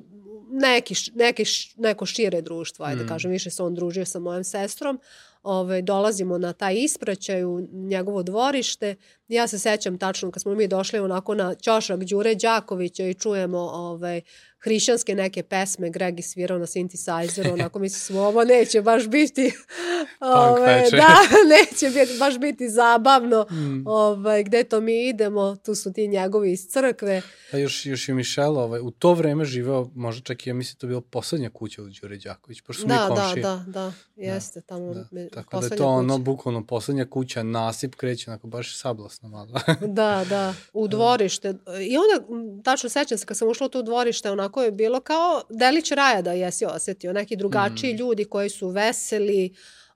neki, 0.52 0.94
neki, 1.16 1.44
neko 1.78 2.06
šire 2.06 2.42
društvo, 2.42 2.86
ajde 2.86 3.04
Mm. 3.04 3.08
kažem, 3.08 3.32
više 3.32 3.50
se 3.50 3.64
on 3.64 3.76
družio 3.76 4.06
sa 4.06 4.20
mojom 4.20 4.44
sestrom. 4.44 5.00
Ove, 5.44 5.82
dolazimo 5.82 6.38
na 6.38 6.54
taj 6.54 6.76
ispraćaj 6.76 7.44
u 7.44 7.62
njegovo 7.72 8.24
dvorište. 8.24 8.96
Ja 9.28 9.48
se 9.48 9.60
sećam 9.60 9.98
tačno 9.98 10.32
kad 10.32 10.42
smo 10.42 10.56
mi 10.56 10.68
došli 10.68 11.00
onako 11.00 11.36
na 11.36 11.56
ćošak 11.56 12.04
Đure 12.04 12.36
Đakovića 12.36 13.04
i 13.04 13.14
čujemo 13.14 13.58
ovaj, 13.60 14.22
hrišćanske 14.60 15.16
neke 15.16 15.44
pesme, 15.44 15.90
Greg 15.90 16.20
je 16.20 16.24
svirao 16.24 16.58
na 16.58 16.66
synthesizeru, 16.68 17.54
onako 17.54 17.80
mislim 17.80 18.18
ovo 18.20 18.44
neće 18.44 18.82
baš 18.82 19.08
biti 19.08 19.52
ovaj, 20.22 20.76
veče. 20.76 20.96
da, 20.98 21.16
neće 21.52 21.90
biti, 21.92 22.20
baš 22.20 22.40
biti 22.40 22.70
zabavno 22.70 23.46
Mm. 23.52 23.84
ovaj, 23.88 24.44
gde 24.44 24.64
to 24.64 24.82
mi 24.82 25.08
idemo, 25.08 25.56
tu 25.56 25.76
su 25.76 25.94
ti 25.94 26.08
njegovi 26.08 26.52
iz 26.52 26.68
crkve. 26.68 27.22
A 27.52 27.58
još, 27.58 27.86
još 27.86 28.10
je 28.10 28.16
Mišel 28.16 28.58
ovaj, 28.58 28.80
u 28.80 28.92
to 28.92 29.14
vreme 29.14 29.46
živeo, 29.46 29.90
možda 29.96 30.24
čak 30.24 30.48
i 30.48 30.50
ja 30.50 30.54
mislim 30.54 30.74
da 30.74 30.80
to 30.80 30.88
bila 30.88 31.02
poslednja 31.02 31.50
kuća 31.50 31.82
od 31.82 31.92
Đure 31.92 32.18
Đaković, 32.18 32.62
pošto 32.62 32.82
su 32.82 32.88
mi 32.88 32.90
Da, 32.90 33.00
da, 33.06 33.16
komšije. 33.16 33.44
da, 33.44 33.64
da, 33.68 33.94
jeste 34.18 34.62
tamo 34.62 34.94
Da. 34.94 35.06
me- 35.12 35.30
Tako 35.30 35.60
da 35.60 35.66
je 35.66 35.70
to 35.72 35.88
ono, 35.88 36.14
kuća. 36.14 36.24
bukvalno 36.24 36.64
poslednja 36.64 37.06
kuća, 37.06 37.44
nasip 37.44 37.96
kreće, 37.96 38.30
onako 38.30 38.48
baš 38.48 38.78
sablasno 38.78 39.30
malo. 39.30 39.60
Da, 39.90 40.26
da, 40.30 40.54
u 40.74 40.88
dvorište. 40.88 41.48
I 41.82 41.96
onda, 41.98 42.28
tačno 42.64 42.90
sećam 42.90 43.18
se, 43.18 43.26
kad 43.26 43.38
sam 43.38 43.48
ušla 43.48 43.66
u 43.66 43.70
to 43.70 43.82
dvorište, 43.82 44.32
onako 44.32 44.49
je 44.58 44.72
bilo 44.72 45.00
kao 45.00 45.42
delić 45.50 45.92
raja 45.92 46.22
da 46.22 46.32
jesi 46.34 46.66
osetio. 46.66 47.14
Neki 47.14 47.36
drugačiji 47.36 47.94
Mm. 47.94 47.98
ljudi 47.98 48.26
koji 48.26 48.50
su 48.50 48.68
veseli, 48.70 49.54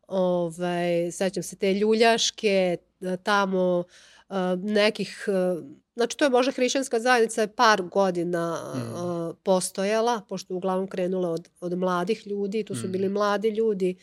ovaj, 0.08 1.12
sećam 1.12 1.43
se 1.43 1.56
te 1.56 1.74
ljuljaške, 1.74 2.78
e, 3.01 3.18
tamo 3.24 3.84
e, 4.30 4.34
nekih, 4.56 5.26
e, 5.28 5.62
znači 5.95 6.18
to 6.18 6.26
je 6.26 6.30
možda 6.30 6.51
hrišćanska 6.51 6.99
zajednica 6.99 7.41
je 7.41 7.47
par 7.56 7.82
godina 7.82 8.58
Mm. 8.76 9.36
postojala, 9.43 10.22
pošto 10.30 10.56
uglavnom 10.56 10.88
krenula 10.88 11.30
od, 11.30 11.49
od 11.62 11.78
mladih 11.78 12.28
ljudi, 12.28 12.64
tu 12.64 12.76
su 12.76 12.88
Mm. 12.88 12.91
bili 12.91 13.10
mladi 13.10 13.49
ljudi, 13.49 13.95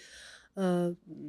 Uh, 0.54 0.62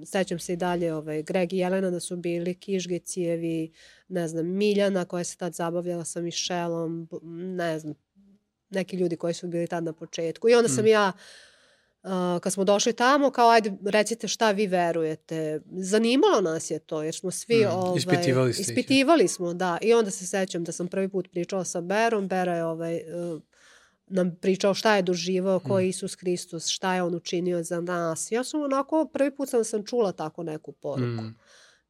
sećam 0.05 0.39
se 0.39 0.53
i 0.53 0.55
dalje 0.55 0.93
ovaj, 0.93 1.23
Greg 1.23 1.53
i 1.53 1.57
Jelena 1.57 1.89
da 1.89 1.99
su 1.99 2.15
bili 2.17 2.55
Kižgecijevi, 2.55 3.71
ne 4.07 4.27
znam, 4.27 4.45
Miljana 4.47 5.05
koja 5.05 5.23
se 5.23 5.37
tad 5.37 5.53
zabavljala 5.53 6.05
sa 6.05 6.21
Mišelom, 6.21 7.07
ne 7.57 7.79
znam, 7.79 7.93
neki 8.71 8.97
ljudi 8.97 9.15
koji 9.15 9.33
su 9.33 9.47
bili 9.47 9.67
tad 9.67 9.83
na 9.83 9.93
početku. 9.93 10.49
I 10.49 10.55
onda 10.55 10.69
sam 10.69 10.83
Mm. 10.83 10.87
ja, 10.87 11.11
uh, 12.03 12.09
kad 12.41 12.53
smo 12.53 12.63
došli 12.63 12.93
tamo, 12.93 13.31
kao 13.31 13.49
ajde 13.49 13.73
recite 13.85 14.27
šta 14.27 14.51
vi 14.51 14.67
verujete. 14.67 15.61
Zanimalo 15.71 16.41
nas 16.41 16.71
je 16.71 16.79
to, 16.79 17.03
jer 17.03 17.15
smo 17.15 17.31
svi... 17.31 17.65
Mm, 17.65 17.67
Ovaj, 17.71 17.97
ispitivali 17.97 18.53
ste 18.53 18.61
ih. 18.61 18.69
Ispitivali 18.69 19.27
smo, 19.27 19.53
da. 19.53 19.77
I 19.81 19.93
onda 19.93 20.11
se 20.11 20.27
sećam 20.27 20.63
da 20.63 20.71
sam 20.71 20.87
prvi 20.87 21.09
put 21.09 21.31
pričala 21.31 21.63
sa 21.63 21.81
Berom. 21.81 22.27
Bera 22.27 22.55
je 22.55 22.65
ovaj, 22.65 22.95
uh, 22.95 23.41
nam 24.07 24.35
pričao 24.41 24.73
šta 24.73 24.95
je 24.95 25.01
doživao, 25.01 25.59
ko 25.59 25.79
je 25.79 25.89
Isus 25.89 26.15
Hristos, 26.19 26.67
šta 26.67 26.95
je 26.95 27.03
on 27.03 27.15
učinio 27.15 27.63
za 27.63 27.81
nas. 27.81 28.31
Ja 28.31 28.43
sam 28.43 28.61
onako, 28.61 29.09
prvi 29.13 29.35
put 29.35 29.49
sam, 29.49 29.63
sam 29.63 29.85
čula 29.85 30.11
tako 30.11 30.43
neku 30.43 30.71
poruku. 30.71 31.21
Mm. 31.23 31.35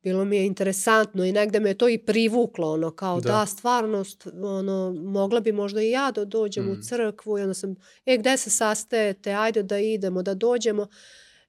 Bilo 0.04 0.26
mi 0.26 0.38
je 0.38 0.46
interesantno 0.46 1.26
i 1.26 1.32
negde 1.32 1.60
me 1.60 1.74
to 1.74 1.90
i 1.90 1.98
privuklo, 2.00 2.72
ono, 2.72 2.92
kao 2.92 3.22
da, 3.22 3.30
Da. 3.30 3.46
stvarno, 3.46 3.98
st- 4.00 4.32
ono, 4.36 4.76
mogla 4.96 5.40
bi 5.40 5.52
možda 5.54 5.82
i 5.82 5.90
ja 5.90 6.12
da 6.12 6.26
dođem 6.26 6.66
Mm. 6.66 6.72
u 6.72 6.76
crkvu 6.78 7.40
i 7.40 7.42
onda 7.42 7.54
sam, 7.54 7.76
e, 8.06 8.18
gde 8.18 8.38
se 8.38 8.50
sastajete, 8.50 9.34
ajde 9.34 9.64
da 9.64 9.78
idemo, 9.80 10.22
da 10.24 10.34
dođemo. 10.36 10.88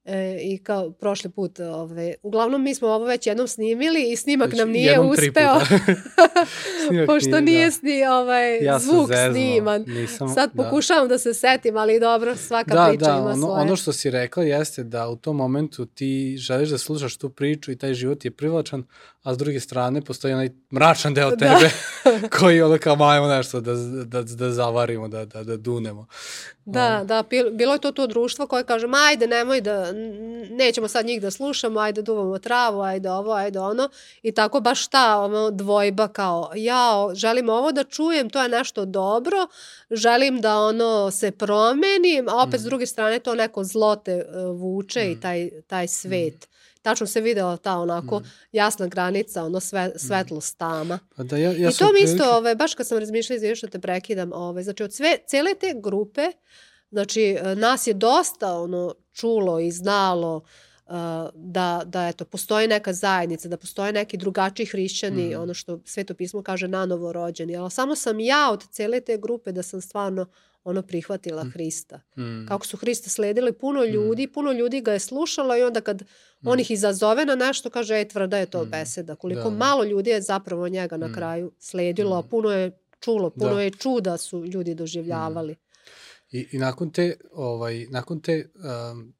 E, 0.04 0.38
I 0.42 0.58
kao 0.58 0.90
prošli 0.90 1.30
put, 1.30 1.60
ove, 1.60 2.14
uglavnom 2.22 2.62
mi 2.62 2.74
smo 2.74 2.88
ovo 2.88 3.04
već 3.04 3.26
jednom 3.26 3.48
snimili 3.48 4.10
i 4.12 4.16
snimak 4.16 4.50
Već 4.50 4.58
nam 4.58 4.70
nije 4.70 5.00
uspeo. 5.00 5.60
Pošto 7.06 7.30
nije, 7.30 7.40
nije 7.42 7.64
da. 7.64 7.70
sni, 7.70 8.06
ovaj, 8.06 8.58
Ja 8.58 8.78
zvuk 8.78 9.06
zeznuo, 9.08 9.32
sniman. 9.32 9.84
nisam- 9.88 10.28
Sad 10.28 10.50
da. 10.52 10.62
pokušavam 10.62 11.08
da. 11.08 11.18
se 11.18 11.34
setim, 11.34 11.76
ali 11.76 12.00
dobro, 12.00 12.36
svaka 12.38 12.74
da, 12.74 12.86
priča 12.88 13.04
da, 13.04 13.10
ima 13.12 13.24
ono, 13.24 13.36
svoje. 13.36 13.60
ono 13.60 13.76
što 13.76 13.92
si 13.92 14.10
rekla 14.10 14.42
jeste 14.44 14.84
da 14.84 15.08
u 15.08 15.16
tom 15.16 15.36
momentu 15.36 15.86
ti 15.86 16.36
želiš 16.38 16.68
da 16.68 16.78
slušaš 16.78 17.16
tu 17.16 17.30
priču 17.30 17.72
i 17.72 17.78
taj 17.78 17.94
život 17.94 18.24
je 18.24 18.30
privlačan, 18.30 18.84
a 19.22 19.34
s 19.34 19.38
druge 19.38 19.60
strane 19.60 20.00
postoji 20.00 20.34
onaj 20.34 20.50
mračan 20.72 21.14
deo 21.14 21.30
Da. 21.30 21.36
tebe 21.36 21.70
koji 22.38 22.62
ono 22.62 22.78
kao 22.78 22.96
majemo 22.96 23.26
nešto 23.26 23.60
da, 23.60 23.72
da, 24.04 24.22
da 24.22 24.50
zavarimo, 24.50 25.08
da, 25.08 25.24
da, 25.24 25.44
da 25.44 25.56
dunemo. 25.56 26.06
Da, 26.64 27.02
da, 27.04 27.24
bil- 27.30 27.50
bilo 27.50 27.72
je 27.72 27.80
to 27.80 27.92
to 27.92 28.06
društvo 28.06 28.46
koje 28.46 28.64
kaže, 28.64 28.86
ma 28.86 28.98
ajde, 29.08 29.26
nemoj 29.26 29.60
da, 29.60 29.92
nećemo 30.50 30.88
sad 30.88 31.06
njih 31.06 31.22
da 31.22 31.30
slušamo, 31.30 31.80
ajde 31.80 32.02
duvamo 32.02 32.38
travu, 32.38 32.80
ajde 32.80 33.10
ovo, 33.10 33.32
ajde 33.32 33.58
ono. 33.58 33.88
I 34.22 34.32
tako 34.32 34.60
baš 34.60 34.88
ta 34.88 35.18
ono, 35.18 35.50
dvojba 35.50 36.08
kao, 36.08 36.50
ja 36.56 37.08
želim 37.14 37.48
ovo 37.48 37.72
da 37.72 37.84
čujem, 37.84 38.30
to 38.30 38.42
je 38.42 38.48
nešto 38.48 38.84
dobro, 38.84 39.46
želim 39.90 40.40
da 40.40 40.58
ono 40.58 41.10
se 41.10 41.30
promenim, 41.30 42.28
a 42.28 42.42
opet 42.42 42.60
s 42.60 42.64
druge 42.64 42.86
strane 42.86 43.18
to 43.18 43.34
neko 43.34 43.64
zlo 43.64 43.96
te 43.96 44.12
e, 44.12 44.24
vuče 44.54 45.10
i 45.12 45.20
taj, 45.20 45.50
taj 45.66 45.88
svet. 45.88 46.48
Tačno 46.82 47.06
se 47.06 47.20
videla 47.20 47.56
ta 47.56 47.78
onako 47.78 48.22
jasna 48.52 48.86
granica, 48.86 49.44
ono 49.44 49.60
sve, 49.60 49.92
svetlost 49.96 50.58
tama. 50.58 50.98
Pa 51.16 51.22
da, 51.22 51.36
ja, 51.36 51.52
ja 51.52 51.70
I 51.70 51.72
to 51.72 51.92
mi 51.92 52.00
isto, 52.12 52.36
ovaj, 52.36 52.54
baš 52.54 52.74
kad 52.74 52.86
sam 52.86 52.98
razmišljala, 52.98 53.36
izvinite 53.36 53.56
što 53.56 53.66
te 53.66 53.78
prekidam, 53.78 54.32
ovaj, 54.32 54.62
znači 54.62 54.82
od 54.82 54.92
sve, 54.94 55.18
cele 55.26 55.54
te 55.54 55.74
grupe, 55.82 56.22
znači 56.90 57.22
e, 57.22 57.54
nas 57.56 57.86
je 57.86 57.94
dosta 57.94 58.58
ono, 58.58 58.94
čulo 59.12 59.60
i 59.60 59.70
znalo 59.70 60.36
uh, 60.36 60.92
da, 61.34 61.82
da 61.84 62.08
eto, 62.08 62.24
postoji 62.24 62.68
neka 62.68 62.92
zajednica, 62.92 63.48
da 63.48 63.56
postoje 63.56 63.92
neki 63.92 64.16
drugačiji 64.16 64.66
hrišćani, 64.66 65.28
Mhm. 65.28 65.42
ono 65.42 65.54
što 65.54 65.80
Sveto 65.84 66.14
pismo 66.14 66.42
kaže 66.42 66.68
na 66.68 66.86
novo 66.86 67.12
rođeni, 67.12 67.56
ali 67.56 67.70
samo 67.70 67.94
sam 67.96 68.20
ja 68.20 68.50
od 68.52 68.64
cele 68.70 69.00
te 69.00 69.18
grupe 69.18 69.52
da 69.52 69.62
sam 69.62 69.80
stvarno 69.80 70.26
ono 70.64 70.82
prihvatila 70.82 71.44
Hrista. 71.44 72.00
Mm. 72.18 72.46
Kako 72.48 72.66
su 72.66 72.76
Hrista 72.76 73.10
sledili 73.10 73.52
puno 73.52 73.84
ljudi, 73.84 74.26
puno 74.26 74.52
ljudi 74.52 74.80
ga 74.80 74.92
je 74.92 74.98
slušalo 74.98 75.56
i 75.56 75.62
onda 75.62 75.80
kad 75.80 76.02
on 76.44 76.60
ih 76.60 76.70
izazove 76.70 77.24
na 77.24 77.34
nešto, 77.34 77.70
kaže, 77.70 77.94
ej, 77.94 78.08
tvrda 78.08 78.38
je 78.38 78.46
to 78.46 78.64
beseda. 78.64 79.14
Koliko 79.16 79.42
Da, 79.42 79.50
da. 79.50 79.56
malo 79.56 79.84
ljudi 79.84 80.10
je 80.10 80.20
zapravo 80.22 80.68
njega 80.68 80.96
na 80.96 81.12
kraju 81.14 81.52
sledilo, 81.58 82.16
a 82.18 82.22
puno 82.22 82.50
je 82.50 82.78
čulo, 83.00 83.30
puno 83.30 83.54
Da. 83.54 83.62
je 83.62 83.70
čuda 83.70 84.16
su 84.16 84.44
ljudi 84.44 84.74
doživljavali. 84.74 85.56
I, 86.30 86.48
I 86.52 86.58
nakon 86.58 86.90
te, 86.90 87.16
ovaj, 87.32 87.86
nakon 87.90 88.20
te, 88.20 88.50
um, 88.92 89.14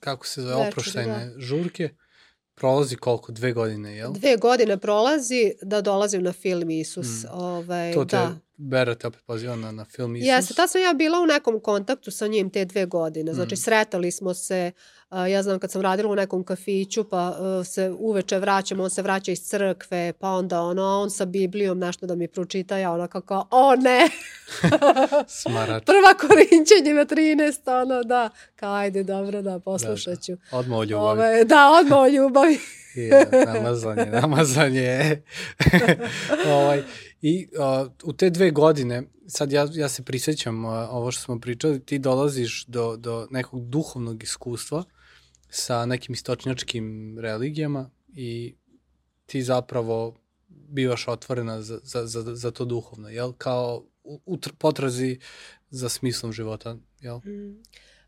kako 0.00 0.26
se 0.26 0.40
zove, 0.42 0.54
Večeri, 0.54 0.68
oproštajne 0.68 1.32
žurke, 1.38 1.88
prolazi 2.54 2.96
koliko, 2.96 3.32
dve 3.32 3.52
godine, 3.52 3.96
jel? 3.96 4.12
Dve 4.12 4.36
godine 4.36 4.78
prolazi 4.78 5.52
da 5.62 5.80
dolazim 5.80 6.22
na 6.22 6.32
film 6.32 6.70
Isus. 6.70 7.06
Ovaj, 7.30 7.90
Mm. 7.90 7.94
To 7.94 8.04
te, 8.04 8.16
da. 8.16 8.36
Bera 8.56 8.94
te 8.94 9.06
opet 9.06 9.22
poziva 9.26 9.56
na, 9.56 9.72
na 9.72 9.84
film 9.84 10.16
Isus. 10.16 10.28
Jeste, 10.28 10.54
tad 10.54 10.70
sam 10.70 10.80
ja 10.80 10.92
bila 10.92 11.20
u 11.20 11.26
nekom 11.26 11.60
kontaktu 11.60 12.10
sa 12.10 12.26
njim 12.26 12.50
te 12.50 12.64
dve 12.64 12.86
godine. 12.86 13.32
Mm. 13.32 13.34
Znači, 13.34 13.56
sretali 13.56 14.10
smo 14.10 14.34
se, 14.34 14.72
a, 15.08 15.26
ja 15.26 15.42
znam 15.42 15.58
kad 15.58 15.70
sam 15.70 15.82
radila 15.82 16.10
u 16.10 16.14
nekom 16.14 16.44
kafiću, 16.44 17.04
pa 17.04 17.36
a, 17.38 17.64
se 17.64 17.90
uveče 17.98 18.38
vraćamo, 18.38 18.82
on 18.82 18.90
se 18.90 19.02
vraća 19.02 19.32
iz 19.32 19.40
crkve, 19.40 20.12
pa 20.20 20.30
onda 20.30 20.60
ono, 20.60 21.00
on 21.02 21.10
sa 21.10 21.24
Biblijom 21.24 21.78
nešto 21.78 22.06
da 22.06 22.14
mi 22.14 22.28
pročita, 22.28 22.78
ja 22.78 22.92
ona 22.92 23.08
kako, 23.08 23.46
o 23.50 23.76
ne, 23.76 24.08
Smarač. 25.42 25.84
prva 25.84 26.14
korinćenje 26.28 26.94
na 26.94 27.04
13, 27.04 27.82
ono, 27.82 28.02
da, 28.02 28.30
kao 28.56 28.74
ajde, 28.74 29.02
dobro, 29.02 29.42
da, 29.42 29.58
poslušat 29.58 30.22
ću. 30.22 30.32
Odmah 30.52 30.78
o 30.78 30.84
ljubavi. 30.84 31.20
Ove, 31.20 31.44
da, 31.44 31.70
odmah 31.80 31.98
o 31.98 32.08
ljubavi. 32.08 32.58
Je, 32.94 33.28
namazanje, 33.46 34.06
namazanje. 34.06 35.22
ovaj, 36.56 36.82
I 37.26 37.48
uh, 37.52 37.92
u 38.02 38.12
te 38.12 38.30
dve 38.30 38.50
godine, 38.50 39.02
sad 39.26 39.52
ja, 39.52 39.68
ja 39.72 39.88
se 39.88 40.02
prisjećam 40.02 40.64
uh, 40.64 40.72
ovo 40.72 41.10
što 41.10 41.22
smo 41.22 41.40
pričali, 41.40 41.80
ti 41.80 41.98
dolaziš 41.98 42.64
do, 42.66 42.96
do 42.96 43.28
nekog 43.30 43.68
duhovnog 43.68 44.22
iskustva 44.22 44.84
sa 45.48 45.86
nekim 45.86 46.12
istočnjačkim 46.12 47.18
religijama 47.18 47.90
i 48.08 48.54
ti 49.26 49.42
zapravo 49.42 50.16
bivaš 50.48 51.08
otvorena 51.08 51.62
za, 51.62 51.80
za, 51.82 52.06
za, 52.06 52.34
za 52.34 52.50
to 52.50 52.64
duhovno, 52.64 53.08
jel? 53.08 53.32
Kao 53.32 53.84
u, 54.02 54.20
u 54.26 54.36
tr- 54.36 54.52
potrazi 54.58 55.18
za 55.70 55.88
smislom 55.88 56.32
života, 56.32 56.76
jel? 57.00 57.20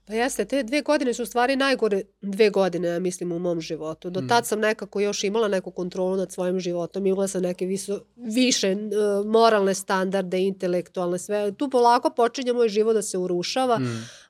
Pa 0.06 0.14
jeste, 0.14 0.44
te 0.44 0.62
dve 0.62 0.82
godine 0.82 1.14
su 1.14 1.22
u 1.22 1.26
stvari 1.26 1.56
najgore 1.56 2.02
dve 2.22 2.50
godine, 2.50 2.88
ja 2.88 2.98
mislim, 2.98 3.32
u 3.32 3.38
mom 3.38 3.60
životu. 3.60 4.10
Do 4.10 4.22
tad 4.28 4.46
sam 4.46 4.60
nekako 4.60 5.00
još 5.00 5.24
imala 5.24 5.48
neku 5.48 5.70
kontrolu 5.70 6.16
nad 6.16 6.32
svojim 6.32 6.60
životom, 6.60 7.06
imala 7.06 7.28
sam 7.28 7.42
neke 7.42 7.66
viso, 7.66 8.00
više 8.16 8.72
uh, 8.72 9.26
moralne 9.26 9.74
standarde, 9.74 10.40
intelektualne, 10.40 11.18
sve. 11.18 11.52
Tu 11.52 11.70
polako 11.70 12.10
počinje 12.10 12.52
moj 12.52 12.68
život 12.68 12.94
da 12.94 13.02
se 13.02 13.18
urušava, 13.18 13.80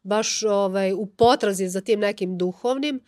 baš 0.02 0.42
ovaj, 0.42 0.92
u 0.92 1.06
potrazi 1.06 1.68
za 1.68 1.80
tim 1.80 2.00
nekim 2.00 2.38
duhovnim. 2.38 3.00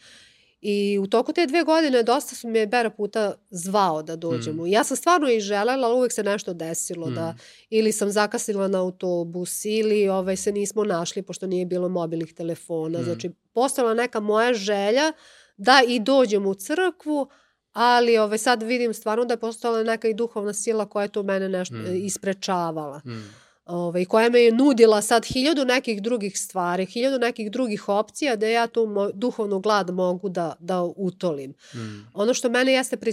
I 0.60 0.98
u 1.02 1.06
toku 1.06 1.32
te 1.32 1.46
dve 1.46 1.62
godine 1.62 2.02
dosta 2.02 2.34
su 2.34 2.48
me 2.48 2.66
Bera 2.66 2.90
puta 2.90 3.34
zvao 3.50 4.02
da 4.02 4.16
dođemo. 4.16 4.66
Ja 4.66 4.84
sam 4.84 4.96
stvarno 4.96 5.30
i 5.30 5.40
želela, 5.40 5.88
ali 5.88 5.96
uvek 5.96 6.12
se 6.12 6.22
nešto 6.22 6.54
desilo 6.54 7.10
da 7.10 7.34
ili 7.70 7.92
sam 7.92 8.10
zakasnila 8.10 8.68
na 8.68 8.80
autobus 8.80 9.64
ili 9.64 10.08
ovaj, 10.08 10.36
se 10.36 10.52
nismo 10.52 10.84
našli 10.84 11.22
pošto 11.22 11.46
nije 11.46 11.66
bilo 11.66 11.88
mobilnih 11.88 12.34
telefona. 12.34 13.02
Znači, 13.02 13.30
postala 13.52 13.94
neka 13.94 14.20
moja 14.20 14.54
želja 14.54 15.12
da 15.56 15.82
i 15.88 16.00
dođem 16.00 16.46
u 16.46 16.54
crkvu, 16.54 17.28
ali 17.72 18.18
ovaj, 18.18 18.38
sad 18.38 18.62
vidim 18.62 18.94
stvarno 18.94 19.24
da 19.24 19.34
je 19.34 19.40
postala 19.40 19.82
neka 19.82 20.08
i 20.08 20.14
duhovna 20.14 20.52
sila 20.52 20.86
koja 20.86 21.02
je 21.02 21.12
tu 21.12 21.22
mene 21.22 21.48
nešto 21.48 21.74
mm. 21.74 21.96
isprečavala. 21.96 23.00
Mm. 23.04 23.47
Ovaj, 23.68 24.04
koja 24.04 24.30
me 24.30 24.40
je 24.40 24.52
nudila 24.52 25.02
sad 25.02 25.24
hiljadu 25.24 25.64
nekih 25.64 26.02
drugih 26.02 26.38
stvari, 26.38 26.86
hiljadu 26.86 27.18
nekih 27.18 27.50
drugih 27.50 27.88
opcija 27.88 28.36
da 28.36 28.46
ja 28.46 28.66
tu 28.66 28.86
mo, 28.86 29.10
duhovnu 29.14 29.60
glad 29.60 29.90
mogu 29.90 30.28
da, 30.28 30.56
da 30.60 30.82
utolim. 30.82 31.54
Mm. 31.74 32.06
Ono 32.14 32.34
što 32.34 32.48
mene 32.48 32.72
jeste 32.72 32.96
pri, 32.96 33.12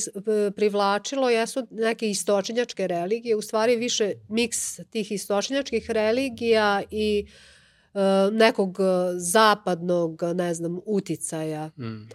privlačilo 0.56 1.30
jesu 1.30 1.68
neke 1.72 2.10
istočenjačke 2.10 2.88
religije, 2.88 3.36
u 3.36 3.42
stvari 3.42 3.76
više 3.76 4.14
miks 4.30 4.80
tih 4.90 5.12
istočenjačkih 5.12 5.92
religija 5.92 6.82
i 6.92 7.26
uh, 7.94 8.02
nekog 8.34 8.78
zapadnog, 9.18 10.22
ne 10.36 10.54
znam, 10.54 10.80
uticaja. 10.86 11.68
Mm. 11.78 12.10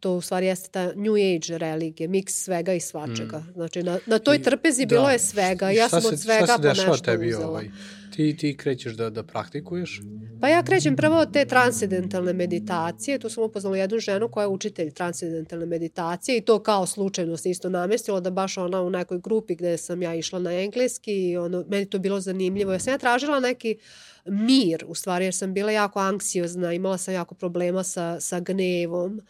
To 0.00 0.12
u 0.12 0.20
stvari 0.20 0.46
jeste 0.46 0.70
ta 0.70 0.92
New 0.96 1.12
Age 1.14 1.58
religija, 1.58 2.08
miks 2.08 2.34
svega 2.34 2.72
i 2.72 2.80
svačega. 2.80 3.38
Mm. 3.38 3.52
Znači, 3.52 3.82
na, 3.82 3.98
na 4.06 4.18
toj 4.18 4.36
I- 4.36 4.42
trpezi 4.42 4.86
da. 4.86 4.94
bilo 4.94 5.10
je 5.10 5.18
svega. 5.18 5.72
I 5.72 5.76
Ja 5.76 5.88
šta 5.88 6.00
sam 6.00 6.12
od 6.12 6.20
svega 6.20 6.44
šta 6.44 6.56
se 6.56 6.62
dešava 6.62 6.88
nešto 6.88 7.04
tebi, 7.04 7.28
uzela. 7.28 7.48
Ovaj? 7.48 7.70
Ti, 8.16 8.36
ti 8.36 8.56
krećeš 8.56 8.92
da, 8.92 9.10
da 9.10 9.22
praktikuješ? 9.22 10.00
Pa 10.40 10.48
ja 10.48 10.62
krećem 10.62 10.96
prvo 10.96 11.16
od 11.16 11.32
te 11.32 11.44
transcendentalne 11.44 12.32
meditacije. 12.32 13.18
Tu 13.18 13.28
sam 13.28 13.44
upoznala 13.44 13.76
jednu 13.76 13.98
ženu 13.98 14.28
koja 14.28 14.44
je 14.44 14.48
učitelj 14.48 14.90
transcendentalne 14.90 15.66
meditacije 15.66 16.38
i 16.38 16.40
to 16.40 16.62
kao 16.62 16.86
slučajno 16.86 17.36
se 17.36 17.50
isto 17.50 17.68
namestilo 17.68 18.20
da 18.20 18.30
baš 18.30 18.58
ona 18.58 18.82
u 18.82 18.90
nekoj 18.90 19.18
grupi 19.20 19.54
gde 19.54 19.76
sam 19.76 20.02
ja 20.02 20.14
išla 20.14 20.38
na 20.38 20.52
engleski 20.52 21.30
i 21.30 21.36
ono, 21.36 21.64
meni 21.68 21.86
to 21.86 21.98
bilo 21.98 22.20
zanimljivo. 22.20 22.72
Ja 22.72 22.78
sam 22.78 22.92
ja 22.92 22.98
tražila 22.98 23.40
neki 23.40 23.78
mir, 24.24 24.84
u 24.88 24.94
stvari, 24.94 25.24
jer 25.24 25.34
sam 25.34 25.54
bila 25.54 25.72
jako 25.72 25.98
anksiozna, 25.98 26.72
imala 26.72 26.98
sam 26.98 27.14
jako 27.14 27.34
problema 27.34 27.84
sa, 27.84 28.20
sa 28.20 28.40
gnevom. 28.40 29.20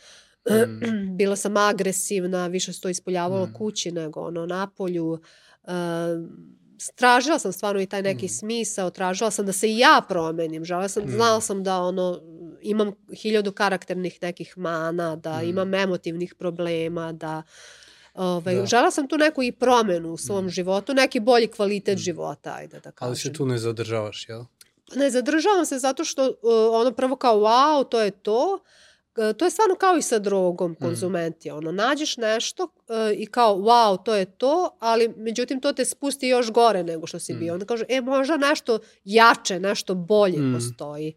Mm. 0.51 1.17
bila 1.19 1.37
sam 1.37 1.57
agresivna, 1.57 2.47
više 2.47 2.73
se 2.73 2.81
to 2.81 2.89
ispoljavalo 2.89 3.47
mm. 3.47 3.53
kući 3.53 3.93
nego 3.93 4.21
ono 4.21 4.47
napolju. 4.47 5.19
Uh, 5.63 5.73
tražila 6.95 7.39
sam 7.39 7.53
stvarno 7.53 7.81
i 7.81 7.87
taj 7.87 8.03
neki 8.03 8.27
mm. 8.27 8.29
smisao, 8.29 8.91
tražila 8.91 9.31
sam 9.31 9.47
da 9.47 9.53
se 9.53 9.69
i 9.69 9.79
ja 9.79 10.03
promenim, 10.09 10.65
žela 10.65 10.89
sam, 10.89 11.05
mm. 11.05 11.11
znala 11.11 11.41
sam 11.41 11.63
da 11.63 11.81
ono, 11.81 12.21
imam 12.63 12.93
hiljadu 13.23 13.53
karakternih 13.53 14.19
nekih 14.23 14.59
mana, 14.59 15.17
da 15.17 15.39
mm. 15.39 15.49
imam 15.49 15.75
emotivnih 15.75 16.35
problema, 16.35 17.13
da 17.13 17.43
Ovaj, 18.15 18.55
da. 18.55 18.67
Žela 18.67 18.91
sam 18.91 19.09
tu 19.09 19.19
neku 19.19 19.43
i 19.43 19.53
promenu 19.53 20.13
u 20.13 20.17
svom 20.17 20.45
mm. 20.45 20.49
životu, 20.49 20.95
neki 20.95 21.21
bolji 21.21 21.47
kvalitet 21.47 21.99
mm. 21.99 22.03
života, 22.03 22.55
ajde 22.55 22.81
da 22.81 22.91
kažem. 22.91 23.09
Ali 23.09 23.17
se 23.17 23.33
tu 23.33 23.47
ne 23.47 23.59
zadržavaš, 23.59 24.29
jel? 24.29 24.45
Ne 24.97 25.11
zadržavam 25.11 25.67
se 25.67 25.79
zato 25.79 26.05
što 26.05 26.25
uh, 26.27 26.35
ono 26.73 26.93
prvo 26.93 27.17
kao 27.17 27.37
wow, 27.37 27.89
to 27.89 28.01
je 28.01 28.11
to, 28.11 28.59
to 29.39 29.45
je 29.45 29.51
stvarno 29.51 29.75
kao 29.75 29.97
i 29.97 30.03
sa 30.03 30.19
drogom 30.19 30.75
konzumenti. 30.75 31.51
Mm. 31.51 31.55
Ono, 31.55 31.73
nađeš 31.73 32.17
nešto 32.17 32.65
uh, 32.65 32.69
i 33.15 33.27
kao, 33.27 33.57
wow, 33.57 34.03
to 34.05 34.15
je 34.15 34.25
to, 34.25 34.77
ali 34.81 35.09
međutim 35.17 35.61
to 35.61 35.73
te 35.73 35.85
spusti 35.85 36.29
još 36.29 36.51
gore 36.51 36.83
nego 36.83 37.07
što 37.07 37.19
si 37.19 37.35
mm. 37.35 37.39
bio. 37.39 37.53
Onda 37.53 37.67
kaže, 37.67 37.85
e, 37.89 38.01
možda 38.01 38.37
nešto 38.37 38.79
jače, 39.05 39.61
nešto 39.61 39.95
bolje 39.95 40.39
mm. 40.39 40.55
postoji. 40.55 41.15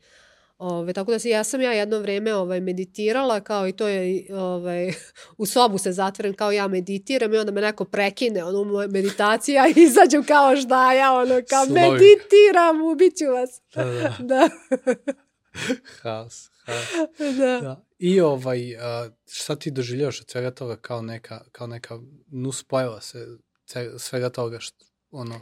Ove, 0.62 0.94
tako 0.94 1.12
da 1.12 1.20
se, 1.20 1.30
ja 1.30 1.44
sam 1.44 1.62
ja 1.62 1.72
jedno 1.72 2.00
vreme 2.00 2.36
ovaj, 2.36 2.60
meditirala, 2.60 3.40
kao 3.40 3.68
i 3.68 3.72
to 3.72 3.88
je, 3.88 4.26
ovaj, 4.34 4.94
u 5.38 5.46
sobu 5.46 5.78
se 5.78 5.92
zatvorim, 5.92 6.34
kao 6.34 6.52
ja 6.52 6.68
meditiram 6.68 7.34
i 7.34 7.38
onda 7.38 7.52
me 7.52 7.62
neko 7.62 7.86
prekine, 7.86 8.44
ono, 8.44 8.62
u 8.62 8.66
moje 8.66 8.88
meditacije, 8.88 9.56
ja 9.62 9.68
izađem 9.76 10.24
kao 10.24 10.56
ždaja, 10.56 11.14
ono, 11.14 11.42
kao 11.50 11.66
Slovik. 11.66 11.84
meditiram, 11.84 12.82
ubiću 12.92 13.26
vas. 13.26 13.62
Da, 13.76 13.84
da. 13.84 14.16
da. 14.34 14.50
haos, 16.02 16.50
da. 17.38 17.60
da. 17.62 17.91
I 18.04 18.22
ovaj, 18.22 18.78
a, 18.78 19.10
šta 19.32 19.56
ti 19.56 19.72
doživljavaš 19.72 20.22
od 20.22 20.30
svega 20.30 20.52
toga 20.52 20.76
kao 20.76 21.02
neka, 21.02 21.46
kao 21.52 21.68
neka 21.68 22.00
nuspojava 22.32 23.02
se 23.02 23.28
svega 23.98 24.30
toga 24.30 24.60
što, 24.60 24.86
ono, 25.12 25.42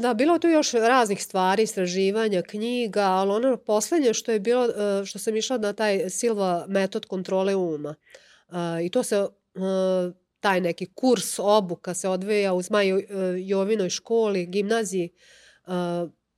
Da, 0.00 0.14
bilo 0.14 0.38
tu 0.38 0.48
još 0.48 0.72
raznih 0.72 1.22
stvari, 1.22 1.62
istraživanja, 1.62 2.42
knjiga, 2.42 3.02
ali 3.02 3.30
ono 3.30 3.56
poslednje 3.56 4.14
što 4.14 4.32
je 4.32 4.40
bilo, 4.40 4.64
e, 4.66 5.04
što 5.06 5.18
sam 5.18 5.36
išla 5.36 5.58
na 5.58 5.72
taj 5.72 6.10
Silva 6.10 6.64
metod 6.68 7.06
kontrole 7.06 7.54
uma. 7.54 7.94
E, 8.52 8.84
I 8.86 8.90
to 8.90 9.02
se, 9.02 9.16
e, 9.16 9.28
taj 10.40 10.60
neki 10.60 10.86
kurs, 10.94 11.38
obuka 11.38 11.94
se 11.94 12.08
odvija 12.08 12.52
u 12.52 12.62
Zmaj 12.62 12.88
Jo- 12.88 12.98
e, 12.98 13.04
Jovinoj 13.46 13.90
školi, 13.90 14.46
gimnaziji, 14.46 15.10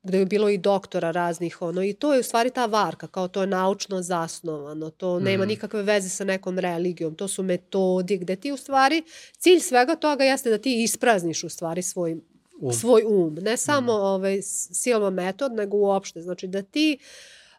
gde 0.04 0.18
je 0.18 0.26
bilo 0.26 0.48
i 0.48 0.58
doktora 0.58 1.10
raznih, 1.10 1.62
ono, 1.62 1.82
i 1.82 1.92
to 1.94 2.14
je 2.14 2.20
u 2.20 2.24
stvari 2.24 2.50
ta 2.50 2.66
varka, 2.66 3.06
kao 3.06 3.28
to 3.28 3.40
je 3.40 3.46
naučno 3.48 4.02
zasnovano, 4.02 4.90
to 4.90 5.20
nema 5.20 5.42
Mhm. 5.42 5.48
nikakve 5.48 5.82
veze 5.82 6.08
sa 6.08 6.24
nekom 6.24 6.58
religijom, 6.58 7.14
to 7.14 7.28
su 7.28 7.42
metodi 7.42 8.18
gde 8.18 8.36
ti 8.36 8.52
u 8.52 8.56
stvari, 8.56 9.02
cilj 9.34 9.60
svega 9.60 9.96
toga 9.96 10.24
jeste 10.24 10.50
da 10.50 10.58
ti 10.58 10.82
isprazniš 10.82 11.44
u 11.44 11.48
stvari 11.48 11.82
svoj 11.82 12.16
um. 12.60 12.72
svoj 12.72 13.02
um. 13.04 13.34
Ne 13.36 13.56
samo 13.56 13.92
ovaj, 13.92 14.34
s- 14.36 14.68
silva 14.72 15.10
metod, 15.10 15.52
nego 15.52 15.76
uopšte. 15.78 16.22
Znači 16.22 16.46
da 16.48 16.62
ti 16.62 16.98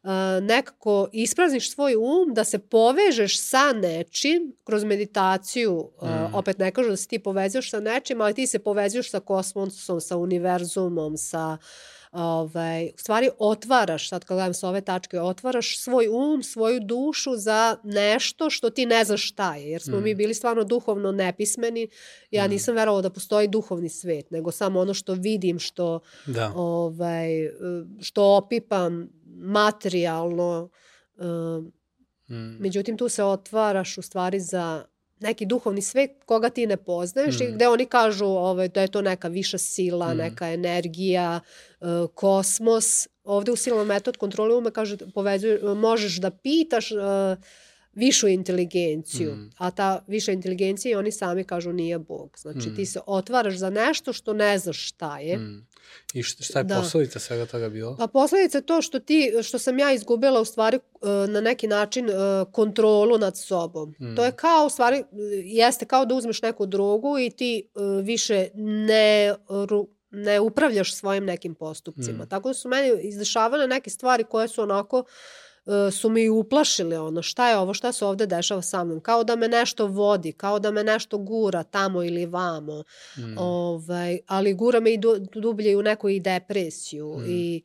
uh, 0.04 0.10
nekako 0.42 1.08
isprazniš 1.14 1.72
svoj 1.72 1.96
um, 1.96 2.04
da 2.30 2.44
se 2.44 2.60
povežeš 2.60 3.40
sa 3.40 3.74
nečim 3.74 4.54
kroz 4.64 4.84
meditaciju. 4.84 5.74
Uh, 5.98 6.10
Mm. 6.10 6.34
opet 6.34 6.58
ne 6.58 6.72
kažu 6.72 6.90
da 6.90 6.98
se 6.98 7.08
ti 7.08 7.20
povezuješ 7.20 7.70
sa 7.70 7.80
nečim, 7.82 8.22
ali 8.22 8.34
ti 8.34 8.48
se 8.48 8.60
povezuješ 8.60 9.10
sa 9.10 9.20
kosmosom, 9.20 10.02
sa 10.02 10.18
univerzumom, 10.18 11.18
sa 11.18 11.58
ovaj, 12.16 12.86
u 12.86 12.98
stvari 12.98 13.30
otvaraš, 13.40 14.10
sad 14.10 14.26
kad 14.26 14.36
gledam 14.36 14.54
sa 14.54 14.70
ove 14.70 14.82
tačke, 14.82 15.20
otvaraš 15.22 15.80
svoj 15.80 16.08
um, 16.08 16.44
svoju 16.44 16.80
dušu 16.80 17.36
za 17.36 17.78
nešto 17.84 18.50
što 18.50 18.70
ti 18.70 18.86
ne 18.86 19.04
znaš 19.04 19.28
šta 19.28 19.56
je, 19.56 19.72
jer 19.72 19.82
smo 19.82 20.00
Mm. 20.00 20.04
mi 20.04 20.16
bili 20.16 20.34
stvarno 20.34 20.64
duhovno 20.64 21.12
nepismeni. 21.12 21.88
Ja 22.32 22.48
Mm. 22.48 22.50
nisam 22.50 22.76
verovala 22.76 23.02
da 23.02 23.10
postoji 23.10 23.48
duhovni 23.48 23.90
svet, 23.90 24.32
nego 24.32 24.52
samo 24.52 24.80
ono 24.80 24.94
što 24.94 25.14
vidim, 25.14 25.60
što, 25.60 26.00
Da. 26.26 26.52
ovaj, 26.56 27.28
što 28.02 28.36
opipam 28.36 29.10
materijalno. 29.38 30.70
um, 31.18 31.72
Mm. 32.30 32.58
Međutim, 32.60 32.98
tu 32.98 33.10
se 33.10 33.24
otvaraš 33.24 33.98
u 33.98 34.02
stvari 34.02 34.40
za 34.40 34.86
neki 35.20 35.46
duhovni 35.46 35.82
svet 35.82 36.12
koga 36.26 36.50
ti 36.50 36.68
ne 36.68 36.78
poznaješ 36.78 37.36
i 37.38 37.44
Mm. 37.44 37.54
gde 37.54 37.68
oni 37.68 37.86
kažu 37.88 38.26
ovaj, 38.26 38.68
da 38.68 38.82
je 38.82 38.88
to 38.88 39.02
neka 39.02 39.28
viša 39.28 39.58
sila, 39.58 40.14
Mm. 40.14 40.18
neka 40.18 40.50
energija, 40.50 41.40
e, 41.72 41.86
kosmos. 42.16 42.86
Ovde 43.24 43.52
u 43.52 43.56
silnom 43.56 43.88
metod 43.88 44.18
kontrole 44.18 44.56
ume 44.56 44.72
kaže 44.72 44.98
povezuje, 45.08 45.60
možeš 45.66 46.16
da 46.16 46.30
pitaš 46.32 46.92
e, 46.92 46.96
višu 47.94 48.28
inteligenciju, 48.28 49.32
Mm. 49.32 49.50
a 49.58 49.72
ta 49.72 50.04
viša 50.08 50.32
inteligencija 50.32 50.92
i 50.92 50.96
oni 50.96 51.12
sami 51.12 51.44
kažu 51.44 51.74
nije 51.74 52.00
Bog. 52.00 52.36
Znači 52.38 52.70
Mm. 52.70 52.76
ti 52.76 52.86
se 52.86 53.00
otvaraš 53.08 53.56
za 53.56 53.70
nešto 53.70 54.14
što 54.14 54.34
ne 54.34 54.58
znaš 54.58 54.88
šta 54.88 55.20
je. 55.20 55.38
Mm. 55.38 55.68
I 56.14 56.24
šta, 56.24 56.60
je 56.60 56.64
Da. 56.64 56.76
posledica 56.82 57.20
svega 57.20 57.46
toga 57.46 57.70
bilo? 57.70 57.96
Pa 57.98 58.08
posledica 58.08 58.58
je 58.58 58.66
to 58.66 58.82
što 58.82 59.00
ti, 59.00 59.34
što 59.44 59.60
sam 59.60 59.80
ja 59.80 59.94
izgubila 59.94 60.42
u 60.42 60.46
stvari 60.46 60.78
e, 60.78 61.08
na 61.28 61.42
neki 61.42 61.68
način 61.68 62.10
e, 62.10 62.14
kontrolu 62.52 63.18
nad 63.18 63.38
sobom. 63.38 63.96
Mm. 64.00 64.16
To 64.16 64.26
je 64.26 64.32
kao 64.32 64.66
u 64.66 64.70
stvari, 64.70 65.04
jeste 65.44 65.86
kao 65.86 66.06
da 66.06 66.16
uzmeš 66.16 66.42
neku 66.42 66.66
drogu 66.66 67.20
i 67.20 67.30
ti 67.30 67.70
e, 67.76 67.80
više 68.04 68.48
ne, 68.56 69.36
ne 70.12 70.40
upravljaš 70.40 70.96
svojim 70.96 71.26
nekim 71.26 71.56
postupcima. 71.56 72.24
Mm. 72.24 72.30
Tako 72.30 72.50
da 72.50 72.54
su 72.54 72.70
meni 72.70 73.02
izdešavane 73.02 73.68
neke 73.68 73.90
stvari 73.90 74.24
koje 74.24 74.48
su 74.48 74.62
onako 74.62 75.00
e, 75.00 75.45
su 75.92 76.10
mi 76.10 76.30
uplašili 76.30 76.96
ono 76.96 77.22
šta 77.22 77.50
je 77.50 77.58
ovo, 77.58 77.74
šta 77.74 77.92
se 77.92 78.06
ovde 78.06 78.26
dešava 78.28 78.62
sa 78.62 78.84
mnom. 78.84 79.00
Kao 79.00 79.24
da 79.24 79.36
me 79.36 79.48
nešto 79.48 79.88
vodi, 79.88 80.32
kao 80.32 80.60
da 80.60 80.72
me 80.72 80.84
nešto 80.84 81.18
gura 81.18 81.64
tamo 81.64 82.04
ili 82.04 82.26
vamo. 82.26 82.84
Mm. 83.18 83.38
Ovaj, 83.38 84.20
ali 84.28 84.54
gura 84.54 84.80
me 84.80 84.94
i 84.94 84.98
du, 84.98 85.16
dublje 85.34 85.72
i 85.72 85.76
u 85.76 85.82
neku 85.82 86.10
i 86.10 86.20
depresiju. 86.20 87.18
Mm. 87.18 87.26
I, 87.28 87.62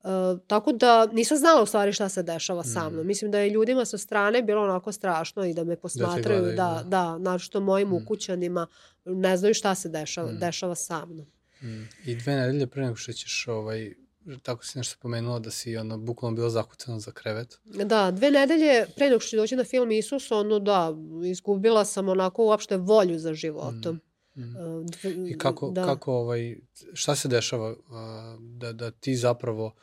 e, 0.00 0.08
tako 0.46 0.72
da 0.72 1.06
nisam 1.06 1.36
znala 1.38 1.62
u 1.62 1.66
stvari 1.66 1.92
šta 1.92 2.08
se 2.08 2.22
dešava 2.22 2.64
sa 2.64 2.88
Mm. 2.88 2.92
mnom. 2.92 3.06
Mislim 3.06 3.30
da 3.30 3.38
je 3.38 3.50
ljudima 3.50 3.84
sa 3.84 3.98
strane 3.98 4.42
bilo 4.42 4.62
onako 4.62 4.92
strašno 4.92 5.44
i 5.44 5.54
da 5.54 5.64
me 5.64 5.76
posmatraju, 5.76 6.22
gledaju, 6.42 6.56
da, 6.56 6.82
da. 6.82 6.88
da, 6.88 7.18
naročito 7.18 7.60
mojim 7.60 7.88
Mm. 7.88 7.92
ukućanima, 7.94 8.66
ne 9.04 9.36
znaju 9.36 9.54
šta 9.54 9.74
se 9.74 9.88
dešava, 9.88 10.32
Mm. 10.32 10.38
dešava 10.38 10.74
sa 10.74 11.06
mnom. 11.06 11.26
Mm. 11.62 11.88
I 12.06 12.14
dve 12.16 12.34
nedelje 12.36 12.66
pre 12.66 12.82
nego 12.82 12.96
što 12.96 13.12
ćeš, 13.12 13.48
ovaj, 13.48 13.94
tako 14.42 14.64
si 14.64 14.78
nešto 14.78 14.96
pomenula 15.00 15.38
da 15.38 15.50
si 15.50 15.76
ono, 15.76 15.98
bukvalno 15.98 16.36
bila 16.36 16.50
zakucana 16.50 17.00
za 17.00 17.12
krevet. 17.12 17.58
Da, 17.64 18.10
dve 18.10 18.30
nedelje 18.30 18.86
pre 18.96 19.08
nego 19.08 19.20
što 19.20 19.36
doći 19.36 19.56
na 19.56 19.64
film 19.64 19.90
Isus, 19.90 20.30
ono 20.30 20.58
da, 20.58 20.94
izgubila 21.26 21.84
sam 21.84 22.08
onako 22.08 22.44
uopšte 22.44 22.76
volju 22.76 23.18
za 23.18 23.34
životom. 23.34 24.00
Mm. 24.36 24.42
E, 24.42 24.84
dve- 25.02 25.30
I 25.30 25.38
kako, 25.38 25.70
da. 25.70 25.84
kako 25.84 26.12
ovaj, 26.12 26.56
šta 26.92 27.14
se 27.14 27.28
dešava 27.28 27.74
a, 27.90 28.36
da, 28.40 28.72
da 28.72 28.90
ti 28.90 29.16
zapravo 29.16 29.74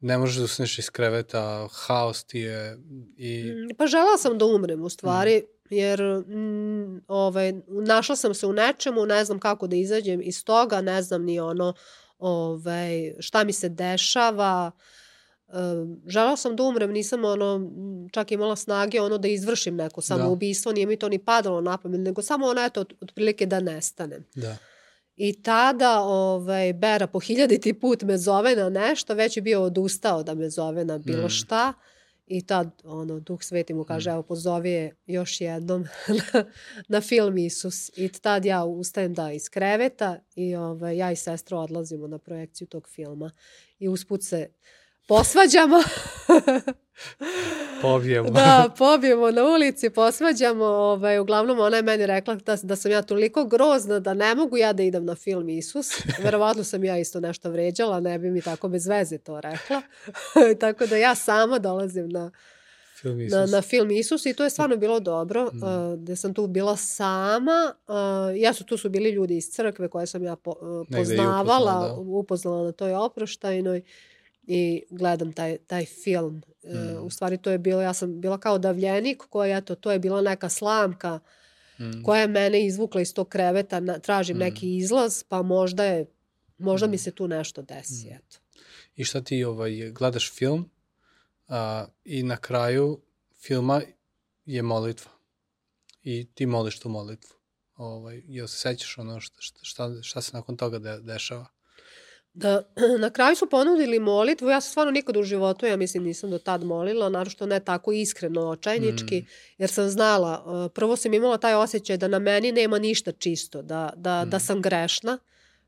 ne 0.00 0.18
možeš 0.18 0.36
da 0.36 0.44
ustaneš 0.44 0.78
iz 0.78 0.90
kreveta, 0.90 1.68
haos 1.72 2.24
ti 2.24 2.38
je 2.38 2.78
i... 3.16 3.44
Mm, 3.44 3.76
Pa 3.76 3.86
žela 3.86 4.18
sam 4.18 4.38
da 4.38 4.44
umrem 4.44 4.82
u 4.82 4.88
stvari, 4.88 5.44
jer 5.70 6.02
mm, 6.26 7.02
ovaj, 7.08 7.52
našla 7.68 8.16
sam 8.16 8.34
se 8.34 8.46
u 8.46 8.52
nečemu, 8.52 9.06
ne 9.06 9.24
znam 9.24 9.38
kako 9.38 9.66
da 9.66 9.76
izađem 9.76 10.20
iz 10.22 10.44
toga, 10.44 10.80
ne 10.80 11.02
znam 11.02 11.24
ni 11.24 11.40
ono 11.40 11.74
ovaj, 12.24 13.14
šta 13.18 13.44
mi 13.44 13.52
se 13.52 13.68
dešava. 13.68 14.70
Um, 15.48 16.00
žela 16.06 16.36
sam 16.36 16.56
da 16.56 16.62
umrem, 16.62 16.90
nisam 16.92 17.24
ono, 17.24 17.70
čak 18.12 18.32
imala 18.32 18.56
snage 18.56 19.00
ono 19.00 19.18
da 19.18 19.28
izvršim 19.28 19.76
neko 19.76 20.00
samoubistvo, 20.00 20.72
nije 20.72 20.86
mi 20.86 20.96
to 20.96 21.08
ni 21.08 21.18
padalo 21.18 21.60
na 21.60 21.76
pamet, 21.78 22.00
nego 22.00 22.22
samo 22.22 22.46
ono 22.46 22.60
eto, 22.64 22.80
otprilike 23.00 23.46
da 23.46 23.60
nestanem. 23.60 24.24
Da. 24.34 24.56
I 25.16 25.42
tada 25.42 26.00
ovaj, 26.00 26.72
Bera 26.72 27.06
po 27.06 27.20
hiljaditi 27.20 27.72
put 27.74 28.02
me 28.02 28.18
zove 28.18 28.56
na 28.56 28.68
nešto, 28.68 29.14
već 29.14 29.36
je 29.36 29.42
bio 29.42 29.62
odustao 29.62 30.22
da 30.22 30.34
me 30.34 30.50
zove 30.50 30.84
na 30.84 30.98
bilo 30.98 31.26
Mm. 31.26 31.30
šta. 31.30 31.72
I 32.26 32.46
tad 32.46 32.82
ono, 32.84 33.20
Duh 33.20 33.42
Sveti 33.42 33.74
mu 33.74 33.84
kaže, 33.84 34.10
Mm. 34.10 34.12
evo 34.12 34.22
pozovi 34.22 34.70
je 34.70 34.96
još 35.06 35.40
jednom 35.40 35.84
na, 36.08 36.44
na 36.88 37.00
film 37.00 37.38
Isus. 37.38 37.90
I 37.96 38.08
tad 38.08 38.44
ja 38.44 38.64
ustajem 38.64 39.14
da 39.14 39.32
iz 39.32 39.48
kreveta 39.48 40.20
i 40.36 40.54
ovaj, 40.56 40.96
ja 40.96 41.12
i 41.12 41.16
sestra 41.16 41.58
odlazimo 41.58 42.06
na 42.06 42.18
projekciju 42.18 42.66
tog 42.66 42.88
filma. 42.88 43.30
I 43.78 43.88
usput 43.88 44.22
se 44.22 44.48
posvađamo. 45.06 45.82
Pobijemo. 47.82 48.30
da, 48.30 48.68
pobijemo 48.78 49.30
na 49.30 49.44
ulici, 49.44 49.90
posvađamo. 49.90 50.64
Ovaj, 50.64 51.18
uglavnom, 51.18 51.58
ona 51.60 51.76
je 51.76 51.82
meni 51.82 52.06
rekla 52.06 52.34
da, 52.34 52.56
da 52.62 52.76
sam 52.76 52.90
ja 52.90 53.02
toliko 53.02 53.44
grozna 53.44 54.00
da 54.00 54.14
ne 54.14 54.34
mogu 54.34 54.56
ja 54.56 54.72
da 54.72 54.82
idem 54.82 55.04
na 55.04 55.14
film 55.14 55.48
Isus. 55.48 55.90
Verovatno 56.22 56.64
sam 56.64 56.84
ja 56.84 56.98
isto 56.98 57.20
nešto 57.20 57.50
vređala, 57.50 58.00
ne 58.00 58.18
bi 58.18 58.30
mi 58.30 58.40
tako 58.42 58.68
bez 58.68 58.86
veze 58.86 59.18
to 59.18 59.40
rekla. 59.40 59.82
tako 60.60 60.86
da 60.86 60.96
ja 60.96 61.14
sama 61.14 61.58
dolazim 61.58 62.08
na, 62.08 62.30
Film 63.00 63.20
Isus. 63.20 63.32
na, 63.32 63.46
na 63.46 63.62
film 63.62 63.90
Isus 63.90 64.26
i 64.26 64.34
to 64.34 64.44
je 64.44 64.50
stvarno 64.50 64.76
bilo 64.76 65.00
dobro, 65.00 65.50
Mm. 65.52 65.62
uh, 65.62 65.98
gde 65.98 66.16
sam 66.16 66.34
tu 66.34 66.46
bila 66.46 66.76
sama. 66.76 67.74
Uh, 67.88 67.94
ja 68.40 68.52
su, 68.52 68.64
tu 68.64 68.76
su 68.76 68.88
bili 68.88 69.10
ljudi 69.10 69.36
iz 69.36 69.50
crkve 69.50 69.88
koje 69.88 70.06
sam 70.06 70.22
ja 70.24 70.36
po, 70.36 70.50
uh, 70.50 70.86
poznavala, 70.96 71.42
upoznala, 71.42 71.88
da. 71.88 71.94
upoznala 71.94 72.64
na 72.64 72.72
toj 72.72 72.94
oproštajnoj 72.94 73.82
i 74.46 74.82
gledam 74.90 75.32
taj, 75.32 75.58
taj 75.58 75.84
film. 75.84 76.42
Mm. 76.64 76.96
Uh, 76.96 77.04
u 77.04 77.10
stvari 77.10 77.38
to 77.38 77.50
je 77.50 77.58
bilo, 77.58 77.82
ja 77.82 77.94
sam 77.94 78.20
bila 78.20 78.38
kao 78.38 78.58
davljenik 78.58 79.22
koja, 79.30 79.56
eto, 79.56 79.74
to 79.74 79.92
je 79.92 79.98
bila 79.98 80.20
neka 80.22 80.48
slamka 80.48 81.20
Mm. 81.78 82.02
koja 82.02 82.20
je 82.20 82.28
mene 82.28 82.66
izvukla 82.66 83.00
iz 83.00 83.14
tog 83.14 83.28
kreveta, 83.28 83.80
na, 83.80 83.98
tražim 83.98 84.36
Mm. 84.36 84.40
neki 84.40 84.76
izlaz, 84.76 85.22
pa 85.22 85.42
možda 85.42 85.84
je, 85.84 86.06
možda 86.58 86.86
Mm. 86.86 86.90
mi 86.90 86.98
se 86.98 87.10
tu 87.10 87.28
nešto 87.28 87.62
desi, 87.62 88.06
Mm. 88.06 88.12
eto. 88.12 88.36
I 88.96 89.04
šta 89.04 89.20
ti 89.20 89.44
ovaj, 89.44 89.90
gledaš 89.90 90.32
film 90.32 90.70
a, 91.48 91.86
i 92.04 92.22
na 92.22 92.36
kraju 92.36 93.00
filma 93.40 93.82
je 94.46 94.62
molitva. 94.62 95.10
I 96.02 96.26
ti 96.34 96.46
moliš 96.46 96.78
tu 96.78 96.88
molitvu. 96.88 97.34
Ovaj, 97.76 98.22
jel 98.26 98.46
se 98.46 98.58
sećaš 98.58 98.98
ono 98.98 99.20
šta, 99.20 99.38
šta, 99.62 99.90
šta 100.02 100.22
se 100.22 100.30
nakon 100.32 100.56
toga 100.56 100.78
de, 100.78 100.98
dešava? 101.00 101.46
Da, 102.34 102.62
na 103.00 103.10
kraju 103.10 103.36
su 103.36 103.50
ponudili 103.50 103.98
molitvu, 103.98 104.48
ja 104.48 104.60
se 104.60 104.70
stvarno 104.70 104.90
nikad 104.92 105.16
u 105.16 105.22
životu, 105.22 105.66
ja 105.66 105.76
mislim, 105.76 106.02
nisam 106.02 106.30
do 106.30 106.38
tad 106.38 106.64
molila, 106.64 107.08
narošto 107.08 107.46
ne 107.46 107.60
tako 107.60 107.92
iskreno, 107.92 108.40
očajnički, 108.42 109.20
Mm. 109.20 109.26
jer 109.58 109.70
sam 109.70 109.88
znala, 109.88 110.42
uh, 110.66 110.72
prvo 110.72 110.96
sam 110.96 111.14
imala 111.14 111.38
taj 111.38 111.54
osjećaj 111.54 111.96
da 111.96 112.08
na 112.08 112.18
meni 112.18 112.52
nema 112.52 112.78
ništa 112.78 113.12
čisto, 113.12 113.62
da, 113.62 113.92
da, 113.96 114.24
da 114.24 114.36
Mm. 114.36 114.40
sam 114.40 114.62
grešna, 114.62 115.18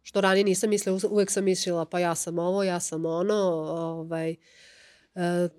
što 0.03 0.21
ranije 0.21 0.45
nisam 0.45 0.71
mislila, 0.71 0.99
uvek 1.11 1.31
sam 1.31 1.45
mislila 1.45 1.85
pa 1.85 1.99
ja 1.99 2.15
sam 2.15 2.39
ovo, 2.39 2.63
ja 2.63 2.81
sam 2.81 3.07
ono, 3.07 3.35
ovaj, 3.69 4.37
uh, 5.15 5.51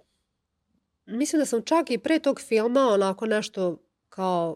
mislim 1.05 1.39
da 1.39 1.45
sam 1.45 1.61
čak 1.61 1.91
i 1.91 1.97
pre 1.97 2.19
tog 2.19 2.41
filma 2.41 2.87
onako 2.87 3.25
nešto 3.25 3.77
kao, 4.09 4.55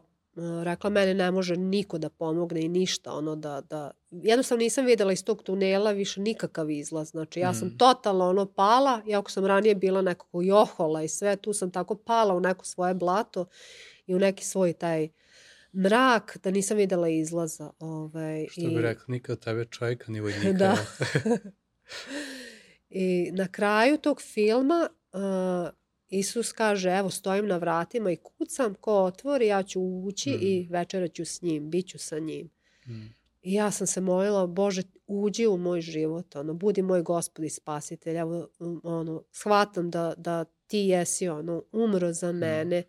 rekla 0.64 0.90
mene 0.90 1.14
ne 1.14 1.32
može 1.32 1.56
niko 1.56 1.98
da 1.98 2.10
pomogne 2.10 2.62
i 2.62 2.70
ništa 2.70 3.14
ono 3.14 3.36
da, 3.36 3.62
da 3.62 3.92
jednostavno 4.12 4.60
nisam 4.64 4.86
videla 4.86 5.14
iz 5.14 5.24
tog 5.24 5.44
tunela 5.44 5.92
više 5.92 6.22
nikakav 6.22 6.70
izlaz 6.70 7.10
znači 7.10 7.40
ja 7.40 7.54
sam 7.54 7.68
Mm. 7.68 7.78
totalno 7.78 8.30
ono 8.30 8.46
pala 8.46 9.02
iako 9.08 9.32
sam 9.32 9.46
ranije 9.46 9.76
bila 9.76 10.02
nekako 10.02 10.42
johola 10.42 11.04
i 11.04 11.08
sve 11.08 11.36
tu 11.36 11.54
sam 11.54 11.72
tako 11.72 11.96
pala 11.96 12.34
u 12.36 12.40
neko 12.40 12.66
svoje 12.66 12.94
blato 12.94 13.46
i 14.06 14.16
u 14.16 14.20
neki 14.20 14.46
svoj 14.46 14.74
taj 14.74 15.10
mrak 15.74 16.38
da 16.44 16.52
nisam 16.52 16.78
videla 16.78 17.10
izlaza 17.10 17.72
ovaj, 17.80 18.48
Što 18.50 18.62
bi 18.62 18.82
rekla, 18.82 19.06
nikad 19.08 19.40
tebe 19.40 19.66
čovjeka 19.66 20.12
ni 20.12 20.20
vojnika. 20.20 20.52
Da. 20.58 20.78
I 22.90 23.32
na 23.34 23.48
kraju 23.48 23.98
tog 23.98 24.22
filma 24.22 24.90
uh, 25.14 25.20
Isus 26.12 26.52
kaže, 26.52 26.90
evo 26.90 27.10
stojim 27.10 27.48
na 27.48 27.58
vratima 27.58 28.12
i 28.12 28.16
kucam, 28.16 28.74
ko 28.76 28.94
otvori, 28.94 29.48
ja 29.48 29.64
ću 29.64 29.82
ući 29.82 30.30
Mm. 30.32 30.38
i 30.42 30.68
večerat 30.72 31.14
ću 31.14 31.26
s 31.26 31.42
njim, 31.42 31.70
bit 31.70 31.88
ću 31.88 31.98
sa 31.98 32.20
njim. 32.20 32.50
Mm. 32.88 33.14
I 33.42 33.54
ja 33.54 33.72
sam 33.72 33.88
se 33.88 34.02
molila, 34.02 34.48
Bože, 34.48 34.82
uđi 35.08 35.48
u 35.48 35.58
moj 35.58 35.82
život, 35.82 36.36
ono, 36.36 36.54
budi 36.54 36.82
moj 36.82 37.02
gospod 37.02 37.46
i 37.46 37.50
spasitelj. 37.50 38.18
Evo, 38.18 38.48
um, 38.60 38.82
ono, 38.84 39.24
shvatam 39.32 39.90
da, 39.90 40.14
da 40.18 40.44
ti 40.68 40.78
jesi, 40.80 41.28
ono, 41.28 41.64
umro 41.72 42.14
za 42.14 42.32
mene, 42.32 42.84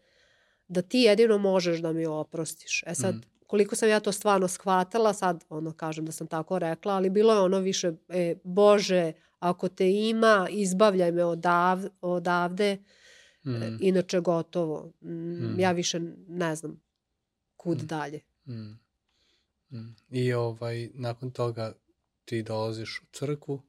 da 0.69 0.83
ti 0.83 0.99
jedino 0.99 1.39
možeš 1.39 1.79
da 1.79 1.93
mi 1.93 2.07
oprostiš. 2.07 2.83
E 2.87 2.95
sad, 2.95 3.15
Mm. 3.15 3.21
koliko 3.47 3.77
sam 3.77 3.89
ja 3.89 4.01
to 4.01 4.13
stvarno 4.13 4.49
shvatala, 4.49 5.13
sad, 5.13 5.45
ono, 5.49 5.73
kažem 5.73 6.07
da 6.07 6.13
sam 6.13 6.27
tako 6.27 6.59
rekla, 6.59 6.93
ali 6.95 7.11
bilo 7.11 7.35
je 7.35 7.41
ono 7.41 7.59
više, 7.59 7.93
e, 8.09 8.35
Bože, 8.45 9.13
ako 9.39 9.69
te 9.69 9.91
ima, 9.91 10.49
izbavljaj 10.51 11.13
me 11.13 11.25
odav, 11.25 11.79
odavde, 12.01 12.79
Mm. 13.45 13.77
inače 13.81 14.21
gotovo. 14.21 14.93
Mm. 15.03 15.61
Ja 15.61 15.73
više 15.73 16.01
ne 16.29 16.57
znam 16.57 16.81
kud 17.57 17.83
Mm. 17.83 17.87
dalje. 17.87 18.21
Mm. 18.47 18.79
Mm. 19.71 19.97
I 20.11 20.33
ovaj, 20.33 20.91
nakon 20.95 21.31
toga 21.31 21.75
ti 22.25 22.43
dolaziš 22.43 23.01
u 23.03 23.07
crkvu. 23.13 23.63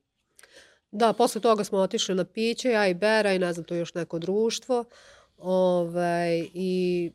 Da, 0.92 1.14
posle 1.14 1.42
toga 1.42 1.64
smo 1.64 1.78
otišli 1.78 2.16
na 2.16 2.26
piće, 2.26 2.70
ja 2.70 2.88
i 2.88 2.94
Bera 2.94 3.34
i 3.34 3.40
ne 3.40 3.54
znam, 3.54 3.66
to 3.66 3.74
je 3.74 3.80
još 3.80 3.94
neko 3.94 4.20
društvo. 4.20 4.86
Ovaj, 5.38 6.48
I 6.54 7.12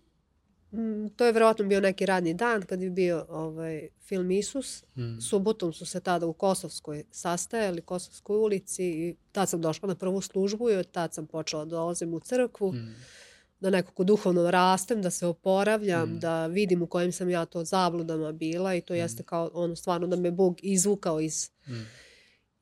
to 1.10 1.26
je 1.26 1.32
verovatno 1.32 1.64
bio 1.64 1.80
neki 1.80 2.06
radni 2.06 2.34
dan 2.34 2.62
kad 2.62 2.82
je 2.82 2.90
bio 2.90 3.26
ovaj, 3.28 3.88
film 4.00 4.30
Isus. 4.30 4.84
Mm. 4.96 5.20
Subotom 5.20 5.72
su 5.72 5.86
se 5.86 6.00
tada 6.00 6.26
u 6.26 6.32
Kosovskoj 6.32 7.04
sastajali, 7.10 7.80
Kosovskoj 7.82 8.36
ulici 8.36 8.84
i 8.84 9.16
tad 9.32 9.48
sam 9.48 9.60
došla 9.60 9.88
na 9.88 9.94
prvu 9.94 10.20
službu 10.20 10.70
i 10.70 10.74
od 10.74 10.90
tad 10.90 11.14
sam 11.14 11.26
počela 11.26 11.64
da 11.64 11.68
dolazim 11.70 12.14
u 12.14 12.20
crkvu, 12.20 12.72
Mm. 12.72 12.94
da 13.60 13.70
nekako 13.70 14.04
duhovno 14.04 14.50
rastem, 14.50 15.02
da 15.02 15.10
se 15.10 15.26
oporavljam, 15.26 16.08
Mm. 16.08 16.18
da 16.18 16.46
vidim 16.46 16.82
u 16.82 16.86
kojim 16.86 17.12
sam 17.12 17.30
ja 17.30 17.44
to 17.44 17.64
zabludama 17.64 18.32
bila 18.32 18.74
i 18.74 18.80
to 18.80 18.94
jeste 18.94 19.22
kao 19.22 19.50
ono 19.54 19.76
stvarno 19.76 20.06
da 20.06 20.16
me 20.16 20.30
Bog 20.30 20.58
izvukao 20.62 21.20
iz 21.20 21.50
Mm. 21.66 21.72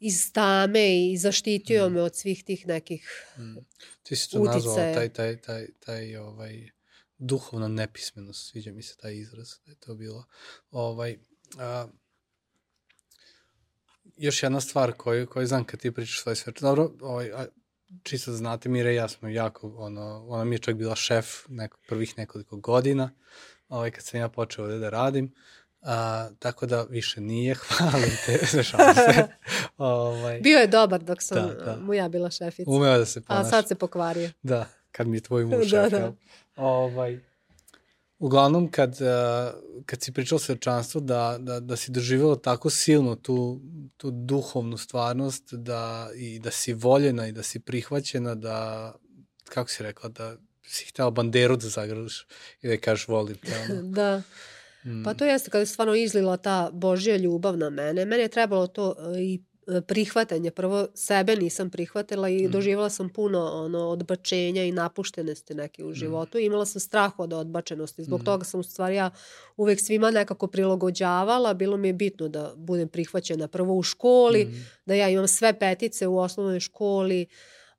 iz 0.00 0.32
tame 0.32 1.06
i 1.06 1.16
zaštitio 1.18 1.88
Mm. 1.88 1.92
me 1.92 2.02
od 2.02 2.16
svih 2.16 2.44
tih 2.44 2.66
nekih 2.66 3.26
Mm. 3.38 3.56
Ti 4.02 4.16
si 4.16 4.30
to 4.30 4.44
nazvala 4.44 4.94
taj, 4.94 5.08
taj, 5.08 5.36
taj, 5.36 5.66
taj 5.76 6.16
ovaj, 6.16 6.70
duhovna 7.18 7.68
nepismenost, 7.68 8.50
sviđa 8.50 8.72
mi 8.72 8.82
se 8.82 8.96
taj 8.96 9.14
izraz 9.14 9.48
da 9.66 9.72
je 9.72 9.76
to 9.76 9.94
bilo. 9.94 10.24
Ovaj, 10.70 11.18
a, 11.58 11.86
još 14.16 14.42
jedna 14.42 14.60
stvar 14.60 14.92
koju, 14.92 15.26
koju 15.26 15.46
znam 15.46 15.64
kad 15.64 15.80
ti 15.80 15.92
pričaš 15.92 16.20
svoje 16.20 16.36
sveče. 16.36 16.60
Dobro, 16.60 16.90
ovaj, 17.00 17.32
a, 17.32 17.46
čisto 18.02 18.30
da 18.30 18.36
znate, 18.36 18.68
Mira 18.68 18.90
i 18.90 18.94
ja 18.94 19.08
smo 19.08 19.28
jako, 19.28 19.68
ono, 19.68 20.26
ona 20.28 20.44
mi 20.44 20.54
je 20.54 20.58
čak 20.58 20.74
bila 20.74 20.96
šef 20.96 21.26
neko, 21.48 21.78
prvih 21.88 22.18
nekoliko 22.18 22.56
godina, 22.56 23.10
ovaj, 23.68 23.90
kad 23.90 24.04
sam 24.04 24.20
ja 24.20 24.28
počeo 24.28 24.64
ovde 24.64 24.78
da 24.78 24.90
radim. 24.90 25.34
A, 25.82 26.28
tako 26.38 26.66
da 26.66 26.82
više 26.82 27.20
nije, 27.20 27.54
hvalim 27.68 28.10
te, 28.26 28.62
šalim 28.62 28.94
se. 28.94 29.26
ovaj, 29.78 30.40
Bio 30.40 30.58
je 30.58 30.66
dobar 30.66 31.02
dok 31.02 31.22
sam 31.22 31.36
Da, 31.38 31.54
da. 31.54 31.76
mu 31.76 31.94
ja 31.94 32.08
bila 32.08 32.30
šefica. 32.30 32.70
umeo 32.70 32.98
da 32.98 33.06
se 33.06 33.18
A 33.18 33.22
ponaša. 33.22 33.48
sad 33.50 33.68
se 33.68 33.74
pokvario. 33.74 34.30
Da, 34.42 34.68
kad 34.92 35.06
mi 35.06 35.16
je 35.16 35.20
tvoj 35.20 35.44
muž 35.44 35.58
Da, 35.62 35.82
šef, 35.82 35.90
da. 35.90 35.96
jel? 35.98 36.12
Ovaj, 36.56 37.20
uglavnom, 38.18 38.70
kad, 38.70 38.90
uh, 38.90 39.60
kad 39.86 40.02
si 40.02 40.12
pričao 40.12 40.38
svečanstvo, 40.38 41.00
da, 41.00 41.36
da, 41.40 41.60
da 41.60 41.76
si 41.76 41.90
doživjela 41.90 42.36
tako 42.36 42.70
silno 42.70 43.14
tu, 43.14 43.60
tu 43.96 44.10
duhovnu 44.10 44.76
stvarnost 44.76 45.54
da, 45.54 46.10
i 46.14 46.38
da 46.38 46.50
si 46.50 46.72
voljena 46.72 47.26
i 47.26 47.32
da 47.32 47.42
si 47.42 47.60
prihvaćena, 47.60 48.34
da, 48.34 48.92
kako 49.44 49.70
si 49.70 49.82
rekla, 49.82 50.08
da 50.08 50.36
si 50.66 50.84
htela 50.84 51.10
banderu 51.10 51.56
da 51.56 51.68
zagradiš 51.68 52.26
i 52.62 52.68
da 52.68 52.76
kažeš 52.76 53.08
volim 53.08 53.36
te. 53.36 53.52
Ono. 53.70 53.82
Da. 53.96 54.22
Mm, 54.84 55.04
Pa 55.04 55.14
to 55.14 55.24
jeste 55.24 55.50
kada 55.50 55.60
je 55.60 55.66
stvarno 55.66 55.94
izlila 55.94 56.36
ta 56.36 56.70
Božja 56.72 57.16
ljubav 57.16 57.56
na 57.56 57.70
mene. 57.70 58.04
Mene 58.04 58.22
je 58.22 58.28
trebalo 58.28 58.66
to 58.66 58.94
e, 58.98 59.20
i 59.22 59.44
prihvatanje. 59.82 60.50
Prvo 60.50 60.86
sebe 60.94 61.36
nisam 61.36 61.70
prihvatila 61.70 62.28
i 62.28 62.38
Mm. 62.38 62.50
doživjela 62.50 62.90
sam 62.90 63.08
puno 63.08 63.38
ono 63.44 63.78
odbačenja 63.80 64.64
i 64.64 64.72
napuštenosti 64.72 65.54
neke 65.54 65.84
u 65.84 65.92
životu. 65.92 66.38
Imala 66.38 66.66
sam 66.66 66.80
strah 66.80 67.18
od 67.18 67.32
odbačenosti. 67.32 68.04
Zbog 68.04 68.20
Mm. 68.20 68.24
toga 68.24 68.44
sam 68.44 68.60
u 68.60 68.64
stvari 68.64 68.94
ja 68.94 69.10
uvek 69.56 69.80
svima 69.80 70.10
nekako 70.10 70.46
prilagođavala. 70.46 71.54
Bilo 71.54 71.76
mi 71.76 71.88
je 71.88 71.92
bitno 71.94 72.28
da 72.28 72.52
budem 72.56 72.88
prihvaćena 72.88 73.48
prvo 73.48 73.74
u 73.74 73.82
školi, 73.82 74.44
mm, 74.44 74.54
da 74.86 74.94
ja 74.94 75.08
imam 75.08 75.28
sve 75.28 75.52
petice 75.52 76.06
u 76.06 76.18
osnovnoj 76.18 76.60
školi. 76.60 77.26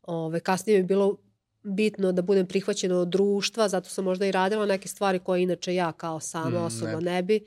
Ove, 0.04 0.40
kasnije 0.40 0.74
mi 0.74 0.84
je 0.84 0.86
bilo 0.86 1.18
bitno 1.64 2.12
da 2.12 2.22
budem 2.22 2.48
prihvaćena 2.48 2.98
od 2.98 3.08
društva, 3.08 3.70
zato 3.70 3.90
sam 3.90 4.04
možda 4.04 4.26
i 4.26 4.32
radila 4.32 4.66
neke 4.66 4.88
stvari 4.88 5.20
koje 5.20 5.44
inače 5.44 5.76
ja 5.76 5.92
kao 5.92 6.20
sama 6.20 6.60
Mm, 6.60 6.66
osoba 6.66 6.92
ne. 6.92 7.12
ne 7.12 7.24
bi. 7.24 7.46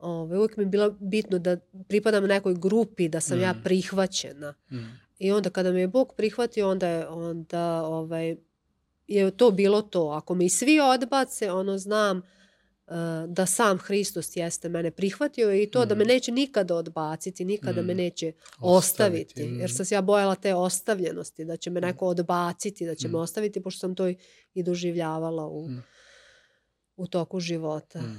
Ove, 0.00 0.36
uvijek 0.36 0.56
mi 0.56 0.62
je 0.62 0.68
bilo 0.68 0.90
bitno 0.92 1.38
da 1.38 1.56
pripadam 1.88 2.24
nekoj 2.26 2.54
grupi, 2.54 3.08
da 3.08 3.20
sam 3.20 3.40
ja 3.40 3.52
Mm. 3.52 3.62
prihvaćena. 3.64 4.54
mm, 4.70 4.76
I 5.18 5.32
onda 5.32 5.50
kada 5.50 5.72
me 5.72 5.80
je 5.80 5.88
Bog 5.88 6.14
prihvatio, 6.16 6.70
onda 6.70 6.88
je, 6.88 7.08
onda, 7.08 7.82
ovaj, 7.82 8.36
je 9.08 9.30
to 9.30 9.50
bilo 9.50 9.82
to. 9.82 10.08
Ako 10.08 10.34
me 10.34 10.44
i 10.44 10.50
svi 10.50 10.80
odbace, 10.82 11.52
ono 11.52 11.78
znam 11.78 12.18
uh, 12.18 12.94
da 13.28 13.46
sam 13.46 13.78
Hristos 13.78 14.36
jeste 14.36 14.68
mene 14.68 14.90
prihvatio 14.90 15.54
i 15.54 15.66
to 15.66 15.84
da 15.84 15.94
me 15.94 16.04
Mm. 16.04 16.08
neće 16.08 16.32
nikada 16.32 16.74
odbaciti, 16.76 17.44
nikada 17.44 17.82
me 17.82 17.94
Mm. 17.94 17.96
neće 17.96 18.32
Ostaviti, 18.58 19.24
ostaviti. 19.24 19.44
mm. 19.46 19.60
Jer 19.60 19.70
sam 19.70 19.84
se 19.84 19.94
ja 19.94 20.02
bojala 20.02 20.34
te 20.34 20.54
ostavljenosti, 20.54 21.44
da 21.44 21.56
će 21.56 21.70
me 21.70 21.80
neko 21.82 22.06
odbaciti, 22.06 22.86
da 22.86 22.94
će 22.94 23.08
me 23.08 23.12
Mm. 23.12 23.16
ostaviti, 23.16 23.60
pošto 23.60 23.78
sam 23.78 23.94
to 23.94 24.08
i, 24.08 24.16
i 24.54 24.62
doživljavala 24.62 25.46
u, 25.46 25.68
Mm. 25.68 25.82
u 26.96 27.06
toku 27.06 27.40
života. 27.40 28.00
mm. 28.00 28.18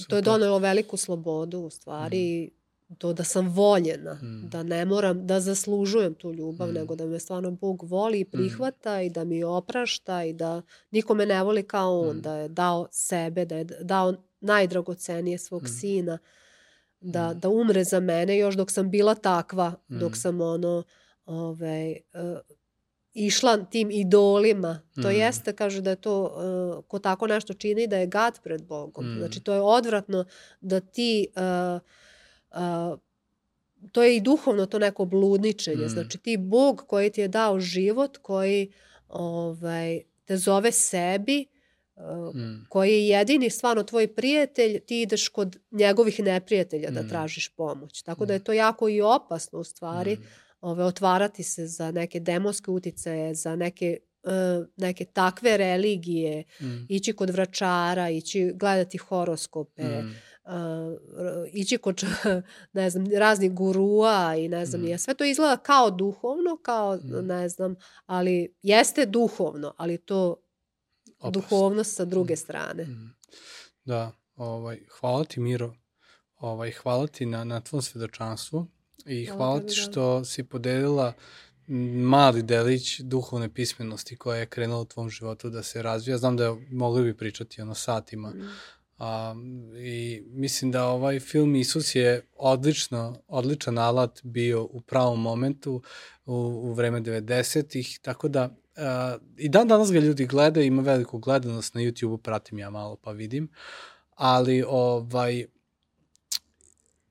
Ovaj, 0.00 0.08
to 0.08 0.16
je 0.16 0.20
Super. 0.20 0.24
donelo 0.24 0.58
veliku 0.60 0.96
slobodu 0.96 1.58
u 1.58 1.70
stvari 1.70 2.50
to 2.90 3.12
da 3.12 3.24
sam 3.24 3.48
voljena, 3.48 4.14
Mm. 4.14 4.48
da 4.48 4.62
ne 4.62 4.84
moram 4.84 5.26
da 5.26 5.40
zaslužujem 5.40 6.14
tu 6.14 6.32
ljubav, 6.32 6.68
Mm. 6.68 6.72
nego 6.72 6.96
da 6.96 7.06
me 7.06 7.18
stvarno 7.18 7.50
Bog 7.52 7.82
voli 7.82 8.20
i 8.20 8.24
prihvata 8.26 9.02
i 9.02 9.10
da 9.10 9.24
mi 9.24 9.44
oprašta 9.44 10.24
i 10.24 10.32
da 10.32 10.62
niko 10.90 11.14
me 11.14 11.26
ne 11.26 11.42
voli 11.42 11.62
kao 11.62 12.00
on, 12.00 12.16
Mm. 12.16 12.20
da 12.20 12.34
je 12.34 12.48
dao 12.48 12.88
sebe, 12.90 13.44
da 13.44 13.56
je 13.56 13.64
dao 13.64 14.14
najdragocenije 14.40 15.38
svog 15.38 15.62
Mm. 15.62 15.66
sina, 15.70 16.18
da, 17.00 17.30
Mm. 17.30 17.40
da 17.40 17.48
umre 17.48 17.84
za 17.84 18.00
mene 18.00 18.38
još 18.38 18.54
dok 18.54 18.70
sam 18.70 18.90
bila 18.90 19.14
takva, 19.14 19.72
dok 19.88 20.12
Mm. 20.12 20.16
sam 20.16 20.40
ono, 20.40 20.82
ovaj, 21.26 21.90
uh, 21.92 22.38
išla 23.14 23.56
tim 23.58 23.90
idolima. 23.90 24.80
To 24.94 25.08
Mm. 25.08 25.12
jeste, 25.12 25.52
kaže 25.52 25.80
da 25.80 25.90
je 25.90 25.96
to, 25.96 26.22
uh, 26.78 26.84
ko 26.84 26.98
tako 26.98 27.26
nešto 27.26 27.54
čini, 27.54 27.86
da 27.86 27.96
je 27.96 28.06
gad 28.06 28.40
pred 28.42 28.62
Bogom. 28.62 29.06
Mm. 29.06 29.18
Znači, 29.18 29.40
to 29.40 29.52
je 29.52 29.60
odvratno 29.60 30.24
da 30.60 30.80
ti... 30.80 31.26
Uh, 31.36 31.80
uh, 32.52 32.98
to 33.92 34.02
je 34.02 34.16
i 34.16 34.20
duhovno 34.20 34.66
to 34.66 34.78
neko 34.78 35.04
bludničenje. 35.04 35.84
Mm. 35.84 35.88
Znači 35.88 36.18
ti 36.18 36.36
Bog 36.36 36.84
koji 36.86 37.10
ti 37.10 37.20
je 37.20 37.28
dao 37.28 37.60
život, 37.60 38.16
koji 38.16 38.72
ovaj, 39.08 40.00
te 40.24 40.36
zove 40.36 40.72
sebi, 40.72 41.46
uh, 41.96 42.34
Mm. 42.34 42.66
koji 42.68 42.90
je 42.92 43.08
jedini 43.08 43.50
stvarno 43.50 43.82
tvoj 43.82 44.06
prijatelj, 44.08 44.80
ti 44.80 45.02
ideš 45.02 45.28
kod 45.28 45.58
njegovih 45.70 46.20
neprijatelja 46.20 46.90
da 46.90 47.02
Mm. 47.02 47.08
tražiš 47.08 47.48
pomoć. 47.48 48.02
Tako 48.02 48.26
da 48.26 48.32
je 48.32 48.44
to 48.44 48.52
jako 48.52 48.88
i 48.88 49.00
opasno 49.00 49.58
u 49.58 49.64
stvari 49.64 50.12
Mm. 50.12 50.22
Ove, 50.60 50.84
otvarati 50.84 51.42
se 51.42 51.66
za 51.66 51.90
neke 51.90 52.20
demonske 52.20 52.70
uticaje, 52.70 53.34
za 53.34 53.56
neke, 53.56 53.96
uh, 54.24 54.30
neke 54.76 55.04
takve 55.04 55.56
religije, 55.56 56.44
Mm. 56.60 56.86
ići 56.88 57.12
kod 57.12 57.30
vračara, 57.30 58.10
ići 58.10 58.52
gledati 58.54 58.98
horoskope, 58.98 59.82
Mm. 59.84 60.14
uh, 60.44 60.52
ići 61.52 61.78
kod 61.78 62.02
ne 62.72 62.90
znam, 62.90 63.06
raznih 63.12 63.52
gurua 63.52 64.34
i 64.36 64.48
ne 64.48 64.66
znam, 64.66 64.82
Mm. 64.82 64.86
mm. 64.86 64.98
sve 64.98 65.14
to 65.14 65.24
izgleda 65.24 65.56
kao 65.56 65.90
duhovno, 65.90 66.56
kao 66.56 66.96
Mm. 66.96 67.26
ne 67.26 67.48
znam, 67.48 67.74
ali 68.06 68.54
jeste 68.62 69.06
duhovno, 69.06 69.74
ali 69.76 69.98
to 69.98 70.36
Opasno. 71.18 71.30
duhovnost 71.32 71.94
sa 71.94 72.04
druge 72.04 72.34
Mm. 72.34 72.36
strane. 72.36 72.84
Mm. 72.84 73.14
Da, 73.84 74.12
ovaj, 74.36 74.80
hvala 74.90 75.24
ti 75.24 75.40
Miro, 75.40 75.74
ovaj, 76.36 76.70
hvala 76.72 77.06
ti 77.06 77.26
na, 77.26 77.44
na 77.44 77.60
tvom 77.60 77.82
svedočanstvu 77.82 78.66
i 79.08 79.26
Hvala 79.26 79.60
ti 79.60 79.66
da. 79.66 79.72
što 79.72 80.24
si 80.24 80.44
podelila 80.44 81.12
mali 81.94 82.42
delić 82.42 83.00
duhovne 83.00 83.54
pismenosti 83.54 84.16
koja 84.16 84.38
je 84.38 84.46
krenula 84.46 84.80
u 84.80 84.84
tvom 84.84 85.10
životu 85.10 85.50
da 85.50 85.62
se 85.62 85.82
razvija. 85.82 86.18
Znam 86.18 86.36
da 86.36 86.56
mogli 86.70 87.02
bi 87.02 87.16
pričati 87.16 87.62
ono 87.62 87.74
satima. 87.74 88.30
Mm. 88.30 88.48
A, 88.98 89.34
I 89.78 90.22
mislim 90.26 90.70
da 90.70 90.86
ovaj 90.86 91.20
film 91.20 91.56
Isus 91.56 91.94
je 91.94 92.26
odlično, 92.36 93.22
odličan 93.28 93.78
alat 93.78 94.20
bio 94.22 94.64
u 94.64 94.80
pravom 94.80 95.22
momentu 95.22 95.82
u, 96.26 96.34
u 96.34 96.72
vreme 96.72 97.00
90-ih, 97.00 97.98
tako 98.02 98.28
da 98.28 98.44
uh, 98.44 99.22
i 99.36 99.48
dan 99.48 99.68
danas 99.68 99.92
ga 99.92 99.98
ljudi 99.98 100.26
gledaju, 100.26 100.66
ima 100.66 100.82
veliku 100.82 101.18
gledanost 101.18 101.74
na 101.74 101.80
YouTube-u, 101.80 102.18
pratim 102.18 102.58
ja 102.58 102.70
malo 102.70 102.96
pa 102.96 103.12
vidim, 103.12 103.48
ali 104.14 104.64
ovaj, 104.68 105.46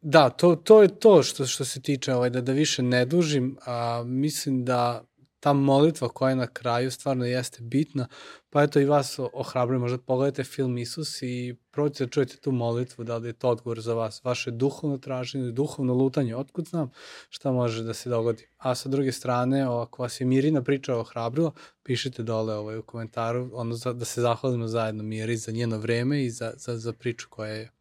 Da, 0.02 0.30
to, 0.30 0.56
to 0.56 0.82
je 0.82 1.00
to 1.00 1.24
što, 1.24 1.46
što 1.46 1.66
se 1.66 1.82
tiče, 1.82 2.14
ovaj, 2.14 2.30
da, 2.30 2.42
da 2.42 2.52
više 2.52 2.84
ne 2.84 3.06
dužim, 3.06 3.58
a 3.66 4.04
mislim 4.06 4.66
da 4.66 5.04
ta 5.40 5.54
molitva 5.54 6.10
koja 6.10 6.30
je 6.30 6.36
na 6.36 6.48
kraju 6.48 6.92
stvarno 6.92 7.26
jeste 7.26 7.58
bitna, 7.62 8.08
pa 8.50 8.64
eto 8.64 8.80
i 8.80 8.86
vas 8.86 9.20
ohrabrujem, 9.34 9.82
možda 9.82 9.98
pogledajte 9.98 10.44
film 10.44 10.78
Isus 10.78 11.22
i 11.22 11.56
probajte 11.72 12.06
da 12.06 12.10
čujete 12.10 12.38
tu 12.38 12.52
molitvu, 12.52 13.04
da 13.04 13.18
li 13.18 13.30
je 13.30 13.34
to 13.34 13.50
odgovor 13.50 13.82
za 13.82 13.94
vas, 13.94 14.24
vaše 14.24 14.52
duhovno 14.52 14.98
traženje, 14.98 15.52
duhovno 15.52 15.94
lutanje, 15.94 16.36
otkud 16.36 16.68
znam 16.68 16.92
šta 17.30 17.52
može 17.52 17.84
da 17.84 17.94
se 17.94 18.10
dogodi. 18.10 18.48
A 18.58 18.76
sa 18.76 18.90
druge 18.90 19.12
strane, 19.12 19.62
ako 19.62 20.02
vas 20.02 20.22
je 20.22 20.26
Mirina 20.26 20.64
priča 20.64 20.96
ohrabrila, 20.96 21.52
pišite 21.84 22.24
dole 22.24 22.56
ovaj, 22.56 22.78
u 22.78 22.84
komentaru, 22.84 23.50
ono 23.54 23.76
za, 23.76 23.94
da 23.94 24.06
se 24.06 24.22
zahvalimo 24.22 24.68
zajedno 24.68 25.04
Miri 25.04 25.38
za 25.38 25.52
njeno 25.52 25.78
vreme 25.78 26.26
i 26.26 26.30
za, 26.30 26.54
za, 26.58 26.78
za 26.78 26.94
priču 26.94 27.28
koja 27.30 27.52
je 27.52 27.72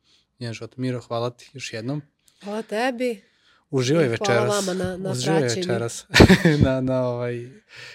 njen 0.41 0.53
život. 0.53 0.76
Miro, 0.76 1.01
hvala 1.01 1.30
ti 1.30 1.51
još 1.53 1.72
jednom. 1.72 2.03
Hvala 2.43 2.62
tebi. 2.62 3.22
Uživaj 3.70 4.09
večeras. 4.09 4.26
Hvala 4.28 4.47
vama 4.51 4.74
na, 4.74 4.97
na 4.97 5.11
Uživaj 5.11 5.41
praćenju. 5.41 5.61
večeras 5.62 6.07
na, 6.64 6.80
na 6.80 7.03
ovaj, 7.03 7.49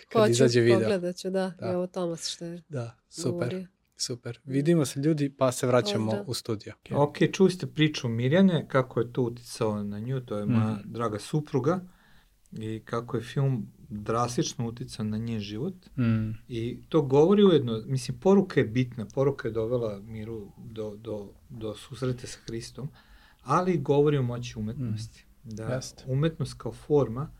kad 0.10 0.22
Hoću, 0.22 0.32
izađe 0.32 0.62
video. 0.62 0.80
pogledat 0.80 1.16
ću, 1.16 1.30
da. 1.30 1.54
Da. 1.60 1.68
Evo 1.68 1.88
Tomas 1.88 2.28
što 2.28 2.46
je 2.46 2.62
Da, 2.70 2.98
super, 3.10 3.32
govorio. 3.32 3.68
super. 3.98 4.40
Vidimo 4.46 4.86
se 4.86 5.00
ljudi, 5.00 5.30
pa 5.30 5.52
se 5.52 5.68
vraćamo 5.68 6.06
Pozdrav. 6.06 6.24
u 6.28 6.34
studio. 6.34 6.74
Ok, 6.92 7.18
čuli 7.32 7.52
ste 7.52 7.68
priču 7.68 8.08
Mirjane, 8.10 8.68
kako 8.68 9.00
je 9.00 9.14
to 9.14 9.22
uticao 9.22 9.84
na 9.84 10.00
nju, 10.00 10.22
to 10.22 10.38
je 10.38 10.46
moja 10.46 10.72
Mhm. 10.72 10.82
draga 10.86 11.20
supruga, 11.20 11.80
i 12.54 12.82
kako 12.82 13.18
je 13.18 13.24
film 13.24 13.74
drastično 13.92 14.68
uticao 14.68 15.06
na 15.06 15.18
njen 15.18 15.40
život. 15.40 15.74
Mm. 15.98 16.30
I 16.48 16.80
to 16.90 17.02
govori 17.02 17.44
ujedno, 17.44 17.84
mislim, 17.86 18.20
poruka 18.20 18.60
je 18.60 18.66
bitna, 18.66 19.06
poruka 19.06 19.48
je 19.48 19.52
dovela 19.52 20.00
Miru 20.00 20.52
do, 20.60 20.96
do, 20.96 21.30
do 21.50 21.76
susreta 21.76 22.28
sa 22.28 22.40
Hristom, 22.46 22.90
ali 23.42 23.78
govori 23.78 24.18
o 24.18 24.24
moći 24.24 24.60
umetnosti. 24.60 25.26
Da 25.44 25.64
Jeste. 25.66 26.04
umetnost 26.08 26.54
kao 26.54 26.72
forma, 26.72 27.32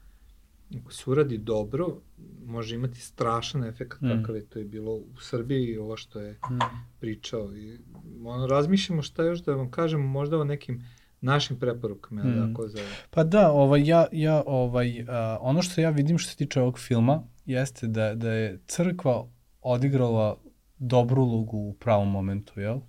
ako 0.78 0.94
se 0.94 1.10
uradi 1.10 1.38
dobro, 1.38 1.98
može 2.46 2.76
imati 2.76 3.02
strašan 3.02 3.64
efekt 3.64 4.02
Mm. 4.02 4.08
kakav 4.10 4.36
je 4.36 4.46
to 4.46 4.60
je 4.60 4.66
bilo 4.66 4.92
u 4.92 5.18
Srbiji, 5.20 5.78
ovo 5.78 5.98
što 5.98 6.20
je 6.20 6.32
Mm. 6.34 6.60
pričao. 7.00 7.56
I, 7.56 7.80
ono, 8.24 8.48
razmišljamo 8.48 9.02
šta 9.02 9.24
još 9.24 9.40
da 9.40 9.56
vam 9.56 9.72
kažemo, 9.72 10.08
možda 10.08 10.38
o 10.40 10.44
nekim 10.44 10.84
našim 11.22 11.60
preporukama, 11.60 12.24
mm. 12.24 12.48
Tako 12.48 12.68
za... 12.68 12.80
Pa 13.10 13.24
da, 13.24 13.52
ovaj, 13.52 13.88
ja, 13.88 14.06
ja, 14.12 14.44
ovaj, 14.46 15.06
a, 15.08 15.38
ono 15.42 15.62
što 15.62 15.82
ja 15.82 15.90
vidim 15.90 16.18
što 16.18 16.32
se 16.32 16.38
tiče 16.38 16.62
ovog 16.62 16.80
filma 16.80 17.24
jeste 17.46 17.88
da, 17.88 18.16
da 18.16 18.32
je 18.32 18.60
crkva 18.68 19.28
odigrala 19.62 20.38
dobru 20.84 21.22
ulogu 21.24 21.58
u 21.58 21.74
pravom 21.74 22.12
momentu, 22.12 22.60
jel? 22.60 22.80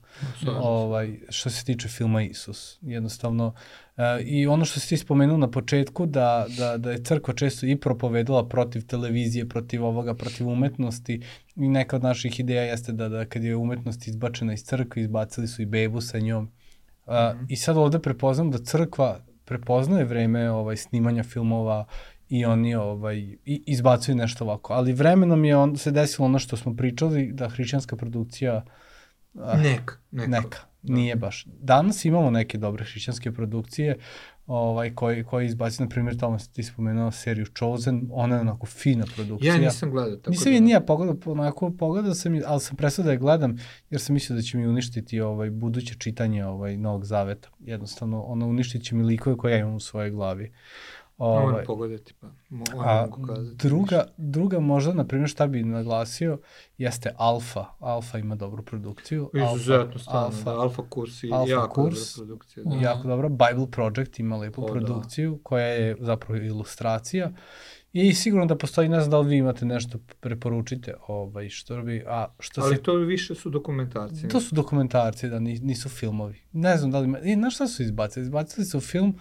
ovaj, 0.63 1.19
što 1.29 1.51
se 1.51 1.65
tiče 1.65 1.89
filma 1.89 2.23
Isus. 2.23 2.79
Jednostavno, 2.83 3.55
e, 3.97 4.23
i 4.23 4.47
ono 4.47 4.65
što 4.65 4.81
si 4.81 4.89
ti 4.89 4.97
spomenuo 4.97 5.37
na 5.37 5.51
početku, 5.51 6.07
da, 6.07 6.47
da, 6.59 6.79
da 6.79 6.91
je 6.91 7.05
crkva 7.05 7.35
često 7.35 7.67
i 7.67 7.77
propovedala 7.77 8.49
protiv 8.49 8.87
televizije, 8.87 9.49
protiv 9.49 9.85
ovoga, 9.85 10.15
protiv 10.15 10.49
umetnosti 10.49 11.21
i 11.57 11.69
neka 11.69 11.97
od 11.97 12.03
naših 12.03 12.41
ideja 12.41 12.63
jeste 12.63 12.93
da, 12.93 13.09
da 13.09 13.25
kad 13.25 13.45
je 13.45 13.57
umetnost 13.57 14.09
izbačena 14.09 14.53
iz 14.53 14.65
crkve, 14.65 15.03
izbacili 15.03 15.49
su 15.49 15.63
i 15.63 15.67
bebu 15.67 16.01
sa 16.01 16.19
njom. 16.19 16.51
A, 17.13 17.33
Mhm. 17.35 17.45
I 17.49 17.57
sad 17.57 17.77
ovde 17.77 17.99
prepoznam 17.99 18.51
da 18.51 18.59
crkva 18.59 19.19
prepoznaje 19.45 20.05
vreme 20.05 20.51
ovaj 20.51 20.77
snimanja 20.77 21.23
filmova 21.23 21.85
i 22.29 22.45
oni 22.45 22.75
ovaj 22.75 23.17
i 23.45 23.63
izbacuju 23.67 24.17
nešto 24.17 24.45
ovako. 24.45 24.73
Ali 24.73 24.93
vremenom 24.93 25.45
je 25.45 25.57
on 25.57 25.77
se 25.77 25.91
desilo 25.91 26.27
ono 26.27 26.39
što 26.39 26.57
smo 26.57 26.77
pričali 26.77 27.33
da 27.33 27.49
hrišćanska 27.49 27.97
produkcija 27.97 28.65
a, 29.35 29.57
Neka, 29.57 29.95
neka. 30.11 30.31
neka. 30.31 30.59
Nije 30.83 31.17
baš. 31.17 31.47
Danas 31.61 32.05
imamo 32.05 32.31
neke 32.31 32.59
dobre 32.59 32.85
hrišćanske 32.85 33.33
produkcije 33.33 33.97
ovaj, 34.47 34.95
koji, 34.95 35.25
koji 35.25 35.47
izbaci, 35.47 35.83
na 35.83 35.89
primjer, 35.89 36.19
tamo 36.19 36.39
ti 36.53 36.63
spomenuo 36.63 37.11
seriju 37.11 37.47
Chosen, 37.59 38.09
ona 38.13 38.35
je 38.35 38.41
onako 38.41 38.67
fina 38.67 39.05
produkcija. 39.15 39.55
Ja 39.55 39.61
nisam 39.61 39.91
gledao, 39.91 40.17
tako 40.17 40.31
Nisam 40.31 40.53
da... 40.53 40.55
je 40.55 40.61
nije 40.61 40.87
pogledao, 40.87 41.33
onako 41.33 41.71
pogledao 41.71 42.15
sam, 42.15 42.41
ali 42.47 42.61
sam 42.61 42.77
prestao 42.77 43.05
da 43.05 43.11
je 43.11 43.17
gledam, 43.17 43.59
jer 43.91 44.01
sam 44.01 44.15
mislio 44.15 44.37
da 44.37 44.43
će 44.43 44.59
mi 44.59 44.67
uništiti 44.67 45.21
ovaj, 45.21 45.51
buduće 45.51 45.95
čitanje 45.99 46.47
ovaj, 46.47 46.77
Novog 46.77 47.05
Zaveta. 47.05 47.49
Jednostavno, 47.61 48.23
ono 48.23 48.47
uništit 48.47 48.85
će 48.85 48.95
mi 48.95 49.03
likove 49.03 49.37
koje 49.37 49.53
ja 49.53 49.59
imam 49.59 49.75
u 49.75 49.81
svojoj 49.81 50.11
glavi. 50.11 50.53
Ovaj, 51.25 51.65
pogledati, 51.65 52.15
pa 52.21 52.27
a 52.85 53.07
druga, 53.55 54.05
druga 54.17 54.61
možda, 54.61 54.93
na 54.93 55.05
primjer, 55.05 55.29
šta 55.31 55.47
bi 55.47 55.63
naglasio, 55.63 56.39
jeste 56.79 57.15
Alfa. 57.17 57.65
Alfa 57.81 58.19
ima 58.19 58.35
dobru 58.35 58.63
produkciju. 58.63 59.31
Izuzetno, 59.35 59.99
stvarno, 59.99 60.21
Alfa, 60.21 60.51
da, 60.51 60.61
Alfa 60.61 60.83
kurs 60.91 61.23
i 61.23 61.33
Alfa 61.33 61.51
jako 61.51 61.83
kurs. 61.83 62.17
dobra 62.17 62.27
produkcija. 62.27 62.65
Da. 62.65 62.77
jako 62.77 63.09
dobro. 63.09 63.29
Bible 63.29 63.67
Project 63.71 64.19
ima 64.19 64.37
lepu 64.37 64.65
O, 64.65 64.67
da. 64.67 64.73
produkciju 64.73 65.41
koja 65.43 65.67
je 65.67 65.97
zapravo 66.01 66.37
ilustracija. 66.37 67.33
I 67.93 68.15
sigurno 68.15 68.47
da 68.47 68.57
postoji, 68.57 68.89
ne 68.89 69.01
znam 69.01 69.11
da 69.11 69.19
li 69.19 69.29
vi 69.29 69.37
imate 69.37 69.67
nešto 69.67 69.99
preporučite, 70.21 70.95
ovaj, 71.07 71.49
što 71.49 71.83
bi, 71.83 72.05
a 72.07 72.27
što 72.39 72.61
Ali 72.61 72.77
se... 72.77 72.83
to 72.83 72.95
više 72.95 73.35
su 73.35 73.51
dokumentarci. 73.51 74.29
To 74.29 74.41
su 74.41 74.55
dokumentarci, 74.55 75.29
da, 75.29 75.39
ni- 75.39 75.59
nisu 75.59 75.89
filmovi. 75.89 76.41
Ne 76.53 76.77
znam 76.77 76.91
da 76.91 76.99
li 76.99 77.05
ima... 77.05 77.19
I 77.19 77.35
znaš 77.35 77.55
šta 77.55 77.67
su 77.67 77.83
izbacili? 77.83 78.23
Izbacili 78.25 78.67
su 78.67 78.81
film 78.81 79.09
uh, 79.09 79.21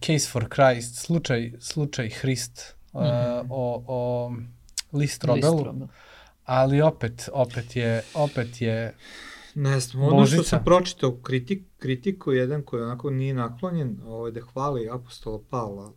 Case 0.00 0.28
for 0.28 0.44
Christ, 0.46 0.94
slučaj, 0.96 1.52
slučaj 1.60 2.08
Hrist, 2.10 2.60
uh, 2.92 3.02
Mhm. 3.02 3.08
o, 3.50 3.84
o 3.86 4.32
Listrobelu, 4.92 5.56
Listrobel. 5.56 5.88
ali 6.44 6.80
opet, 6.80 7.28
opet 7.32 7.76
je, 7.76 8.02
opet 8.14 8.60
je, 8.60 8.94
Ne 9.54 9.80
znam, 9.80 10.02
ono 10.02 10.10
što 10.26 10.36
Božica. 10.36 10.42
sam 10.46 10.64
pročitao 10.64 11.12
kritik, 11.14 11.62
kritiku 11.78 12.32
jedan 12.32 12.62
koji 12.62 12.82
onako 12.82 13.10
nije 13.10 13.34
naklonjen, 13.34 13.96
ovaj, 14.04 14.30
da 14.30 14.40
hvali 14.42 14.88
apostola 14.88 15.40
Pavla, 15.50 15.92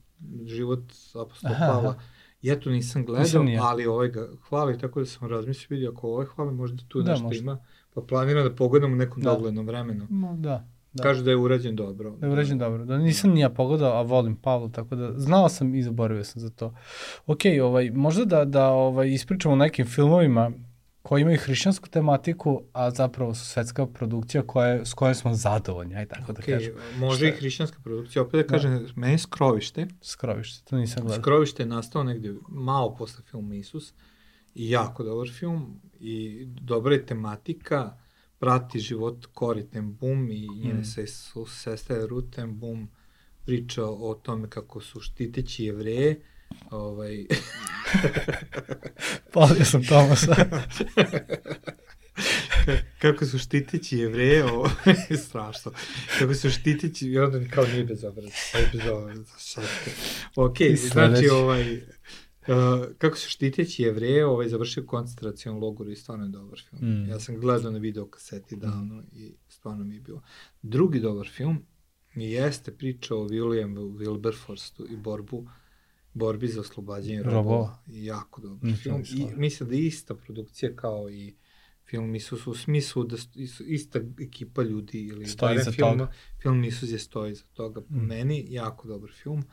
život 0.45 0.83
apostola 1.15 1.53
Aha, 1.53 1.65
Pavla. 1.67 1.89
aha. 1.89 1.99
Ja 2.41 2.59
to 2.59 2.69
nisam 2.69 3.05
gledao, 3.05 3.23
Nisam 3.23 3.47
ali 3.61 3.85
ovaj 3.85 4.07
ga 4.09 4.27
hvali, 4.41 4.79
tako 4.79 4.99
da 4.99 5.05
sam 5.05 5.29
razmislio, 5.29 5.67
vidio 5.69 5.91
ako 5.91 6.07
ovaj 6.09 6.25
hvali, 6.25 6.51
možda 6.53 6.83
tu 6.87 7.01
Da, 7.01 7.11
nešto 7.11 7.23
možda. 7.23 7.41
ima. 7.41 7.57
Pa 7.93 8.01
planiram 8.01 8.43
da 8.43 8.55
pogledam 8.55 8.93
u 8.93 8.97
nekom 8.97 9.21
Da. 9.21 9.29
doglednom 9.29 9.65
vremenu. 9.65 10.07
no, 10.09 10.35
da. 10.35 10.67
Da. 10.93 11.03
Kaže 11.03 11.23
da 11.23 11.29
je 11.29 11.37
urađen 11.37 11.75
dobro. 11.75 12.11
Da 12.11 12.25
je 12.25 12.31
urađen 12.31 12.57
dobro. 12.57 12.85
Da 12.85 12.97
nisam 12.97 13.31
ni 13.31 13.39
ja 13.39 13.49
pogledao, 13.49 13.97
a 13.97 14.01
volim 14.01 14.35
Pavla, 14.35 14.69
tako 14.69 14.95
da 14.95 15.13
znao 15.19 15.49
sam 15.49 15.75
i 15.75 15.83
zaboravio 15.83 16.23
sam 16.23 16.41
za 16.41 16.49
to. 16.49 16.73
Ok, 17.25 17.39
ovaj, 17.63 17.91
možda 17.91 18.25
da, 18.25 18.45
da 18.45 18.69
ovaj, 18.69 19.09
ispričamo 19.09 19.53
o 19.53 19.57
nekim 19.57 19.85
filmovima 19.85 20.51
koji 21.01 21.21
imaju 21.21 21.37
hrišćansku 21.39 21.89
tematiku, 21.89 22.61
a 22.73 22.91
zapravo 22.91 23.33
su 23.33 23.45
svetska 23.45 23.85
produkcija 23.85 24.43
koja, 24.43 24.85
s 24.85 24.93
kojom 24.93 25.15
smo 25.15 25.33
zadovoljni, 25.33 25.95
aj 25.95 26.05
tako 26.05 26.33
da 26.33 26.41
Okay, 26.41 26.53
kažem. 26.53 26.73
može 26.97 27.27
Šta 27.27 27.35
i 27.35 27.39
hrišćanska 27.39 27.77
produkcija. 27.83 28.21
Opet 28.21 28.47
da 28.47 28.47
kažem, 28.47 28.87
meni 28.95 29.13
je 29.13 29.17
Skrovište. 29.17 29.87
Skrovište, 30.01 30.69
to 30.69 30.77
nisam 30.77 31.03
gledao. 31.03 31.21
Skrovište 31.21 31.63
je 31.63 31.67
nastao 31.67 32.03
negde 32.03 32.33
malo 32.49 32.95
posle 32.95 33.23
filma 33.31 33.55
Isus. 33.55 33.93
I 34.55 34.69
jako 34.69 35.03
dobar 35.03 35.29
film. 35.29 35.81
I 35.99 36.45
dobra 36.45 36.93
je 36.93 37.05
tematika. 37.05 37.97
Prati 38.41 38.79
život 38.79 39.25
Cory 39.35 39.69
ten 39.71 39.93
Boom 39.95 40.31
i 40.31 40.47
njene 40.49 40.73
Mm. 40.73 40.79
mm. 40.79 40.85
ses, 40.85 41.31
sestre 41.47 42.07
Ruth 42.07 42.35
ten 42.35 42.59
Boom 42.59 42.89
priča 43.45 43.85
o 43.85 44.19
tome 44.23 44.49
kako 44.49 44.81
su 44.81 44.99
štiteći 44.99 45.63
jevreje. 45.63 46.21
Ovaj, 46.71 47.25
Palio 49.33 49.65
sam 49.65 49.83
Tomasa. 49.83 50.35
kako 53.01 53.25
su 53.25 53.39
štiteći 53.39 53.97
jevreje, 53.97 54.45
ovo 54.45 54.69
je 55.09 55.17
strašno. 55.17 55.71
Kako 56.19 56.33
su 56.33 56.49
štiteći, 56.49 57.07
i 57.07 57.19
onda 57.19 57.39
kao 57.49 57.65
nije 57.65 57.83
bezobrazno. 57.83 58.31
Aj 58.53 58.63
bezobrazno, 58.73 59.25
šta 59.39 59.61
ste. 59.61 59.91
Ok, 60.35 60.57
znači 60.75 61.29
ovaj, 61.29 61.81
kako 62.97 63.17
su 63.17 63.29
štiteći 63.29 63.83
jevreje, 63.83 64.25
ovaj 64.25 64.47
završio 64.47 64.85
koncentracijon 64.85 65.57
logoru 65.57 65.91
i 65.91 65.95
stvarno 65.95 66.25
je 66.25 66.29
dobar 66.29 66.59
film. 66.61 66.91
Mm. 66.93 67.09
Ja 67.09 67.19
sam 67.19 67.35
gledao 67.37 67.71
na 67.71 67.79
video 67.79 68.07
kaseti 68.07 68.55
davno 68.55 69.03
i 69.11 69.33
stvarno 69.47 69.83
mi 69.83 69.95
je 69.95 70.01
bilo. 70.01 70.21
Drugi 70.61 70.99
dobar 70.99 71.27
film 71.27 71.65
jeste 72.15 72.71
priča 72.73 73.15
o 73.15 73.19
William 73.19 73.75
Wilberforstu 73.97 74.85
i 74.89 74.97
borbu 74.97 75.47
borbi 76.13 76.47
za 76.47 76.61
oslobađanje 76.61 77.17
robova. 77.19 77.37
Robova. 77.37 77.79
I 77.87 78.05
jako 78.05 78.41
dobar 78.41 78.63
Nisam 78.63 79.03
film. 79.05 79.29
I 79.29 79.35
mislim 79.35 79.69
da 79.69 79.75
je 79.75 79.85
ista 79.85 80.15
produkcija 80.15 80.75
kao 80.75 81.09
i 81.09 81.35
film 81.83 82.15
Isus 82.15 82.47
u 82.47 82.53
smislu 82.53 83.03
da 83.03 83.15
is- 83.35 83.61
ista 83.61 83.99
ekipa 84.19 84.63
ljudi 84.63 84.99
ili 84.99 85.25
Stoji 85.25 85.55
iza 85.55 85.71
film, 85.71 85.89
toga. 85.91 86.11
film 86.37 86.63
Isus 86.63 86.91
je 86.91 86.99
stoji 86.99 87.35
za 87.35 87.43
toga. 87.45 87.81
Po 87.81 87.87
Mm. 87.91 88.05
meni 88.05 88.45
jako 88.49 88.87
dobar 88.87 89.11
film. 89.13 89.43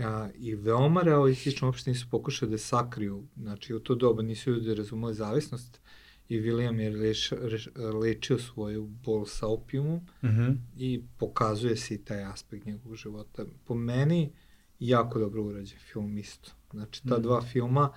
A, 0.00 0.28
i 0.34 0.54
veoma 0.54 1.02
realistično, 1.02 1.68
uopšte 1.68 1.90
nisu 1.90 2.06
pokušali 2.10 2.50
da 2.50 2.58
sakriju, 2.58 3.24
znači 3.36 3.74
u 3.74 3.80
to 3.80 3.94
doba 3.94 4.22
nisu 4.22 4.50
ljudi 4.50 4.74
razumeli 4.74 5.14
zavisnost 5.14 5.80
i 6.28 6.40
William 6.40 6.78
je 6.80 6.90
leš, 6.90 7.30
reš, 7.30 7.68
lečio 8.02 8.38
svoju 8.38 8.86
bol 8.86 9.26
sa 9.26 9.46
opijumom 9.46 10.00
Mm 10.22 10.26
-hmm. 10.28 10.56
i 10.76 11.02
pokazuje 11.18 11.76
se 11.76 11.94
i 11.94 12.04
taj 12.04 12.24
aspekt 12.24 12.66
njegovog 12.66 12.96
života. 12.96 13.44
Po 13.64 13.74
meni, 13.74 14.32
jako 14.78 15.18
dobro 15.18 15.42
urađen 15.42 15.78
film 15.78 16.18
isto. 16.18 16.50
Znači, 16.70 17.02
ta 17.02 17.14
Mhm. 17.14 17.22
dva 17.22 17.42
filma 17.42 17.90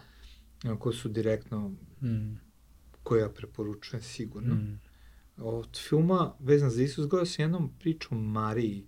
koji 0.79 0.95
su 0.95 1.09
direktno, 1.09 1.69
Mm. 2.01 2.39
koje 3.03 3.21
ja 3.21 3.29
preporučujem 3.29 4.03
sigurno. 4.03 4.55
Mm. 4.55 4.79
Od 5.37 5.77
filma 5.87 6.33
vezan 6.39 6.69
za 6.69 6.83
Isus 6.83 7.07
gledao 7.07 7.25
sam 7.25 7.43
jednom 7.43 7.69
priču 7.79 8.15
Mariji, 8.15 8.85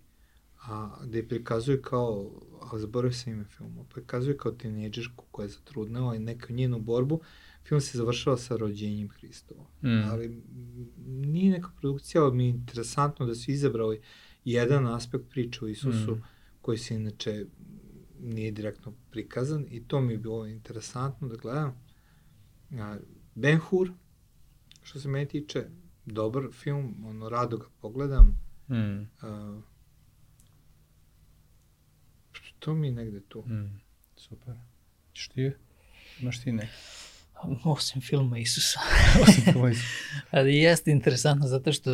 a, 0.70 1.00
gde 1.04 1.18
je 1.18 1.28
prikazuje 1.28 1.82
kao, 1.82 2.32
a 2.62 2.78
zaboravio 2.78 3.14
sam 3.14 3.34
ime 3.34 3.44
filma, 3.46 3.84
prikazuje 3.84 4.38
kao 4.38 4.52
tinejdžerku 4.52 5.26
koja 5.32 5.44
je 5.46 5.50
zatrudnela 5.50 6.16
i 6.16 6.20
neku 6.20 6.54
njenu 6.54 6.80
borbu. 6.80 7.22
Film 7.64 7.82
se 7.82 7.98
završava 7.98 8.38
sa 8.38 8.56
rođenjem 8.58 9.10
Hristova. 9.10 9.64
Mm. 9.84 10.10
Ali 10.12 10.42
nije 11.08 11.52
neka 11.52 11.70
produkcija, 11.82 12.24
ali 12.24 12.36
mi 12.36 12.44
je 12.44 12.50
interesantno 12.50 13.26
da 13.26 13.36
su 13.36 13.52
izabrali 13.52 14.02
jedan 14.46 14.88
aspekt 14.88 15.30
priče 15.30 15.66
o 15.66 15.68
Isusu, 15.68 16.12
Mm. 16.16 16.24
koji 16.62 16.78
se 16.78 16.96
inače 16.96 17.46
nije 18.20 18.52
direktno 18.52 18.94
prikazan 19.12 19.66
i 19.70 19.84
to 19.88 20.02
mi 20.02 20.14
je 20.14 20.18
bilo 20.18 20.46
interesantno 20.48 21.28
da 21.28 21.36
gledam. 21.36 21.76
Ben 23.36 23.58
Hur, 23.58 23.92
što 24.84 25.00
se 25.00 25.08
meni 25.08 25.28
tiče, 25.28 25.66
dobar 26.06 26.44
film, 26.52 27.06
ono, 27.06 27.30
rado 27.30 27.58
ga 27.58 27.66
pogledam. 27.82 28.40
Mm. 28.70 29.08
A, 29.22 29.62
to 32.60 32.74
mi 32.74 32.88
je 32.88 32.92
negde 32.94 33.20
tu. 33.20 33.42
Mm. 33.42 33.80
Super. 34.16 34.54
Što 35.14 35.34
ti 35.34 35.42
je? 35.42 35.58
Imaš 36.22 36.44
ti 36.44 36.52
neki? 36.52 36.72
Osim 37.64 38.02
filma 38.02 38.38
Isusa. 38.38 38.80
Osim 39.24 39.54
tvoj. 39.54 39.74
Ali 40.32 40.58
jeste 40.58 40.92
interesantno 40.92 41.48
zato 41.48 41.72
što, 41.72 41.92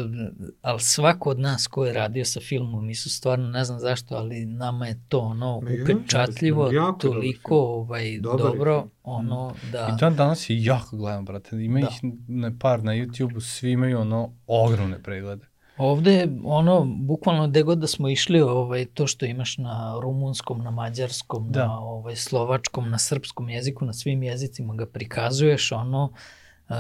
ali 0.61 0.80
svako 0.80 1.30
od 1.30 1.39
nas 1.39 1.68
ko 1.68 1.86
je 1.86 1.93
radio 1.93 2.26
sa 2.26 2.39
filmom 2.39 2.89
Isus, 2.89 3.18
stvarno 3.18 3.49
ne 3.49 3.63
znam 3.63 3.80
zašto, 3.80 4.16
ali 4.16 4.45
nama 4.45 4.88
je 4.88 4.99
to 5.09 5.20
ono 5.20 5.61
Ma 5.61 5.70
ja, 5.70 5.84
upečatljivo, 5.84 6.72
dobar 6.72 6.93
toliko 6.99 7.57
ovaj, 7.57 8.20
Dobar 8.20 8.39
dobro, 8.39 8.82
film. 8.82 8.91
ono 9.03 9.55
da... 9.72 9.89
I 9.95 9.99
dan 9.99 10.16
danas 10.16 10.49
je 10.49 10.63
jako 10.63 10.97
gledam, 10.97 11.26
brate. 11.26 11.55
Ima 11.55 11.80
Da. 11.80 11.88
ih 11.88 12.11
ne 12.28 12.59
par 12.59 12.84
na 12.84 12.91
YouTube-u, 12.91 13.41
svi 13.41 13.72
imaju 13.72 13.99
ono 13.99 14.34
ogromne 14.47 15.03
preglede. 15.03 15.45
Ovde, 15.78 16.28
ono, 16.43 16.86
bukvalno 16.86 17.47
gde 17.47 17.63
god 17.63 17.78
da 17.78 17.88
smo 17.88 18.09
išli, 18.09 18.41
ovaj, 18.41 18.86
to 18.86 19.07
što 19.07 19.26
imaš 19.26 19.57
na 19.57 19.99
rumunskom, 20.01 20.63
na 20.63 20.71
mađarskom, 20.71 21.51
Da. 21.51 21.67
na 21.67 21.80
ovaj, 21.80 22.15
slovačkom, 22.15 22.89
na 22.89 22.97
srpskom 22.97 23.49
jeziku, 23.49 23.86
na 23.86 23.93
svim 23.93 24.23
jezicima 24.23 24.76
ga 24.76 24.86
prikazuješ, 24.86 25.71
ono, 25.71 26.11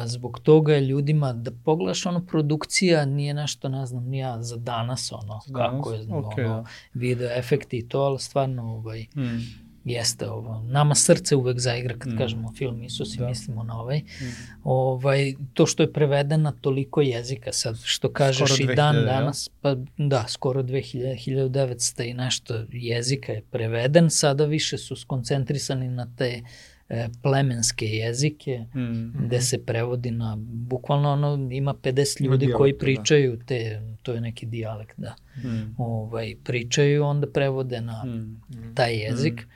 zbog 0.05 0.39
toga 0.39 0.73
je 0.73 0.81
ljudima, 0.81 1.33
da 1.33 1.51
pogledaš, 1.51 2.05
ono, 2.05 2.25
produkcija 2.25 3.05
nije 3.05 3.33
nešto, 3.33 3.69
ne 3.69 3.85
znam, 3.85 4.13
ja, 4.13 4.41
za 4.43 4.57
danas, 4.57 5.11
ono, 5.11 5.41
danas? 5.47 5.71
kako 5.71 5.93
je, 5.93 6.01
Okej, 6.11 6.45
ono, 6.45 6.55
da. 6.55 6.65
video 6.93 7.29
efekti 7.37 7.77
i 7.77 7.87
to, 7.87 7.99
ali 7.99 8.19
stvarno, 8.19 8.63
ovaj, 8.63 9.05
Mm. 9.15 9.64
Jeste 9.85 10.29
ovo. 10.29 10.63
Nama 10.63 10.95
srce 10.95 11.35
uvek 11.35 11.59
zaigra 11.59 11.95
kad 11.95 12.07
Mm. 12.07 12.15
mm. 12.15 12.17
kažemo 12.17 12.53
film 12.53 12.83
Isus 12.83 13.15
i 13.15 13.19
Da. 13.19 13.27
mislimo 13.27 13.63
na 13.63 13.79
ovaj. 13.79 13.97
Mm. 13.97 14.25
ovaj. 14.63 15.33
To 15.53 15.65
što 15.65 15.83
je 15.83 15.93
prevedeno 15.93 16.43
na 16.43 16.51
toliko 16.51 17.01
jezika, 17.01 17.51
sad 17.51 17.77
što 17.83 18.11
kažeš 18.11 18.49
Skoro 18.49 18.63
i 18.63 18.75
dan 18.75 18.95
2000, 18.95 19.05
danas, 19.07 19.49
pa 19.61 19.75
da, 19.97 20.25
skoro 20.27 20.63
2000, 20.63 21.15
1900 21.17 22.03
i 22.03 22.13
nešto 22.13 22.53
jezika 22.71 23.31
je 23.31 23.41
preveden, 23.41 24.09
sada 24.09 24.45
više 24.45 24.77
su 24.77 24.95
skoncentrisani 24.95 25.89
na 25.89 26.07
te 26.17 26.41
e, 26.89 27.07
plemenske 27.21 27.85
jezike, 27.87 28.65
Mm. 28.75 29.13
gde 29.17 29.41
se 29.41 29.57
prevodi 29.59 30.11
na, 30.11 30.37
bukvalno 30.39 31.11
ono, 31.11 31.49
ima 31.51 31.73
50 31.73 32.21
Ima 32.21 32.31
ljudi 32.31 32.45
koji 32.47 32.71
dijalekta, 32.71 32.75
da. 32.75 32.79
pričaju 32.79 33.39
te, 33.39 33.81
to 34.01 34.13
je 34.13 34.21
neki 34.21 34.45
dijalekt, 34.45 34.99
da, 34.99 35.15
Mm. 35.37 35.75
ovaj, 35.77 36.35
pričaju, 36.43 37.03
onda 37.03 37.27
prevode 37.27 37.81
na, 37.81 38.03
Mm. 38.03 38.41
taj 38.75 38.95
jezik, 38.95 39.47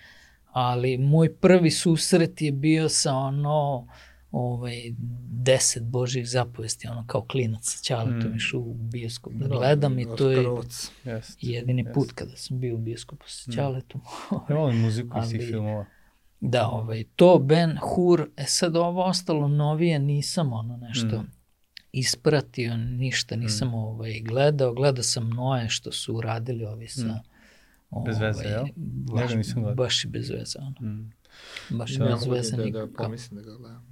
ali 0.50 0.98
moj 0.98 1.36
prvi 1.36 1.72
susret 1.72 2.42
je 2.42 2.52
bio 2.52 2.90
sa 2.90 3.14
ono 3.14 3.88
ovaj, 4.32 4.76
deset 5.32 5.84
božih 5.84 6.30
zapovesti, 6.30 6.88
ono 6.88 7.06
kao 7.08 7.22
klinac, 7.22 7.82
ćaletom 7.82 8.32
Mm. 8.32 8.36
mm. 8.54 8.58
u 8.60 8.74
bioskop 8.74 9.34
da 9.34 9.48
gledam 9.48 10.00
i 10.00 10.06
to 10.18 10.30
je. 10.30 10.46
Jeste. 11.06 11.38
jedini 11.40 11.82
Jeste. 11.82 11.94
put 11.94 12.12
kada 12.12 12.36
sam 12.36 12.60
bio 12.60 12.76
u 12.76 12.80
bioskopu 12.80 13.24
sa 13.28 13.52
ćaletom. 13.52 14.02
Ja 14.50 14.56
volim 14.56 14.78
muziku 14.78 15.20
iz 15.20 15.30
tih 15.30 15.42
filmova. 15.42 15.86
da, 16.40 16.68
ovaj, 16.68 17.04
to 17.16 17.40
Ben 17.40 17.78
Hur, 17.78 18.30
e 18.38 18.44
sad 18.44 18.76
ovo 18.76 19.04
ostalo 19.06 19.48
novije 19.48 20.00
nisam 20.00 20.54
ono 20.54 20.78
nešto 20.78 21.06
Mm. 21.18 21.32
ispratio, 21.92 22.78
ništa 22.78 23.36
nisam 23.36 23.74
ovaj, 23.74 24.20
gledao, 24.22 24.74
gledao 24.74 25.04
sam 25.04 25.30
Noe 25.30 25.70
što 25.70 25.92
su 25.92 26.16
uradili 26.16 26.66
ovi 26.66 26.88
sa 26.88 27.08
Mm. 27.08 27.20
Bez 27.98 28.20
veze, 28.20 28.44
jel? 28.46 28.66
baš, 28.76 29.22
Njega 29.22 29.36
nisam 29.36 29.54
gledao. 29.56 29.76
baš 29.76 30.04
i 30.04 30.08
bez 30.08 30.30
veze, 30.30 30.60
ono. 30.60 30.92
Mm. 30.92 31.12
Baš 31.70 31.92
Ne 31.92 32.06
bez 32.06 32.10
mogu 32.16 32.32
veze 32.32 32.52
da, 32.52 32.58
da 32.58 32.64
nikako. 32.64 32.94
pomislim 32.96 33.38
da 33.38 33.46
ga 33.46 33.58
gledam. 33.58 33.90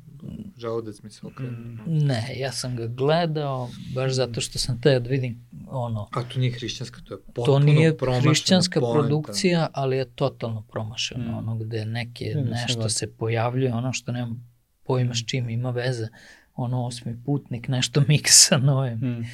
Žaludac 0.58 1.02
mi 1.02 1.10
se 1.10 1.28
okrenuo. 1.28 1.54
Mm. 1.88 1.98
Ne, 1.98 2.34
ja 2.36 2.52
sam 2.52 2.76
ga 2.76 2.88
gledao 2.88 3.70
baš 3.96 4.12
zato 4.14 4.42
što 4.42 4.60
sam 4.60 4.82
teo 4.82 5.00
da 5.00 5.10
vidim 5.10 5.48
ono, 5.68 6.08
A 6.12 6.24
to 6.24 6.40
nije 6.40 6.52
hrišćanska, 6.52 7.02
to 7.02 7.14
je 7.14 7.18
potpuno 7.20 7.46
to 7.48 7.60
nije 7.62 7.98
promašena 7.98 8.22
hrišćanska 8.24 8.80
poenta. 8.80 9.00
produkcija, 9.00 9.68
ali 9.74 9.98
je 9.98 10.06
totalno 10.08 10.62
promašeno, 10.64 11.32
Mm. 11.32 11.38
ono 11.38 11.56
gde 11.58 11.86
neke, 11.86 12.26
Ne, 12.36 12.44
nešto 12.44 12.90
se 12.90 13.08
pojavljuje, 13.10 13.74
ono 13.74 13.94
što 13.94 14.12
nemam 14.12 14.50
pojma 14.84 15.14
s 15.16 15.26
čim 15.26 15.50
ima 15.50 15.70
veze, 15.72 16.08
ono 16.56 16.86
osmi 16.86 17.22
putnik, 17.26 17.68
nešto 17.68 18.04
miksa 18.08 18.58
nojem, 18.60 19.00
Mm. 19.00 19.26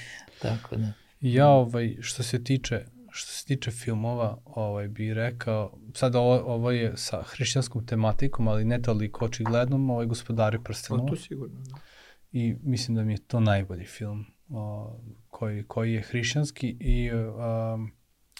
tako 0.42 0.76
da. 0.76 0.92
Ja, 1.22 1.48
ovaj, 1.48 1.98
što 2.02 2.24
se 2.24 2.44
tiče 2.44 2.86
što 3.14 3.32
se 3.32 3.46
tiče 3.46 3.72
filmova, 3.72 4.38
ovaj, 4.46 4.88
bi 4.88 5.14
rekao, 5.14 5.78
sad 5.94 6.16
ovo, 6.16 6.44
ovo 6.46 6.72
je 6.72 6.94
sa 6.98 7.22
hrišćanskom 7.22 7.86
tematikom, 7.86 8.48
ali 8.48 8.66
ne 8.66 8.82
toliko 8.82 9.26
očiglednom, 9.26 9.90
ovaj 9.90 10.06
gospodari 10.06 10.58
Pa 10.58 10.64
prstenova. 10.64 11.10
to 11.10 11.16
sigurno, 11.16 11.60
da. 11.60 11.76
I 12.32 12.56
mislim 12.64 12.96
da 12.96 13.04
mi 13.04 13.14
je 13.14 13.18
to 13.18 13.40
najbolji 13.40 13.86
film 13.86 14.26
o, 14.50 14.94
koji, 15.30 15.64
koji 15.64 15.94
je 15.94 16.02
hrišćanski 16.02 16.78
i 16.80 17.12
um, 17.12 17.92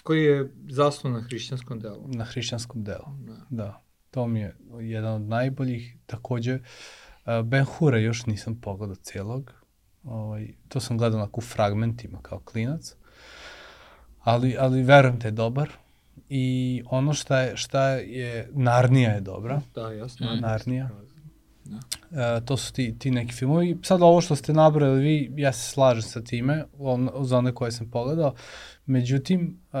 Koji 0.02 0.24
je 0.24 0.52
zasnovan 0.68 1.20
na 1.20 1.26
hrišćanskom 1.26 1.80
delu. 1.80 2.08
na 2.08 2.24
hrišćanskom 2.24 2.84
delu. 2.84 3.04
Da. 3.26 3.46
Da, 3.50 3.82
to 4.10 4.26
mi 4.26 4.40
je 4.40 4.56
jedan 4.80 5.14
od 5.14 5.22
najboljih. 5.22 5.96
Takođe, 6.06 6.58
Ben 7.44 7.64
Hura 7.64 7.98
još 7.98 8.26
nisam 8.26 8.60
pogledao 8.60 8.94
celog. 8.96 9.52
Ovaj, 10.02 10.54
to 10.68 10.80
sam 10.80 10.98
gledao 10.98 11.18
onako 11.20 11.38
u 11.38 11.44
fragmentima 11.44 12.22
kao 12.22 12.40
klinac. 12.40 12.96
Ali, 14.24 14.56
ali 14.58 14.82
verujem 14.82 15.18
da 15.18 15.28
je 15.28 15.32
dobar. 15.32 15.70
I 16.28 16.82
ono 16.86 17.12
šta 17.12 17.40
je, 17.40 17.56
šta 17.56 17.88
je, 17.88 18.50
Narnija 18.52 19.10
je 19.10 19.20
dobra. 19.20 19.60
Da, 19.74 19.92
jasno. 19.92 20.34
Mm. 20.34 20.40
Narnija. 20.40 20.90
Da. 21.64 21.80
E, 22.36 22.40
to 22.44 22.56
su 22.56 22.72
ti, 22.72 22.98
ti 22.98 23.10
neki 23.10 23.32
filmovi. 23.32 23.78
Sad 23.82 24.02
ovo 24.02 24.20
što 24.20 24.36
ste 24.36 24.52
nabrali 24.52 25.00
vi, 25.00 25.32
ja 25.36 25.52
se 25.52 25.70
slažem 25.70 26.02
sa 26.02 26.22
time, 26.22 26.64
on, 26.78 27.10
za 27.20 27.38
one 27.38 27.54
koje 27.54 27.72
sam 27.72 27.90
pogledao. 27.90 28.34
Međutim, 28.86 29.60
uh, 29.72 29.78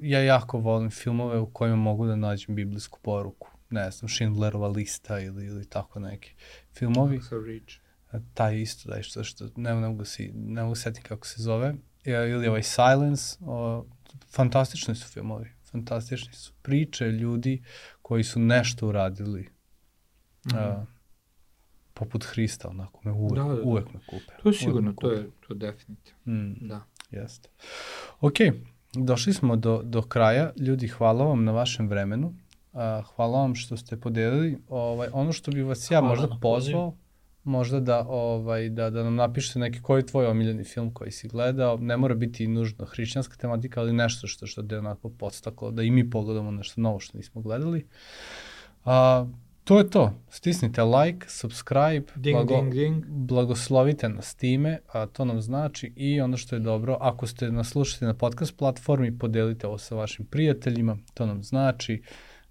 ja 0.00 0.20
jako 0.20 0.58
volim 0.58 0.90
filmove 0.90 1.38
u 1.38 1.46
kojima 1.46 1.76
mogu 1.76 2.06
da 2.06 2.16
nađem 2.16 2.54
biblijsku 2.54 2.98
poruku. 3.02 3.48
Ne 3.70 3.90
znam, 3.90 4.08
Schindlerova 4.08 4.68
lista 4.68 5.20
ili, 5.20 5.46
ili 5.46 5.68
tako 5.68 6.00
neki 6.00 6.34
filmovi. 6.72 7.20
Sa 7.22 7.36
Reach. 7.46 7.72
E, 8.12 8.20
taj 8.34 8.60
isto, 8.60 8.90
da 8.90 9.02
što, 9.02 9.24
što 9.24 9.44
ne, 9.56 9.74
ne 9.74 9.88
mogu 9.88 10.04
si, 10.04 10.32
ne 10.34 10.62
mogu 10.62 10.74
setim 10.74 11.02
kako 11.02 11.26
se 11.26 11.42
zove. 11.42 11.74
Ili 12.04 12.48
ovaj 12.48 12.62
Silence. 12.62 13.36
O, 13.40 13.84
fantastični 14.28 14.94
su 14.94 15.08
filmovi. 15.08 15.50
Fantastični 15.64 16.32
su. 16.32 16.52
Priče 16.62 17.04
ljudi 17.04 17.62
koji 18.02 18.24
su 18.24 18.40
nešto 18.40 18.88
uradili 18.88 19.48
Mhm. 20.46 20.56
a, 20.56 20.86
poput 21.94 22.24
Hrista, 22.24 22.68
onako, 22.68 23.00
me 23.04 23.12
uvek, 23.12 23.34
Da, 23.34 23.42
da, 23.44 23.54
da. 23.54 23.62
uvek 23.62 23.86
me 23.86 24.00
kupe. 24.00 24.32
To 24.42 24.48
je 24.48 24.52
sigurno, 24.54 24.92
to 24.92 25.10
je, 25.10 25.30
to 25.40 25.54
je 25.54 25.58
definitivno. 25.58 26.18
Mm, 26.26 26.68
Da. 26.68 26.80
jeste. 27.10 27.48
Ok, 28.20 28.34
došli 28.94 29.32
smo 29.32 29.56
do, 29.56 29.80
do 29.84 30.02
kraja. 30.02 30.52
Ljudi, 30.58 30.88
hvala 30.88 31.24
vam 31.24 31.44
na 31.44 31.52
vašem 31.52 31.88
vremenu. 31.88 32.34
A, 32.72 33.02
hvala 33.06 33.38
vam 33.38 33.54
što 33.54 33.76
ste 33.76 33.96
podelili. 33.96 34.58
Ovaj, 34.68 35.08
ono 35.12 35.32
što 35.32 35.50
bi 35.50 35.62
vas 35.62 35.90
ja 35.90 35.98
Hvala 35.98 36.08
možda 36.08 36.36
pozvao, 36.36 36.94
možda 37.44 37.80
da, 37.80 38.06
ovaj, 38.08 38.68
da, 38.68 38.90
da 38.90 39.02
nam 39.02 39.14
napišete 39.14 39.58
neki 39.58 39.82
koji 39.82 39.98
je 39.98 40.06
tvoj 40.06 40.26
omiljeni 40.26 40.64
film 40.64 40.94
koji 40.94 41.10
si 41.10 41.28
gledao. 41.28 41.76
Ne 41.76 41.96
mora 41.96 42.14
biti 42.14 42.46
nužno 42.46 42.84
hrišćanska 42.84 43.36
tematika, 43.36 43.80
ali 43.80 43.92
nešto 43.92 44.26
što, 44.26 44.46
što 44.46 44.62
te 44.62 44.78
onako 44.78 45.08
podstaklo, 45.08 45.70
da 45.70 45.82
i 45.82 45.90
mi 45.90 46.10
pogledamo 46.10 46.50
nešto 46.50 46.80
novo 46.80 47.00
što 47.00 47.18
nismo 47.18 47.40
gledali. 47.40 47.86
A, 48.84 49.26
to 49.64 49.78
je 49.78 49.90
to. 49.90 50.12
Stisnite 50.30 50.82
like, 50.82 51.26
subscribe, 51.28 52.06
Ding, 52.14 52.36
blago, 52.36 52.54
ding, 52.54 52.74
ding. 52.74 53.04
blagoslovite 53.06 54.08
nas 54.08 54.34
time, 54.34 54.78
a 54.92 55.06
to 55.06 55.24
nam 55.24 55.40
znači 55.40 55.92
i 55.96 56.20
ono 56.20 56.36
što 56.36 56.56
je 56.56 56.60
dobro, 56.60 56.98
ako 57.00 57.26
ste 57.26 57.52
nas 57.52 57.68
slušali 57.68 58.06
na 58.06 58.14
podcast 58.14 58.56
platformi, 58.56 59.18
podelite 59.18 59.66
ovo 59.66 59.78
sa 59.78 59.94
vašim 59.94 60.26
prijateljima, 60.26 60.96
to 61.14 61.26
nam 61.26 61.42
znači 61.42 62.02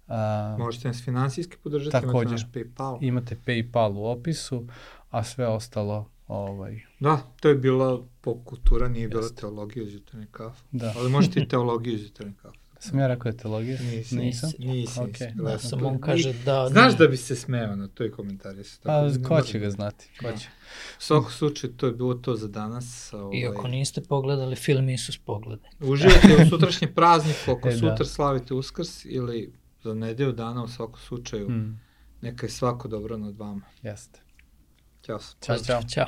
A, 0.08 0.56
Možete 0.58 0.88
nas 0.88 1.02
finansijski 1.02 1.56
podržati, 1.56 1.92
Takođe. 1.92 2.10
imate 2.12 2.30
naš 2.32 2.46
Paypal. 2.46 2.98
imate 3.00 3.36
PayPal 3.36 3.92
u 3.92 4.04
opisu, 4.06 4.66
a 5.10 5.24
sve 5.24 5.46
ostalo 5.46 6.10
ovaj, 6.28 6.80
Da, 7.00 7.20
to 7.40 7.48
je 7.48 7.54
bila 7.54 8.02
pop 8.20 8.44
kultura, 8.44 8.88
nije 8.88 9.08
bila 9.08 9.28
teologija 9.30 9.84
uz 9.84 9.94
jutarnji 9.94 10.26
kafu. 10.26 10.64
Da. 10.72 10.92
Ali 10.96 11.10
možete 11.10 11.40
i 11.40 11.48
teologiju 11.48 11.94
uz 11.94 12.02
jutarnji 12.02 12.32
kafu. 12.34 12.58
Sam 12.78 12.98
ja 12.98 13.06
rekao 13.06 13.28
je 13.28 13.36
teologija? 13.36 13.78
Nisi, 13.82 14.16
Nisam? 14.16 14.50
Nisi, 14.58 15.00
Ok. 15.00 15.06
nisi. 15.08 15.26
Da, 15.34 15.58
sam 15.58 15.84
on 15.84 16.00
kaže 16.00 16.32
da... 16.34 16.68
Znaš 16.68 16.86
nije. 16.86 16.98
da 16.98 17.06
bi 17.06 17.16
se 17.16 17.36
smeo 17.36 17.76
na 17.76 17.88
toj 17.88 18.10
komentari. 18.10 18.62
Pa, 18.82 19.08
ko 19.24 19.40
će 19.42 19.58
ga 19.58 19.70
znati? 19.70 20.10
Ko 20.20 20.26
Da. 20.26 20.36
će? 20.36 20.48
U 20.90 21.00
svakom 21.00 21.30
slučaju, 21.30 21.72
to 21.72 21.86
je 21.86 21.92
bilo 21.92 22.14
to 22.14 22.36
za 22.36 22.48
danas. 22.48 23.12
Ovaj, 23.12 23.38
I 23.38 23.46
ako 23.46 23.68
niste 23.68 24.00
pogledali 24.02 24.56
film 24.56 24.88
Isus 24.88 25.18
pogledaj. 25.18 25.70
Uživajte 25.82 26.28
u 26.36 26.50
sutrašnji 26.50 26.86
praznik, 26.88 27.36
ako 27.48 27.68
E, 27.68 27.72
da. 27.72 27.78
sutra 27.78 28.04
slavite 28.06 28.54
Uskrs 28.54 29.04
ili 29.04 29.52
za 29.84 29.94
nedelju 29.94 30.32
dana 30.32 30.62
u 30.64 30.68
svakom 30.68 31.00
slučaju, 31.00 31.48
Mm, 31.50 31.80
neka 32.20 32.46
je 32.46 32.50
svako 32.50 32.88
dobro 32.88 33.16
nad 33.16 33.36
vama. 33.36 33.62
jeste. 33.82 34.20
Ćao. 35.02 35.18
Ćao, 35.40 35.58
čao. 35.58 35.82
Ćao. 35.82 36.06